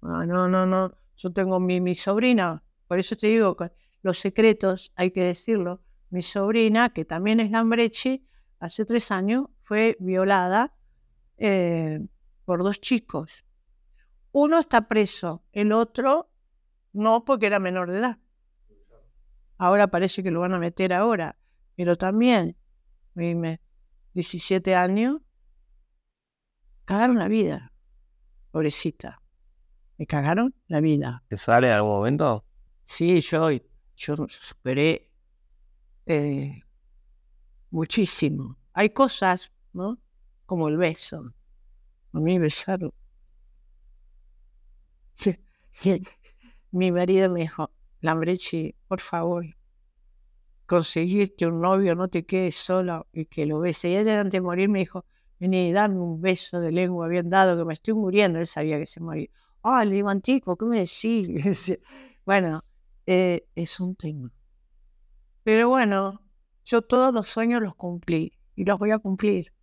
Ah, 0.01 0.25
no, 0.25 0.47
no, 0.47 0.65
no. 0.65 0.93
Yo 1.15 1.31
tengo 1.31 1.59
mi, 1.59 1.81
mi 1.81 1.95
sobrina, 1.95 2.63
por 2.87 2.99
eso 2.99 3.15
te 3.15 3.27
digo 3.27 3.55
los 4.01 4.19
secretos, 4.19 4.91
hay 4.95 5.11
que 5.11 5.23
decirlo. 5.23 5.81
Mi 6.09 6.21
sobrina, 6.21 6.89
que 6.89 7.03
también 7.03 7.39
es 7.39 7.51
Lambrechi, 7.51 8.25
hace 8.59 8.85
tres 8.85 9.11
años 9.11 9.47
fue 9.63 9.97
violada 9.99 10.73
eh, 11.37 12.05
por 12.45 12.63
dos 12.63 12.79
chicos. 12.79 13.45
Uno 14.31 14.59
está 14.59 14.87
preso, 14.87 15.43
el 15.51 15.71
otro 15.71 16.29
no 16.93 17.25
porque 17.25 17.47
era 17.47 17.59
menor 17.59 17.91
de 17.91 17.99
edad. 17.99 18.17
Ahora 19.57 19.87
parece 19.87 20.21
que 20.23 20.31
lo 20.31 20.41
van 20.41 20.53
a 20.53 20.59
meter 20.59 20.93
ahora, 20.93 21.37
pero 21.75 21.95
también, 21.95 22.55
dime, 23.15 23.59
17 24.13 24.75
años, 24.75 25.21
cagaron 26.85 27.17
la 27.17 27.27
vida, 27.27 27.73
pobrecita. 28.51 29.21
Me 29.97 30.05
cagaron 30.05 30.53
la 30.67 30.79
vida. 30.79 31.23
¿Te 31.27 31.37
sale 31.37 31.67
en 31.67 31.73
algún 31.73 31.91
momento? 31.91 32.45
Sí, 32.85 33.19
yo, 33.21 33.49
yo 33.95 34.15
superé 34.29 35.11
eh, 36.05 36.61
muchísimo. 37.71 38.57
Hay 38.73 38.91
cosas, 38.91 39.51
¿no? 39.73 39.99
Como 40.45 40.67
el 40.67 40.77
beso. 40.77 41.33
A 42.13 42.19
mí 42.19 42.37
besaron. 42.37 42.93
Mi 46.71 46.91
marido 46.91 47.33
me 47.33 47.41
dijo, 47.41 47.71
Lambrechi, 48.07 48.73
por 48.87 49.01
favor, 49.01 49.45
conseguir 50.65 51.35
que 51.35 51.45
un 51.45 51.59
novio 51.61 51.93
no 51.95 52.07
te 52.07 52.25
quede 52.25 52.51
solo 52.51 53.07
y 53.11 53.25
que 53.25 53.45
lo 53.45 53.59
bese. 53.59 53.89
Y 53.89 53.95
él 53.95 54.09
antes 54.09 54.31
de 54.33 54.41
morir 54.41 54.69
me 54.69 54.79
dijo, 54.79 55.05
vení, 55.39 55.73
dame 55.73 55.99
un 55.99 56.21
beso 56.21 56.59
de 56.59 56.71
lengua 56.71 57.07
bien 57.07 57.29
dado, 57.29 57.57
que 57.57 57.65
me 57.65 57.73
estoy 57.73 57.93
muriendo. 57.95 58.39
Él 58.39 58.47
sabía 58.47 58.79
que 58.79 58.85
se 58.85 59.01
moría. 59.01 59.27
Ah, 59.61 59.83
le 59.83 59.95
digo, 59.95 60.09
Antico, 60.09 60.55
¿qué 60.57 60.65
me 60.65 60.79
decís? 60.79 61.27
Bueno, 62.25 62.61
eh, 63.05 63.47
es 63.55 63.79
un 63.79 63.95
tema. 63.95 64.29
Pero 65.43 65.69
bueno, 65.69 66.21
yo 66.65 66.81
todos 66.81 67.13
los 67.13 67.27
sueños 67.27 67.61
los 67.61 67.73
cumplí 67.73 68.33
y 68.53 68.65
los 68.65 68.77
voy 68.77 68.91
a 68.91 68.99
cumplir. 68.99 69.53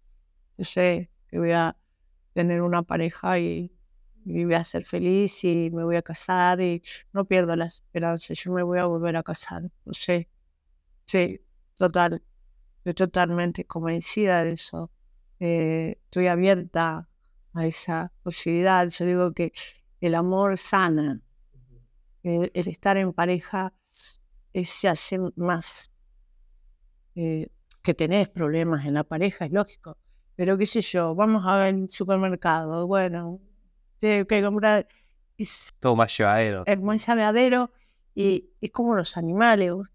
Yo 0.57 0.65
sé 0.65 1.11
que 1.29 1.39
voy 1.39 1.51
a 1.51 1.77
tener 2.33 2.63
una 2.63 2.83
pareja 2.83 3.39
y, 3.39 3.71
y 4.25 4.45
voy 4.45 4.55
a 4.55 4.65
ser 4.65 4.85
feliz 4.85 5.45
y 5.45 5.71
me 5.71 5.85
voy 5.85 5.97
a 5.97 6.03
casar 6.03 6.61
y 6.61 6.83
no 7.13 7.25
pierdo 7.25 7.55
la 7.57 7.67
esperanza. 7.67 8.35
Yo 8.35 8.53
me 8.53 8.63
voy 8.63 8.79
a 8.79 8.87
volver 8.87 9.17
a 9.17 9.23
casar. 9.23 9.63
No 9.85 9.93
sé. 9.93 10.29
Sí, 11.07 11.41
total. 11.77 12.23
Estoy 12.79 12.95
totalmente 12.95 13.65
convencida 13.67 14.45
de 14.45 14.53
eso. 14.53 14.91
Eh, 15.41 15.99
estoy 16.05 16.29
abierta 16.29 17.09
a 17.53 17.67
esa 17.67 18.13
posibilidad. 18.23 18.89
Yo 18.89 19.05
digo 19.07 19.33
que 19.33 19.53
el 20.01 20.15
amor 20.15 20.59
sana. 20.59 21.21
El, 22.23 22.51
estar 22.55 22.97
en 22.97 23.13
pareja 23.13 23.75
se 24.55 24.89
hace 24.89 25.19
más. 25.37 25.91
eh, 27.15 27.49
que 27.83 27.95
tenés 27.95 28.31
problemas 28.31 28.87
en 28.87 28.95
la 28.95 29.05
pareja, 29.05 29.45
es 29.45 29.53
lógico. 29.53 29.99
Pero 30.37 30.57
qué 30.59 30.67
sé 30.67 30.81
yo, 30.81 31.15
vamos 31.15 31.45
al 31.47 31.89
supermercado, 31.91 32.87
bueno, 32.87 33.41
tengo 34.09 34.27
que 34.27 34.43
comprar. 34.43 34.87
Es, 35.39 35.73
Todo 35.81 35.97
más 35.97 36.17
llevadero. 36.17 36.63
es 36.67 36.79
muy 36.79 36.99
sabedero 36.99 37.71
y 38.15 38.51
es 38.61 38.71
como 38.71 38.95
los 38.95 39.17
animales. 39.17 39.73
Vos, 39.73 39.89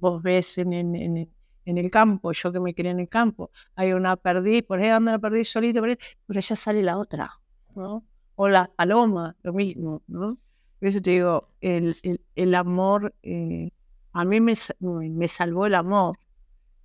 vos 0.00 0.22
ves 0.22 0.58
en, 0.58 0.72
en- 0.72 0.94
en- 0.96 1.30
en 1.64 1.78
el 1.78 1.90
campo, 1.90 2.32
yo 2.32 2.50
que 2.52 2.58
me 2.58 2.74
crié 2.74 2.90
en 2.90 2.98
el 3.00 3.08
campo, 3.08 3.50
hay 3.76 3.92
una 3.92 4.16
perdiz, 4.16 4.64
por 4.64 4.80
ahí 4.80 4.88
anda 4.88 5.12
la 5.12 5.18
perdiz 5.20 5.48
solita, 5.48 5.78
por 5.78 5.90
ahí, 5.90 5.96
pero 6.26 6.40
ya 6.40 6.56
sale 6.56 6.82
la 6.82 6.98
otra, 6.98 7.30
¿no? 7.76 8.04
O 8.34 8.48
la 8.48 8.68
paloma, 8.74 9.36
lo 9.44 9.52
mismo, 9.52 10.02
¿no? 10.08 10.38
Por 10.80 10.88
eso 10.88 11.00
te 11.00 11.10
digo, 11.10 11.50
el, 11.60 11.94
el- 12.02 12.20
el 12.34 12.54
amor, 12.56 13.14
eh, 13.22 13.70
a 14.12 14.24
mí 14.24 14.40
me 14.40 14.54
me 14.80 15.28
salvó 15.28 15.66
el 15.66 15.76
amor, 15.76 16.18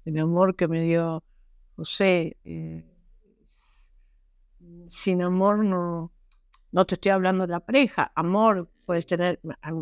el 0.05 0.19
amor 0.19 0.55
que 0.55 0.67
me 0.67 0.81
dio 0.83 1.23
José. 1.75 2.37
eh, 2.45 2.83
sin 4.89 5.21
amor 5.21 5.63
no, 5.65 6.11
no 6.71 6.85
te 6.85 6.95
estoy 6.95 7.11
hablando 7.11 7.47
de 7.47 7.51
la 7.53 7.59
pareja. 7.61 8.11
Amor, 8.15 8.69
puedes 8.85 9.05
tener 9.05 9.39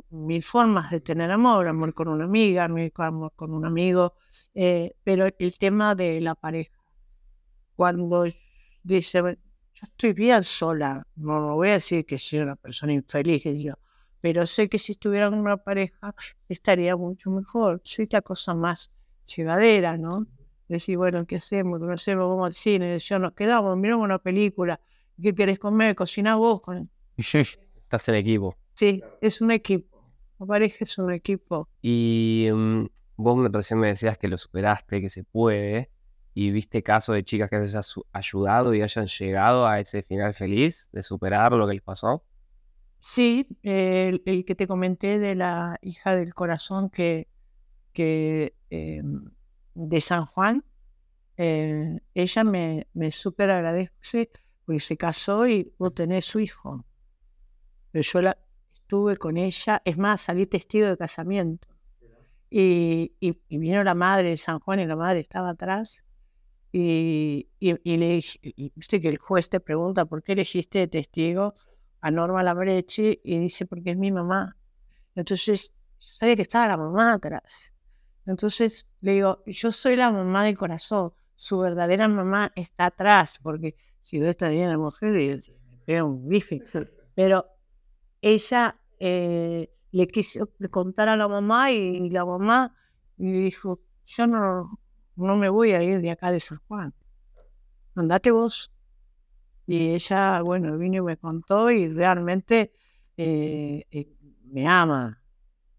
mil 0.10 0.43
formas 0.43 0.91
de 0.91 1.01
tener 1.01 1.32
amor, 1.32 1.68
amor 1.68 1.93
con 1.93 2.08
una 2.10 2.26
amiga, 2.26 2.68
ami- 2.68 2.91
amor 2.97 3.34
con 3.36 3.53
un 3.53 3.66
amigo, 3.66 4.16
eh, 4.56 4.95
pero 5.03 5.26
el 5.38 5.58
tema 5.60 5.95
de 5.95 6.22
la 6.22 6.36
pareja, 6.36 6.72
cuando 7.76 8.26
dice, 8.84 9.22
"Bueno, 9.22 9.38
yo 9.74 9.84
estoy 9.84 10.14
bien 10.14 10.43
sola, 10.43 11.06
no, 11.16 11.39
no 11.41 11.56
voy 11.56 11.70
a 11.70 11.74
decir 11.74 12.06
que 12.06 12.18
soy 12.18 12.39
una 12.39 12.56
persona 12.56 12.93
infeliz, 12.93 13.43
yo, 13.43 13.74
pero 14.22 14.45
sé 14.45 14.70
que 14.70 14.78
si 14.78 14.93
estuviera 14.93 15.30
con 15.30 15.39
una 15.39 15.58
pareja 15.58 16.16
estaría 16.49 16.95
mucho 16.95 17.30
mejor, 17.30 17.82
soy 17.84 18.08
la 18.12 18.22
cosa 18.22 18.53
más 18.56 18.91
llevadera, 19.36 19.97
¿no? 19.97 20.26
Decir, 20.68 20.97
bueno, 20.97 21.26
¿qué 21.28 21.36
hacemos? 21.38 21.80
¿Qué 21.80 21.93
hacemos? 21.93 22.28
Vamos 22.30 22.47
al 22.47 22.53
cine, 22.53 22.97
ya 22.99 23.20
nos 23.20 23.34
quedamos, 23.34 23.78
miramos 23.78 24.06
una 24.06 24.20
película, 24.20 24.80
¿qué 25.22 25.34
querés 25.34 25.59
comer? 25.59 25.95
Cocina 25.95 26.36
vos. 26.36 26.61
con- 26.61 26.89
Estás 27.18 28.09
en 28.09 28.16
equipo. 28.16 28.55
Sí, 28.74 29.01
es 29.22 29.41
un 29.41 29.51
equipo. 29.51 30.03
La 30.39 30.45
pareja 30.45 30.78
es 30.82 30.97
un 30.97 31.13
equipo. 31.13 31.70
Y 31.82 32.49
mm, 32.53 32.86
vos 33.18 33.38
me- 33.38 33.49
recién 33.49 33.80
me 33.80 33.88
decías 33.88 34.18
que 34.18 34.28
lo 34.28 34.38
superaste, 34.38 34.99
que 35.01 35.09
se 35.09 35.24
puede, 35.24 35.89
y 36.34 36.51
viste 36.51 36.84
casos 36.84 37.16
de 37.16 37.24
chicas 37.24 37.49
que 37.49 37.55
hayas 37.55 37.95
ayudado 38.11 38.74
y 38.74 38.82
hayan 38.82 39.07
llegado 39.07 39.66
a 39.68 39.80
ese 39.80 40.03
final 40.03 40.34
feliz 40.34 40.89
de 40.91 41.03
superar 41.03 41.53
lo 41.53 41.66
que 41.68 41.74
les 41.76 41.82
pasó. 41.84 42.26
Sí, 42.99 43.47
el, 43.63 44.22
el 44.26 44.43
que 44.45 44.55
te 44.55 44.68
comenté 44.68 45.20
de 45.20 45.36
la 45.36 45.78
hija 45.82 46.16
del 46.16 46.34
corazón 46.34 46.89
que, 46.89 47.30
que 47.93 48.55
eh, 48.72 49.01
de 49.76 50.01
San 50.01 50.26
Juan, 50.26 50.66
eh, 51.38 51.99
ella 52.13 52.43
me, 52.43 52.88
me 52.93 53.11
súper 53.11 53.51
agradece 53.51 54.32
porque 54.66 54.80
se 54.80 54.97
casó 54.97 55.47
y 55.47 55.63
pudo 55.66 55.91
tener 55.91 56.24
su 56.24 56.39
hijo. 56.39 56.86
Pero 57.91 58.03
yo 58.03 58.32
estuve 58.74 59.18
con 59.18 59.38
ella, 59.38 59.82
es 59.86 59.97
más, 59.97 60.22
salí 60.22 60.45
testigo 60.45 60.88
de 60.88 60.97
casamiento. 60.97 61.68
Y, 62.49 63.13
y- 63.20 63.38
vino 63.57 63.84
la 63.84 63.95
madre 63.95 64.30
de 64.30 64.38
San 64.38 64.59
Juan 64.59 64.80
y 64.80 64.86
la 64.86 64.95
madre 64.95 65.20
estaba 65.20 65.49
atrás. 65.49 66.03
Y, 66.72 67.47
y- 67.59 67.97
le 67.97 68.07
dije, 68.16 68.39
viste 68.76 68.99
que 68.99 69.07
el 69.07 69.18
juez 69.18 69.49
te 69.49 69.59
pregunta 69.59 70.05
por 70.05 70.24
qué 70.24 70.34
elegiste 70.34 70.80
de 70.80 70.88
testigo 70.88 71.53
a 72.01 72.11
Norma 72.11 72.43
Labrechi 72.43 73.22
y 73.24 73.39
dice 73.39 73.66
porque 73.66 73.91
es 73.91 73.97
mi 73.97 74.11
mamá. 74.11 74.57
Entonces 75.16 75.74
sabía 75.97 76.36
que 76.36 76.41
estaba 76.41 76.68
la 76.68 76.78
mamá 76.78 77.13
atrás. 77.13 77.74
Entonces 78.26 78.88
le 79.01 79.13
digo, 79.13 79.43
yo 79.45 79.72
soy 79.72 79.95
la 79.95 80.11
mamá 80.11 80.43
del 80.45 80.57
corazón, 80.57 81.13
su 81.36 81.59
verdadera 81.59 82.07
mamá 82.07 82.51
está 82.55 82.88
atrás, 82.88 83.39
porque 83.41 83.76
si 84.06 84.20
no 84.20 84.28
estaría 84.28 84.68
la 84.68 84.78
mujer, 84.78 85.41
era 85.88 86.06
un 86.06 86.28
bife. 86.28 86.62
Pero 87.16 87.47
ella 88.22 88.80
eh, 88.99 89.74
le 89.91 90.08
quiso 90.08 90.51
contar 90.70 91.10
a 91.10 91.18
la 91.18 91.28
mamá 91.28 91.72
y, 91.72 92.10
la 92.12 92.24
mamá 92.24 92.76
le 93.18 93.32
dijo, 93.32 93.82
yo 94.06 94.28
no, 94.28 94.80
no 95.16 95.36
me 95.38 95.49
voy 95.49 95.72
a 95.74 95.82
ir 95.82 96.01
de 96.01 96.12
acá 96.12 96.32
de 96.32 96.39
San 96.39 96.60
Juan, 96.68 96.93
andate 97.95 98.30
vos. 98.30 98.72
Y 99.66 99.95
ella, 99.95 100.39
bueno, 100.43 100.78
vino 100.78 100.97
y 100.97 101.01
me 101.01 101.18
contó 101.18 101.72
y 101.72 101.91
realmente 101.91 102.74
eh, 103.18 103.88
eh, 103.89 104.14
me 104.43 104.68
ama, 104.68 105.20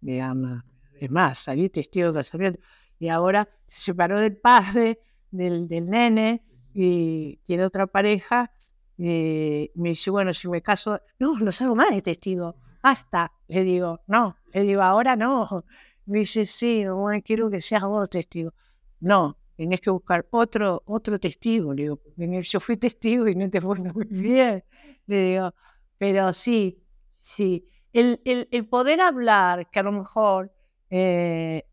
me 0.01 0.21
ama. 0.21 0.67
Es 0.99 1.11
más, 1.13 1.39
salí 1.39 1.71
testigo 1.71 2.09
de 2.09 2.19
casamiento. 2.19 2.59
Y 2.99 3.09
ahora 3.09 3.49
se 3.69 3.93
separó 3.93 4.19
del 4.19 4.37
padre, 4.37 4.99
del, 5.31 5.69
del 5.69 5.89
nene, 5.89 6.43
y 6.79 7.39
tiene 7.47 7.65
otra 7.65 7.87
pareja. 7.87 8.53
Y 8.99 9.71
me 9.75 9.91
dice, 9.91 10.11
bueno, 10.11 10.35
si 10.35 10.47
me 10.49 10.61
caso, 10.61 11.01
no, 11.19 11.39
no 11.39 11.51
salgo 11.51 11.75
más 11.75 11.91
de 11.91 12.03
testigo. 12.03 12.55
Hasta, 12.83 13.33
le 13.49 13.65
digo, 13.65 14.01
no, 14.07 14.37
le 14.53 14.63
digo, 14.63 14.83
ahora 14.83 15.17
no. 15.17 15.65
Me 16.05 16.19
dice, 16.21 16.45
sí, 16.45 16.87
bueno, 16.87 17.23
quiero 17.25 17.51
que 17.51 17.63
seas 17.63 17.83
vos 17.85 18.11
testigo. 18.11 18.53
No, 19.01 19.39
tenés 19.57 19.81
que 19.81 19.91
buscar 19.91 20.27
otro, 20.31 20.83
otro 20.85 21.19
testigo. 21.19 21.73
Le 21.73 21.85
digo, 21.85 22.41
yo 22.43 22.61
fui 22.61 22.77
testigo 22.77 23.27
y 23.27 23.35
no 23.35 23.49
te 23.49 23.61
fue 23.61 23.79
muy 23.79 24.07
bien. 24.11 24.63
Le 25.07 25.23
digo, 25.23 25.55
pero 25.97 26.33
sí, 26.35 26.79
sí. 27.21 27.67
El, 27.95 28.21
el, 28.27 28.49
el 28.51 28.69
poder 28.69 29.01
hablar, 29.01 29.71
que 29.71 29.79
a 29.79 29.83
lo 29.83 29.93
mejor, 29.93 30.53
eh, 30.91 31.65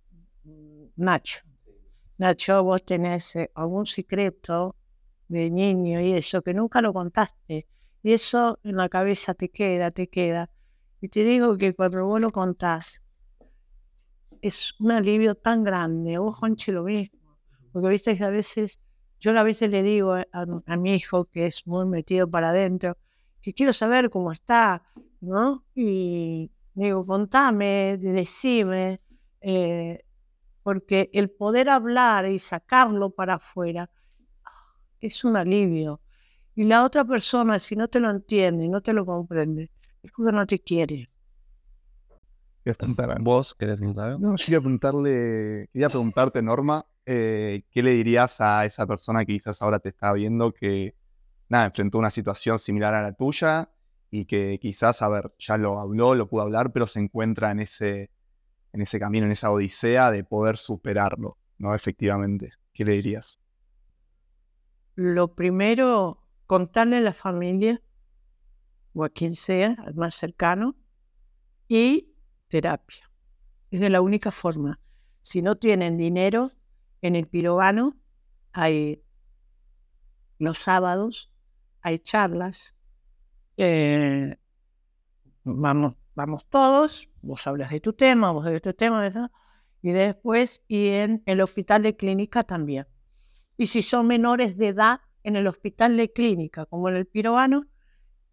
Nacho, 0.95 1.39
Nacho, 2.17 2.63
vos 2.63 2.85
tenés 2.85 3.35
eh, 3.35 3.51
algún 3.53 3.85
secreto 3.85 4.77
de 5.39 5.49
niño 5.49 6.01
y 6.01 6.13
eso 6.13 6.41
que 6.41 6.53
nunca 6.53 6.81
lo 6.81 6.93
contaste. 6.93 7.67
Y 8.01 8.13
eso 8.13 8.59
en 8.63 8.77
la 8.77 8.89
cabeza 8.89 9.33
te 9.33 9.49
queda, 9.49 9.91
te 9.91 10.07
queda. 10.07 10.49
Y 11.01 11.09
te 11.09 11.23
digo 11.23 11.57
que 11.57 11.73
cuando 11.73 12.05
vos 12.05 12.21
lo 12.21 12.31
contás, 12.31 13.01
es 14.41 14.73
un 14.79 14.91
alivio 14.91 15.35
tan 15.35 15.63
grande. 15.63 16.17
Vos, 16.17 16.37
Juanchi, 16.37 16.71
lo 16.71 16.83
mismo. 16.83 17.37
Porque 17.71 17.89
viste 17.89 18.17
que 18.17 18.23
a 18.23 18.29
veces, 18.29 18.79
yo 19.19 19.37
a 19.37 19.43
veces 19.43 19.71
le 19.71 19.83
digo 19.83 20.13
a, 20.13 20.77
mi 20.77 20.95
hijo, 20.95 21.25
que 21.25 21.47
es 21.47 21.65
muy 21.65 21.85
metido 21.85 22.29
para 22.29 22.49
adentro, 22.49 22.97
que 23.41 23.53
quiero 23.53 23.73
saber 23.73 24.09
cómo 24.09 24.31
está, 24.31 24.83
¿no? 25.21 25.65
Y 25.75 26.51
digo, 26.73 27.03
contame, 27.05 27.97
decime, 27.97 29.01
eh, 29.41 30.03
porque 30.61 31.09
el 31.13 31.29
poder 31.29 31.69
hablar 31.69 32.27
y 32.27 32.39
sacarlo 32.39 33.09
para 33.09 33.35
afuera 33.35 33.89
es 35.07 35.23
un 35.23 35.37
alivio. 35.37 36.01
Y 36.55 36.63
la 36.63 36.83
otra 36.83 37.03
persona, 37.03 37.59
si 37.59 37.75
no 37.75 37.87
te 37.87 37.99
lo 37.99 38.09
entiende, 38.09 38.67
no 38.69 38.81
te 38.81 38.93
lo 38.93 39.05
comprende, 39.05 39.71
es 40.01 40.11
porque 40.11 40.31
no 40.31 40.45
te 40.45 40.59
quiere. 40.59 41.09
¿Vos 43.19 43.53
querés 43.55 43.77
preguntar? 43.77 44.19
No, 44.19 44.35
yo 44.37 44.45
quería 44.45 44.59
preguntarle, 44.61 45.69
quería 45.73 45.89
preguntarte, 45.89 46.41
Norma, 46.41 46.85
eh, 47.05 47.63
¿qué 47.69 47.83
le 47.83 47.91
dirías 47.91 48.39
a 48.39 48.65
esa 48.65 48.87
persona 48.87 49.25
que 49.25 49.33
quizás 49.33 49.61
ahora 49.61 49.79
te 49.79 49.89
está 49.89 50.13
viendo 50.13 50.53
que, 50.53 50.95
nada, 51.49 51.65
enfrentó 51.65 51.97
una 51.97 52.09
situación 52.09 52.59
similar 52.59 52.93
a 52.93 53.01
la 53.01 53.13
tuya 53.13 53.69
y 54.09 54.25
que 54.25 54.59
quizás, 54.61 55.01
a 55.01 55.09
ver, 55.09 55.33
ya 55.39 55.57
lo 55.57 55.79
habló, 55.79 56.15
lo 56.15 56.29
pudo 56.29 56.43
hablar, 56.43 56.71
pero 56.71 56.87
se 56.87 56.99
encuentra 56.99 57.51
en 57.51 57.59
ese, 57.59 58.11
en 58.71 58.81
ese 58.81 58.99
camino, 58.99 59.25
en 59.25 59.33
esa 59.33 59.51
odisea 59.51 60.11
de 60.11 60.23
poder 60.23 60.55
superarlo, 60.55 61.37
¿no? 61.57 61.75
Efectivamente. 61.75 62.53
¿Qué 62.73 62.85
le 62.85 62.93
dirías? 62.93 63.39
Lo 64.95 65.35
primero, 65.35 66.23
contarle 66.45 66.97
a 66.97 67.01
la 67.01 67.13
familia 67.13 67.81
o 68.93 69.03
a 69.03 69.09
quien 69.09 69.35
sea, 69.35 69.75
al 69.85 69.95
más 69.95 70.15
cercano, 70.15 70.75
y 71.67 72.13
terapia. 72.47 73.09
Es 73.71 73.79
de 73.79 73.89
la 73.89 74.01
única 74.01 74.31
forma. 74.31 74.79
Si 75.23 75.41
no 75.41 75.55
tienen 75.55 75.97
dinero, 75.97 76.51
en 77.01 77.15
el 77.15 77.27
pirobano 77.27 77.97
hay 78.51 79.03
los 80.37 80.59
sábados, 80.59 81.31
hay 81.81 81.99
charlas. 81.99 82.75
Eh, 83.57 84.37
vamos, 85.43 85.95
vamos 86.13 86.45
todos, 86.47 87.09
vos 87.21 87.47
hablas 87.47 87.71
de 87.71 87.79
tu 87.79 87.93
tema, 87.93 88.31
vos 88.31 88.45
de 88.45 88.59
tu 88.59 88.73
tema, 88.73 89.01
¿verdad? 89.01 89.31
y 89.83 89.91
después, 89.91 90.63
y 90.69 90.87
en 90.87 91.21
el 91.25 91.41
hospital 91.41 91.83
de 91.83 91.95
clínica 91.95 92.43
también. 92.43 92.87
Y 93.63 93.67
si 93.67 93.81
son 93.81 94.07
menores 94.07 94.57
de 94.57 94.67
edad, 94.67 94.99
en 95.23 95.37
el 95.37 95.47
hospital 95.47 95.95
de 95.95 96.11
clínica, 96.11 96.65
como 96.65 96.89
en 96.89 96.97
el 96.97 97.05
pirobano, 97.07 97.65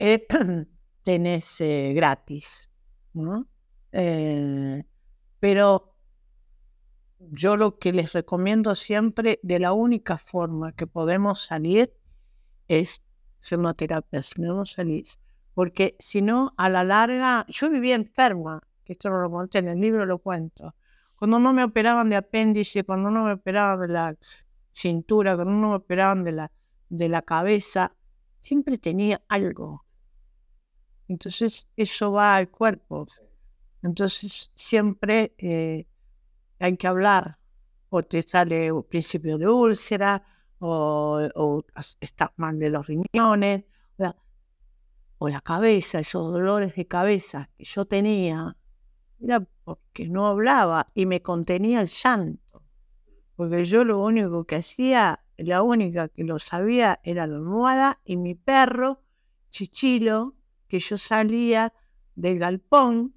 eh, 0.00 0.26
tenés 1.04 1.60
eh, 1.60 1.92
gratis. 1.94 2.68
¿no? 3.12 3.46
Eh, 3.92 4.82
pero 5.38 5.94
yo 7.20 7.56
lo 7.56 7.78
que 7.78 7.92
les 7.92 8.12
recomiendo 8.12 8.74
siempre, 8.74 9.38
de 9.44 9.60
la 9.60 9.72
única 9.72 10.18
forma 10.18 10.72
que 10.72 10.88
podemos 10.88 11.46
salir, 11.46 11.94
es 12.66 13.00
hacer 13.40 13.60
una 13.60 13.74
terapia, 13.74 14.22
si 14.22 14.40
no 14.40 14.66
salís. 14.66 15.20
Porque 15.54 15.94
si 16.00 16.22
no, 16.22 16.54
a 16.56 16.68
la 16.68 16.82
larga, 16.82 17.46
yo 17.46 17.70
vivía 17.70 17.94
enferma, 17.94 18.60
que 18.84 18.94
esto 18.94 19.10
no 19.10 19.20
lo 19.20 19.30
conté 19.30 19.58
en 19.58 19.68
el 19.68 19.80
libro, 19.80 20.06
lo 20.06 20.18
cuento. 20.18 20.74
Cuando 21.14 21.38
no 21.38 21.52
me 21.52 21.62
operaban 21.62 22.10
de 22.10 22.16
apéndice, 22.16 22.82
cuando 22.82 23.12
no 23.12 23.22
me 23.22 23.34
operaban 23.34 23.80
de 23.80 23.92
la 23.92 24.08
cintura, 24.72 25.34
cuando 25.34 25.54
no 25.54 25.68
me 25.70 25.74
operaban 25.76 26.24
de 26.24 26.32
la, 26.32 26.52
de 26.88 27.08
la 27.08 27.22
cabeza, 27.22 27.94
siempre 28.40 28.78
tenía 28.78 29.22
algo. 29.28 29.84
Entonces, 31.08 31.68
eso 31.76 32.12
va 32.12 32.36
al 32.36 32.50
cuerpo. 32.50 33.06
Entonces, 33.82 34.50
siempre 34.54 35.34
eh, 35.38 35.86
hay 36.58 36.76
que 36.76 36.86
hablar. 36.86 37.38
O 37.88 38.02
te 38.02 38.22
sale 38.22 38.70
un 38.70 38.84
principio 38.84 39.36
de 39.36 39.48
úlcera, 39.48 40.22
o, 40.60 41.20
o 41.34 41.64
estás 42.00 42.30
mal 42.36 42.58
de 42.58 42.70
los 42.70 42.86
riñones, 42.86 43.64
o 45.22 45.28
la 45.28 45.42
cabeza, 45.42 46.00
esos 46.00 46.32
dolores 46.32 46.74
de 46.74 46.86
cabeza 46.86 47.50
que 47.58 47.64
yo 47.64 47.84
tenía, 47.84 48.56
era 49.20 49.46
porque 49.64 50.08
no 50.08 50.26
hablaba 50.26 50.86
y 50.94 51.04
me 51.04 51.20
contenía 51.20 51.82
el 51.82 51.88
llanto. 51.88 52.49
Porque 53.40 53.64
yo 53.64 53.84
lo 53.84 54.04
único 54.04 54.44
que 54.44 54.56
hacía, 54.56 55.24
la 55.38 55.62
única 55.62 56.08
que 56.08 56.24
lo 56.24 56.38
sabía 56.38 57.00
era 57.02 57.26
la 57.26 57.36
almohada 57.36 57.98
y 58.04 58.18
mi 58.18 58.34
perro, 58.34 59.00
Chichilo, 59.48 60.34
que 60.68 60.78
yo 60.78 60.98
salía 60.98 61.72
del 62.14 62.38
galpón, 62.38 63.14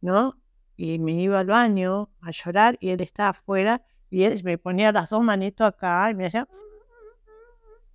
¿no? 0.00 0.42
Y 0.76 0.98
me 0.98 1.12
iba 1.12 1.38
al 1.38 1.46
baño 1.46 2.10
a 2.20 2.32
llorar 2.32 2.76
y 2.80 2.88
él 2.88 3.00
estaba 3.00 3.28
afuera 3.28 3.84
y 4.10 4.24
él 4.24 4.42
me 4.42 4.58
ponía 4.58 4.90
las 4.90 5.10
dos 5.10 5.22
manitos 5.22 5.68
acá 5.68 6.10
y 6.10 6.16
me 6.16 6.26
hacía... 6.26 6.48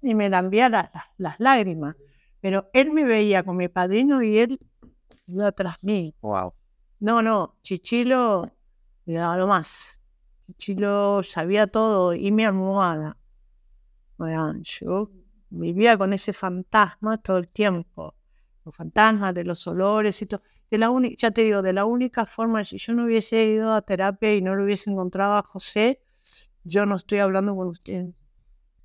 y 0.01 0.15
me 0.15 0.29
lambía 0.29 0.69
las 1.17 1.39
lágrimas. 1.41 1.97
Pero 2.39 2.69
él 2.71 2.91
me 2.91 3.03
veía 3.03 3.43
con 3.43 3.57
mi 3.57 3.67
padrino 3.67 4.23
y 4.23 4.37
él 4.37 4.59
iba 5.25 5.51
tras 5.51 5.83
mí. 5.83 6.15
Wow. 6.21 6.53
No, 7.01 7.21
no, 7.21 7.57
Chichilo 7.63 8.49
era 9.05 9.35
lo 9.35 9.45
más. 9.45 9.96
Chichilo 10.47 11.23
sabía 11.23 11.67
todo 11.67 12.13
y 12.13 12.31
mi 12.31 12.45
almohada. 12.45 13.17
Yo 14.63 15.11
vivía 15.49 15.97
con 15.97 16.13
ese 16.13 16.33
fantasma 16.33 17.17
todo 17.17 17.37
el 17.37 17.49
tiempo. 17.49 18.15
Los 18.65 18.75
fantasmas 18.75 19.33
de 19.33 19.43
los 19.43 19.67
olores 19.67 20.21
y 20.21 20.25
todo. 20.25 20.41
De 20.69 20.77
la 20.77 20.89
ya 21.17 21.31
te 21.31 21.41
digo, 21.41 21.61
de 21.61 21.73
la 21.73 21.85
única 21.85 22.25
forma, 22.25 22.63
si 22.63 22.77
yo 22.77 22.93
no 22.93 23.05
hubiese 23.05 23.43
ido 23.45 23.73
a 23.73 23.81
terapia 23.81 24.35
y 24.35 24.41
no 24.41 24.55
lo 24.55 24.63
hubiese 24.63 24.89
encontrado 24.89 25.35
a 25.35 25.43
José, 25.43 26.01
yo 26.63 26.85
no 26.85 26.95
estoy 26.95 27.19
hablando 27.19 27.55
con 27.55 27.67
usted. 27.67 28.07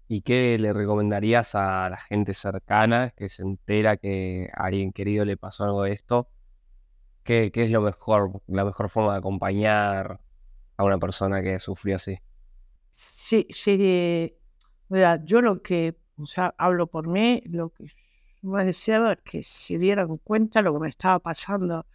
¿Y 0.06 0.22
qué 0.22 0.58
le 0.58 0.72
recomendarías 0.72 1.54
a 1.54 1.88
la 1.88 1.96
gente 1.96 2.34
cercana 2.34 3.10
que 3.16 3.28
se 3.28 3.42
entera 3.42 3.96
que 3.96 4.48
a 4.54 4.64
alguien 4.64 4.92
querido 4.92 5.24
le 5.24 5.36
pasó 5.36 5.64
algo 5.64 5.82
de 5.84 5.92
esto? 5.92 6.28
¿Qué, 7.24 7.50
es 7.52 7.70
lo 7.70 7.80
mejor, 7.80 8.42
la 8.46 8.64
mejor 8.64 8.90
forma 8.90 9.12
de 9.12 9.18
acompañar 9.18 10.20
a 10.82 10.86
una 10.86 10.98
persona 10.98 11.42
que 11.42 11.60
sufrió 11.60 11.96
así? 11.96 12.18
Sí, 12.92 13.46
sí. 13.50 14.34
yo 15.24 15.40
lo 15.40 15.62
que, 15.62 15.96
o 16.16 16.26
sea, 16.26 16.54
hablo 16.58 16.86
por 16.86 17.08
mí, 17.08 17.42
lo 17.46 17.70
que 17.70 17.86
me 18.42 18.64
deseaba 18.64 19.16
que 19.16 19.42
se 19.42 19.78
dieran 19.78 20.18
cuenta 20.18 20.62
lo 20.62 20.74
que 20.74 20.80
me 20.80 20.88
estaba 20.88 21.20
pasando 21.20 21.86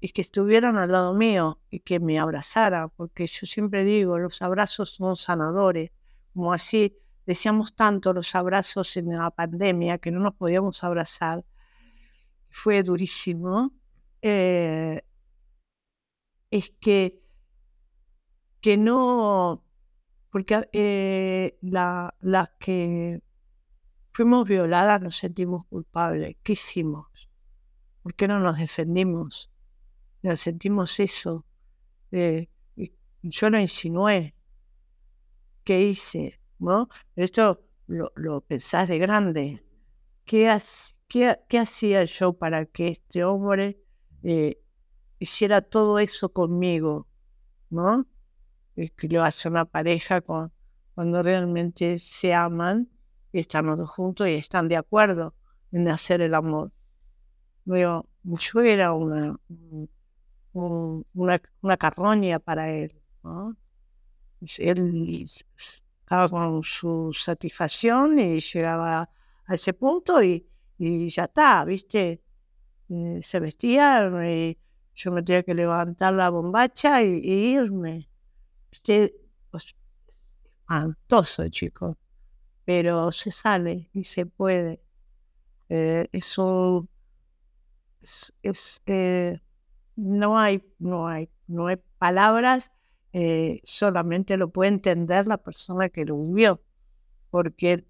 y 0.00 0.08
que 0.08 0.22
estuvieran 0.22 0.76
al 0.76 0.90
lado 0.90 1.14
mío 1.14 1.60
y 1.70 1.80
que 1.80 2.00
me 2.00 2.18
abrazaran, 2.18 2.90
porque 2.96 3.26
yo 3.26 3.46
siempre 3.46 3.84
digo, 3.84 4.18
los 4.18 4.42
abrazos 4.42 4.90
son 4.90 5.16
sanadores, 5.16 5.90
como 6.32 6.52
así 6.52 6.98
decíamos 7.26 7.76
tanto 7.76 8.12
los 8.12 8.34
abrazos 8.34 8.96
en 8.96 9.16
la 9.16 9.30
pandemia 9.30 9.98
que 9.98 10.10
no 10.10 10.20
nos 10.20 10.34
podíamos 10.34 10.82
abrazar. 10.82 11.44
Fue 12.50 12.82
durísimo. 12.82 13.72
Eh, 14.20 15.02
es 16.50 16.70
que, 16.80 17.21
que 18.62 18.78
no, 18.78 19.64
porque 20.30 20.68
eh, 20.72 21.58
la, 21.60 22.14
las 22.20 22.50
que 22.58 23.20
fuimos 24.12 24.48
violadas 24.48 25.02
nos 25.02 25.16
sentimos 25.16 25.66
culpables. 25.66 26.36
¿Qué 26.42 26.52
hicimos? 26.52 27.28
¿Por 28.02 28.14
qué 28.14 28.28
no 28.28 28.38
nos 28.38 28.56
defendimos? 28.56 29.50
Nos 30.22 30.40
sentimos 30.40 30.98
eso. 31.00 31.44
Eh, 32.12 32.48
yo 33.22 33.50
lo 33.50 33.58
insinué. 33.58 34.34
¿Qué 35.64 35.82
hice? 35.82 36.40
¿No? 36.58 36.88
Esto 37.16 37.64
lo, 37.88 38.12
lo 38.14 38.40
pensás 38.42 38.88
de 38.88 38.98
grande. 38.98 39.64
¿Qué, 40.24 40.56
qué, 41.08 41.58
hacía 41.58 42.04
yo 42.04 42.32
para 42.32 42.64
que 42.66 42.88
este 42.88 43.24
hombre 43.24 43.82
eh, 44.22 44.62
hiciera 45.18 45.60
todo 45.62 45.98
eso 45.98 46.32
conmigo? 46.32 47.08
¿No? 47.70 48.06
Que 48.74 49.08
lo 49.08 49.22
hace 49.22 49.48
una 49.48 49.64
pareja 49.64 50.20
con, 50.20 50.52
cuando 50.94 51.22
realmente 51.22 51.98
se 51.98 52.34
aman 52.34 52.88
y 53.32 53.40
están 53.40 53.76
juntos 53.86 54.28
y 54.28 54.34
están 54.34 54.68
de 54.68 54.76
acuerdo 54.76 55.34
en 55.70 55.88
hacer 55.88 56.20
el 56.20 56.34
amor. 56.34 56.72
Yo, 57.64 58.06
yo 58.24 58.60
era 58.60 58.92
una, 58.92 59.36
una, 60.52 61.40
una 61.60 61.76
carroña 61.76 62.38
para 62.38 62.70
él. 62.70 63.00
¿no? 63.22 63.56
Él 64.58 65.24
estaba 65.24 66.28
con 66.28 66.62
su 66.62 67.12
satisfacción 67.12 68.18
y 68.18 68.40
llegaba 68.40 69.08
a 69.46 69.54
ese 69.54 69.72
punto 69.72 70.22
y, 70.22 70.46
y 70.78 71.08
ya 71.08 71.24
está, 71.24 71.64
¿viste? 71.64 72.22
Eh, 72.88 73.20
se 73.22 73.40
vestía 73.40 74.10
y 74.28 74.58
yo 74.94 75.12
me 75.12 75.22
tenía 75.22 75.42
que 75.42 75.54
levantar 75.54 76.12
la 76.12 76.28
bombacha 76.28 77.02
y, 77.02 77.20
irme. 77.54 78.08
Usted, 78.72 79.12
pues, 79.50 79.76
espantoso, 80.08 81.48
chicos, 81.50 81.96
pero 82.64 83.12
se 83.12 83.30
sale 83.30 83.90
y 83.92 84.04
se 84.04 84.24
puede. 84.24 84.82
Eh, 85.68 86.08
eso 86.12 86.88
es, 88.42 88.82
eh, 88.86 89.40
no 89.96 90.38
hay, 90.38 90.62
no 90.78 91.06
hay, 91.06 91.30
no 91.46 91.66
hay 91.66 91.76
palabras, 91.98 92.72
eh, 93.12 93.60
solamente 93.62 94.38
lo 94.38 94.50
puede 94.50 94.70
entender 94.70 95.26
la 95.26 95.36
persona 95.36 95.90
que 95.90 96.06
lo 96.06 96.18
vivió, 96.18 96.62
porque 97.30 97.86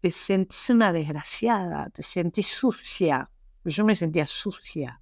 te 0.00 0.10
sentís 0.12 0.70
una 0.70 0.92
desgraciada, 0.92 1.90
te 1.90 2.02
sentís 2.02 2.46
sucia, 2.46 3.30
yo 3.64 3.84
me 3.84 3.96
sentía 3.96 4.26
sucia, 4.28 5.00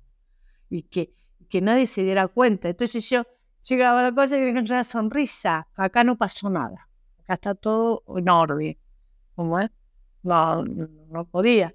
y 0.70 0.82
que, 0.84 1.14
que 1.50 1.60
nadie 1.60 1.86
se 1.86 2.04
diera 2.04 2.26
cuenta. 2.28 2.70
Entonces 2.70 3.08
yo 3.10 3.24
llegaba 3.68 4.02
la 4.02 4.14
cosa 4.14 4.36
y 4.36 4.40
me 4.40 4.60
una 4.60 4.84
sonrisa, 4.84 5.66
acá 5.74 6.04
no 6.04 6.16
pasó 6.16 6.50
nada, 6.50 6.88
acá 7.20 7.34
está 7.34 7.54
todo 7.54 8.02
en 8.16 8.28
orden, 8.28 8.78
¿cómo 9.34 9.58
es? 9.60 9.70
No, 10.22 10.64
no 10.64 11.24
podía. 11.26 11.74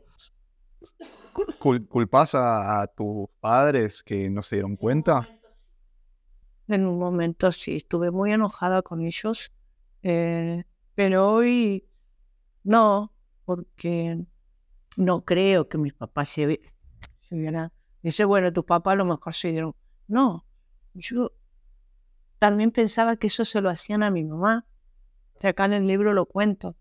¿Culpas 1.59 2.35
a, 2.35 2.87
tus 2.95 3.27
padres 3.39 4.01
que 4.03 4.29
no 4.29 4.41
se 4.41 4.57
dieron 4.57 4.75
cuenta? 4.75 5.27
En 6.67 6.85
un 6.85 6.99
momento 6.99 7.51
sí, 7.51 7.77
estuve 7.77 8.11
muy 8.11 8.31
enojada 8.31 8.81
con 8.81 9.01
ellos, 9.01 9.51
eh, 10.03 10.63
pero 10.95 11.31
hoy 11.31 11.87
no, 12.63 13.13
porque 13.45 14.25
no 14.97 15.25
creo 15.25 15.67
que 15.67 15.77
mis 15.77 15.93
papás 15.93 16.29
se, 16.29 16.59
hubieran... 17.31 17.71
Dice, 18.01 18.25
bueno, 18.25 18.53
tus 18.53 18.65
papás 18.65 18.93
a 18.93 18.97
lo 18.97 19.05
mejor 19.05 19.33
se 19.33 19.51
dieron... 19.51 19.75
No, 20.07 20.45
yo 20.93 21.31
también 22.39 22.71
pensaba 22.71 23.17
que 23.17 23.27
eso 23.27 23.45
se 23.45 23.61
lo 23.61 23.69
hacían 23.69 24.01
a 24.01 24.09
mi 24.09 24.23
mamá. 24.23 24.65
Acá 25.41 25.65
en 25.65 25.73
el 25.73 25.87
libro 25.87 26.13
lo 26.13 26.25
cuento, 26.25 26.75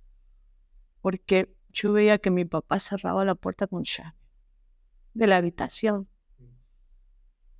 porque 1.00 1.54
yo 1.70 1.92
veía 1.92 2.18
que 2.18 2.30
mi 2.30 2.44
papá 2.44 2.78
cerraba 2.78 3.24
la 3.24 3.34
puerta 3.34 3.66
con 3.66 3.82
llave 3.84 4.14
de 5.14 5.26
la 5.26 5.36
habitación. 5.36 6.08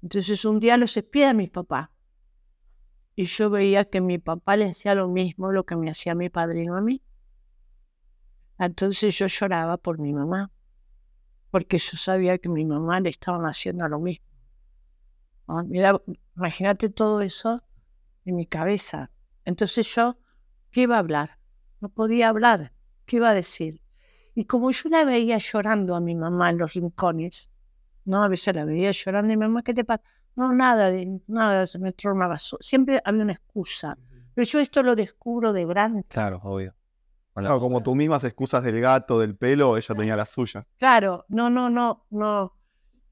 Entonces 0.03 0.44
un 0.44 0.61
día 0.61 0.76
los 0.76 0.96
espié 0.96 1.26
a 1.26 1.34
mi 1.34 1.49
papá 1.49 1.92
y 3.14 3.24
yo 3.24 3.51
veía 3.51 3.84
que 3.84 4.01
mi 4.01 4.18
papá 4.18 4.57
le 4.57 4.70
hacía 4.70 4.94
lo 4.94 5.09
mismo 5.09 5.53
lo 5.53 5.64
que 5.64 5.76
me 5.76 5.90
hacía 5.90 6.14
mi 6.14 6.30
padrino 6.30 6.76
a 6.76 6.80
mí. 6.80 7.03
Entonces 8.59 9.16
yo 9.16 9.26
lloraba 9.26 9.76
por 9.76 9.99
mi 9.99 10.12
mamá, 10.12 10.51
porque 11.51 11.78
yo 11.78 11.96
sabía 11.96 12.38
que 12.38 12.49
mi 12.49 12.64
mamá 12.64 13.01
le 13.01 13.11
estaban 13.11 13.44
haciendo 13.44 13.88
lo 13.88 14.01
mismo. 14.01 14.26
Ah, 15.46 15.62
mira, 15.64 16.01
imagínate 16.36 16.90
todo 16.90 17.20
eso 17.22 17.62
en 18.29 18.37
mi 18.37 18.47
cabeza. 18.47 19.11
Entonces 19.45 19.95
yo, 19.95 20.18
¿qué 20.70 20.83
iba 20.83 20.97
a 20.97 21.01
hablar? 21.01 21.39
No 21.81 21.89
podía 21.89 22.29
hablar. 22.29 22.72
¿Qué 23.07 23.16
iba 23.16 23.31
a 23.31 23.35
decir? 23.35 23.81
Y 24.35 24.45
como 24.45 24.70
yo 24.70 24.89
la 24.91 25.05
veía 25.05 25.39
llorando 25.39 25.95
a 25.95 26.01
mi 26.01 26.14
mamá 26.14 26.51
en 26.51 26.59
los 26.59 26.74
rincones, 26.74 27.51
¿no? 28.05 28.22
A 28.22 28.29
veces 28.29 28.55
la 28.55 28.64
veía 28.64 28.91
llorando 28.91 29.33
y 29.33 29.37
mi 29.37 29.47
mamá, 29.47 29.62
¿qué 29.62 29.74
te 29.74 29.85
pasa? 29.85 30.03
No, 30.37 30.53
nada, 30.53 30.91
de, 30.91 31.20
nada, 31.26 31.66
se 31.66 31.79
me 31.79 31.93
tronaba. 31.93 32.39
Siempre 32.39 33.01
había 33.05 33.22
una 33.22 33.33
excusa. 33.33 33.99
Pero 34.35 34.47
yo 34.47 34.61
esto 34.61 34.83
lo 34.83 34.95
descubro 34.95 35.53
de 35.53 35.66
grande. 35.66 36.05
Claro, 36.09 36.41
obvio. 36.45 36.74
Claro, 37.35 37.61
como 37.61 37.83
tú 37.83 37.95
mismas 37.95 38.24
excusas 38.24 38.62
del 38.64 38.81
gato, 38.81 39.18
del 39.20 39.37
pelo, 39.37 39.76
ella 39.76 39.95
tenía 39.95 40.16
la 40.16 40.26
suya. 40.26 40.66
Claro, 40.76 41.24
no, 41.29 41.51
no, 41.51 41.70
no, 41.70 42.07
no. 42.11 42.57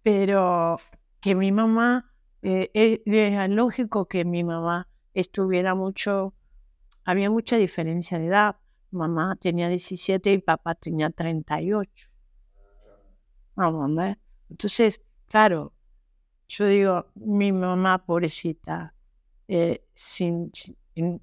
Pero 0.03 0.79
que 1.21 1.35
mi 1.35 1.53
mamá, 1.53 2.12
eh, 2.43 2.71
eh, 2.75 3.03
era 3.07 3.47
lógico 3.49 4.07
que 4.07 4.25
mi 4.25 4.45
mamá 4.45 4.89
estuviera 5.17 5.75
mucho, 5.75 6.35
había 7.05 7.31
mucha 7.31 7.57
diferencia 7.57 8.19
de 8.19 8.27
edad. 8.27 8.57
Mamá 8.91 9.37
tenía 9.37 9.69
17 9.69 10.33
y 10.33 10.39
papá 10.39 10.75
tenía 10.75 11.11
38. 11.11 11.91
Vamos, 13.55 14.05
¿eh? 14.05 14.19
Entonces, 14.51 15.03
claro, 15.27 15.73
yo 16.49 16.67
digo, 16.67 17.07
mi 17.14 17.51
mamá 17.51 18.05
pobrecita, 18.05 18.95
eh, 19.49 19.87
sin, 19.95 20.53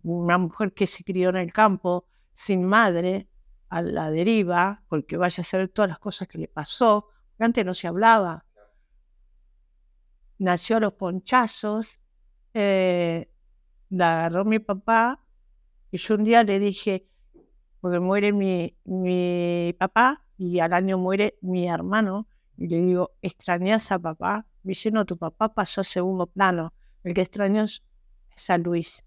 una 0.02 0.38
mujer 0.40 0.74
que 0.74 0.88
se 0.88 1.04
crió 1.04 1.30
en 1.30 1.38
el 1.38 1.54
campo, 1.54 2.08
sin 2.34 2.66
madre, 2.66 3.30
a 3.70 3.82
la 3.84 4.10
deriva, 4.10 4.84
porque 4.88 5.18
vaya 5.18 5.42
a 5.42 5.44
saber 5.44 5.70
todas 5.70 5.90
las 5.90 6.00
cosas 6.00 6.28
que 6.28 6.40
le 6.40 6.48
pasó, 6.48 7.10
antes 7.38 7.64
no 7.64 7.74
se 7.74 7.88
hablaba. 7.88 8.46
Nació 10.40 10.78
a 10.78 10.80
los 10.80 10.94
ponchazos, 10.94 12.00
eh, 12.54 13.33
la 13.94 14.26
agarró 14.26 14.46
mi 14.46 14.60
papá 14.60 15.24
y 15.92 15.98
yo 15.98 16.16
un 16.16 16.24
día 16.24 16.44
le 16.44 16.60
dije, 16.60 17.08
porque 17.80 18.00
muere 18.00 18.34
mi, 18.34 18.76
mi 18.86 19.76
papá 19.78 20.26
y 20.38 20.60
al 20.60 20.74
año 20.74 20.98
muere 20.98 21.38
mi 21.42 21.68
hermano. 21.68 22.28
Y 22.58 22.68
le 22.68 22.78
digo, 22.82 23.12
¿extrañas 23.22 23.92
a 23.92 24.00
papá? 24.00 24.48
Me 24.64 24.70
dice, 24.70 24.90
no, 24.90 25.06
tu 25.06 25.18
papá 25.18 25.54
pasó 25.54 25.82
a 25.82 25.84
segundo 25.84 26.26
plano. 26.26 26.74
El 27.04 27.14
que 27.14 27.22
extraño 27.22 27.64
es 27.64 28.50
a 28.50 28.58
Luis, 28.58 29.06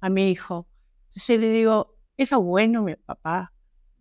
a 0.00 0.08
mi 0.08 0.30
hijo. 0.30 0.68
Entonces 1.08 1.40
le 1.40 1.48
digo, 1.50 1.96
¿era 2.16 2.36
bueno 2.36 2.82
mi 2.82 2.94
papá? 2.94 3.52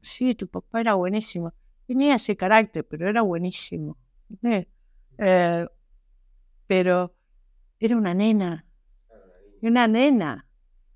Sí, 0.02 0.36
tu 0.36 0.48
papá 0.48 0.82
era 0.82 0.94
buenísimo. 0.94 1.54
Tenía 1.88 2.16
ese 2.16 2.36
carácter, 2.38 2.86
pero 2.88 3.10
era 3.10 3.22
buenísimo. 3.22 3.98
Eh, 4.44 5.68
pero 6.68 7.16
era 7.80 7.98
una 7.98 8.14
nena. 8.14 8.66
Una 9.64 9.88
nena. 9.88 10.46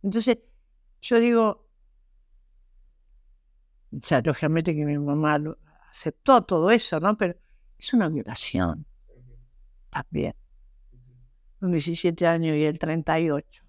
Entonces, 0.04 0.40
yo 1.00 1.20
digo, 1.20 1.70
o 3.94 3.98
sea, 4.02 4.22
lógicamente 4.22 4.76
que 4.76 4.84
mi 4.84 4.98
mamá 4.98 5.42
aceptó 5.90 6.42
todo 6.44 6.70
eso, 6.70 7.00
¿no? 7.00 7.18
Pero 7.18 7.36
es 7.78 7.94
una 7.94 8.10
violación 8.10 8.86
también. 9.90 10.34
Con 11.62 11.72
17 11.72 12.28
años 12.28 12.58
y 12.58 12.66
el 12.66 12.78
38. 12.78 13.64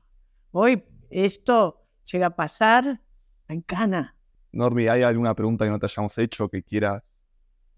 Hoy 0.51 0.82
esto 1.11 1.86
llega 2.11 2.26
a 2.26 2.36
pasar 2.36 3.01
en 3.46 3.62
cana. 3.62 4.16
Normi, 4.51 4.88
¿hay 4.88 5.03
alguna 5.03 5.34
pregunta 5.34 5.64
que 5.64 5.70
no 5.70 5.78
te 5.78 5.86
hayamos 5.86 6.18
hecho 6.18 6.49
que 6.49 6.64
quieras 6.64 7.05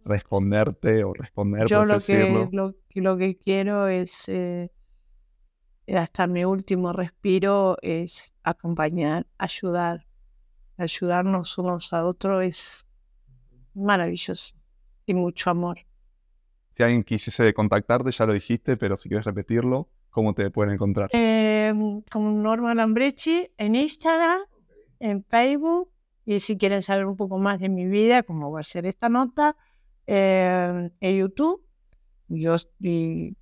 responderte 0.07 1.05
o 1.05 1.13
responder? 1.13 1.67
Yo 1.67 1.85
lo 1.85 2.01
que, 2.01 2.49
lo, 2.51 2.75
lo, 2.95 3.17
que 3.19 3.37
quiero 3.37 3.89
es, 3.89 4.27
eh, 4.31 4.73
hasta 5.99 6.27
mi 6.27 6.45
último 6.45 6.93
respiro, 6.93 7.77
es 7.83 8.35
acompañar, 8.43 9.27
ayudar, 9.39 10.07
ayudarnos 10.77 11.59
unos 11.59 11.93
a 11.93 12.07
otros 12.07 12.45
es 12.45 12.87
maravilloso 13.75 14.57
y 15.07 15.15
mucho 15.15 15.51
amor. 15.51 15.79
Si 16.71 16.83
alguien 16.83 17.03
quisiese 17.03 17.53
contactarte, 17.53 18.11
ya 18.13 18.27
lo 18.27 18.33
dijiste, 18.33 18.77
pero 18.77 18.97
si 18.97 19.09
quieres 19.09 19.27
repetirlo, 19.27 19.89
¿cómo 20.11 20.35
te 20.35 20.51
pueden 20.51 20.75
encontrar? 20.75 21.11
Eh, 21.13 21.73
como 22.11 22.31
Norma 22.31 22.75
Lambrechi 22.75 23.51
en 23.59 23.75
Instagram, 23.75 24.41
en 25.01 25.25
Facebook, 25.25 25.91
y 26.25 26.39
si 26.41 26.57
quieren 26.57 26.83
saber 26.83 27.07
un 27.07 27.17
poco 27.17 27.39
más 27.39 27.59
de 27.59 27.69
mi 27.69 27.87
vida, 27.87 28.23
como 28.23 28.53
va 28.53 28.61
a 28.61 28.63
ser 28.63 28.87
esta 28.87 29.09
nota, 29.09 29.57
em, 30.07 30.91
en 31.01 31.19
YouTube. 31.19 31.65
Yo 32.29 32.55
y 32.79 33.37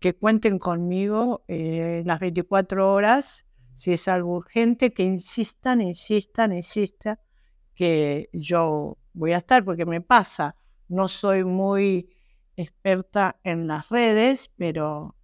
que 0.00 0.14
cuenten 0.16 0.58
conmigo 0.58 1.44
eh, 1.48 2.02
las 2.04 2.20
24 2.20 2.92
horas. 2.92 3.46
Si 3.74 3.92
es 3.92 4.08
algo 4.08 4.36
urgente, 4.36 4.92
que 4.92 5.04
insistan, 5.04 5.80
insistan, 5.80 6.52
insistan, 6.52 7.18
que 7.74 8.28
yo 8.32 8.98
voy 9.12 9.32
a 9.32 9.38
estar, 9.38 9.64
porque 9.64 9.86
me 9.86 10.00
pasa. 10.00 10.56
No 10.88 11.06
soy 11.06 11.44
muy 11.44 12.10
experta 12.56 13.38
en 13.44 13.68
las 13.68 13.88
redes, 13.88 14.50
pero 14.56 15.14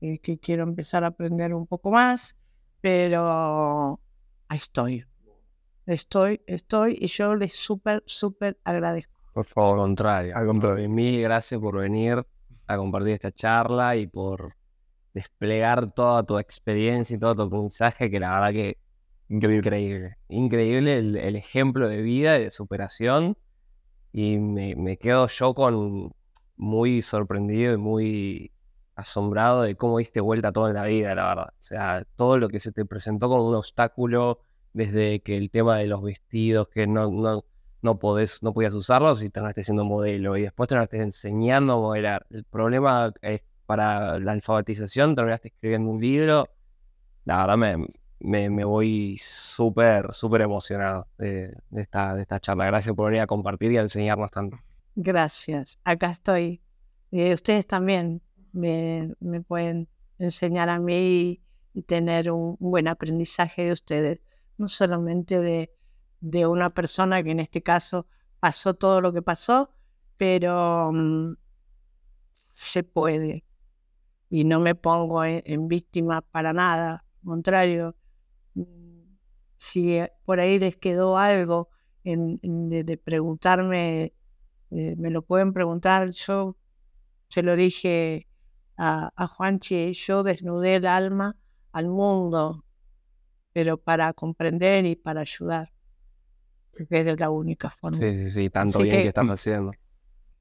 eh, 0.00 0.18
que 0.18 0.38
quiero 0.38 0.64
empezar 0.64 1.04
a 1.04 1.08
aprender 1.08 1.54
un 1.54 1.66
poco 1.66 1.90
más, 1.90 2.36
pero 2.80 4.00
ahí 4.48 4.58
estoy. 4.58 5.04
Estoy, 5.86 6.42
estoy, 6.46 6.98
y 7.00 7.06
yo 7.06 7.36
les 7.36 7.52
súper, 7.52 8.02
súper 8.06 8.58
agradezco. 8.64 9.20
Por 9.32 9.44
favor. 9.44 9.78
contrario. 9.78 10.36
Al 10.36 10.46
contrario. 10.46 10.88
Mil 10.88 11.22
gracias 11.22 11.60
por 11.60 11.78
venir 11.78 12.26
a 12.66 12.76
compartir 12.76 13.14
esta 13.14 13.32
charla 13.32 13.96
y 13.96 14.06
por 14.06 14.54
desplegar 15.14 15.92
toda 15.92 16.22
tu 16.24 16.38
experiencia 16.38 17.16
y 17.16 17.18
todo 17.18 17.34
tu 17.34 17.42
aprendizaje, 17.42 18.10
que 18.10 18.20
la 18.20 18.32
verdad 18.32 18.52
que 18.52 18.78
Increíble. 19.28 20.16
increíble. 20.28 20.98
El 20.98 21.36
ejemplo 21.36 21.88
de 21.88 22.00
vida 22.02 22.38
y 22.38 22.44
de 22.44 22.50
superación. 22.50 23.36
Y 24.12 24.38
me, 24.38 24.76
me 24.76 24.96
quedo 24.98 25.26
yo 25.28 25.54
con 25.54 26.12
muy 26.56 27.02
sorprendido 27.02 27.74
y 27.74 27.76
muy 27.76 28.52
asombrado 28.94 29.62
de 29.62 29.76
cómo 29.76 29.98
diste 29.98 30.20
vuelta 30.20 30.52
todo 30.52 30.68
en 30.68 30.74
la 30.74 30.84
vida, 30.84 31.14
la 31.14 31.28
verdad. 31.28 31.48
O 31.48 31.62
sea, 31.62 32.06
todo 32.16 32.38
lo 32.38 32.48
que 32.48 32.60
se 32.60 32.72
te 32.72 32.84
presentó 32.86 33.28
como 33.28 33.48
un 33.48 33.56
obstáculo, 33.56 34.40
desde 34.72 35.20
que 35.20 35.36
el 35.36 35.50
tema 35.50 35.78
de 35.78 35.86
los 35.86 36.02
vestidos, 36.02 36.68
que 36.68 36.86
no, 36.86 37.10
no, 37.10 37.44
no 37.86 37.98
podés, 37.98 38.42
no 38.42 38.52
podías 38.52 38.74
usarlos 38.74 39.22
y 39.22 39.30
terminaste 39.30 39.62
siendo 39.62 39.84
modelo. 39.84 40.36
Y 40.36 40.42
después 40.42 40.68
terminaste 40.68 40.98
enseñando 40.98 41.74
a 41.74 41.76
modelar. 41.76 42.26
El 42.30 42.44
problema 42.44 43.12
es 43.22 43.40
para 43.64 44.18
la 44.18 44.32
alfabetización, 44.32 45.14
terminaste 45.14 45.48
escribiendo 45.48 45.90
un 45.90 46.00
libro. 46.00 46.48
La 47.24 47.38
verdad 47.38 47.56
me, 47.56 47.86
me, 48.20 48.50
me 48.50 48.64
voy 48.64 49.16
súper, 49.18 50.12
súper 50.12 50.42
emocionado 50.42 51.06
de, 51.16 51.56
de 51.70 51.80
esta, 51.80 52.14
de 52.14 52.22
esta 52.22 52.40
charla. 52.40 52.66
Gracias 52.66 52.94
por 52.94 53.06
venir 53.06 53.22
a 53.22 53.26
compartir 53.26 53.72
y 53.72 53.78
a 53.78 53.82
enseñarnos 53.82 54.30
tanto. 54.30 54.58
Gracias, 54.94 55.78
acá 55.84 56.10
estoy. 56.10 56.60
Y 57.10 57.32
ustedes 57.32 57.66
también 57.66 58.20
me, 58.52 59.12
me 59.20 59.40
pueden 59.40 59.88
enseñar 60.18 60.68
a 60.70 60.78
mí 60.78 60.94
y, 60.94 61.42
y 61.72 61.82
tener 61.82 62.30
un, 62.30 62.56
un 62.58 62.70
buen 62.70 62.88
aprendizaje 62.88 63.64
de 63.64 63.72
ustedes, 63.72 64.20
no 64.58 64.66
solamente 64.66 65.40
de, 65.40 65.75
de 66.20 66.46
una 66.46 66.70
persona 66.70 67.22
que 67.22 67.30
en 67.32 67.40
este 67.40 67.62
caso 67.62 68.06
pasó 68.40 68.74
todo 68.74 69.00
lo 69.00 69.12
que 69.12 69.22
pasó, 69.22 69.70
pero 70.16 70.92
mm, 70.92 71.34
se 72.32 72.82
puede. 72.82 73.44
Y 74.30 74.44
no 74.44 74.60
me 74.60 74.74
pongo 74.74 75.24
en, 75.24 75.68
víctima 75.68 76.22
para 76.22 76.52
nada, 76.52 77.04
al 77.22 77.24
contrario. 77.26 77.96
mm, 78.54 78.64
Si 79.58 79.98
por 80.24 80.40
ahí 80.40 80.58
les 80.58 80.76
quedó 80.76 81.18
algo 81.18 81.70
en- 82.04 82.38
de 82.68 82.96
preguntarme, 82.98 84.14
eh, 84.70 84.96
me 84.96 85.10
lo 85.10 85.22
pueden 85.22 85.52
preguntar. 85.52 86.10
Yo 86.10 86.56
se 87.28 87.42
lo 87.42 87.56
dije 87.56 88.28
a, 88.76 89.12
a 89.16 89.26
Juanchi, 89.28 89.92
yo 89.94 90.22
desnudé 90.22 90.76
el 90.76 90.86
alma 90.86 91.36
al 91.72 91.88
mundo, 91.88 92.64
pero 93.52 93.78
para 93.78 94.12
comprender 94.12 94.86
y 94.86 94.96
para 94.96 95.22
ayudar, 95.22 95.72
porque 96.76 97.00
es 97.00 97.18
la 97.18 97.30
única 97.30 97.70
forma. 97.70 97.98
Sí, 97.98 98.16
sí, 98.16 98.30
sí, 98.30 98.50
tanto 98.50 98.78
Así 98.78 98.84
bien 98.84 98.96
que, 98.96 99.02
que- 99.02 99.08
estás 99.08 99.26
haciendo. 99.28 99.72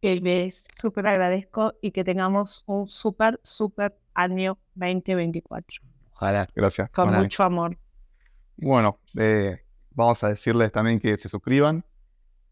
Que 0.02 0.18
les 0.18 0.64
súper 0.80 1.08
agradezco 1.08 1.74
y 1.82 1.92
que 1.92 2.04
tengamos 2.04 2.64
un 2.68 2.88
súper, 2.88 3.40
súper 3.44 3.98
año 4.14 4.58
2024, 4.76 5.82
Ojalá. 6.14 6.48
Gracias. 6.56 6.90
con 6.92 7.14
mucho 7.14 7.44
amor. 7.44 7.78
Bueno, 8.58 9.00
eh, 9.18 9.64
vamos 9.92 10.24
a 10.24 10.30
decirles 10.30 10.72
también 10.72 11.00
que 11.00 11.18
se 11.18 11.28
suscriban 11.28 11.84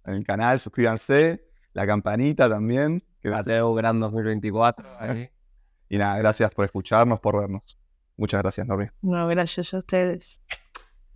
en 0.05 0.13
el 0.15 0.25
canal, 0.25 0.59
suscríbanse, 0.59 1.45
la 1.73 1.86
campanita 1.86 2.49
también. 2.49 3.03
Mateo 3.23 3.73
Gran 3.73 3.99
2024. 3.99 4.99
ahí. 4.99 5.29
Y 5.89 5.97
nada, 5.97 6.17
gracias 6.17 6.51
por 6.53 6.65
escucharnos, 6.65 7.19
por 7.19 7.39
vernos. 7.39 7.77
Muchas 8.17 8.41
gracias, 8.41 8.67
Norby. 8.67 8.89
No, 9.01 9.27
gracias 9.27 9.73
a 9.73 9.77
ustedes. 9.77 10.41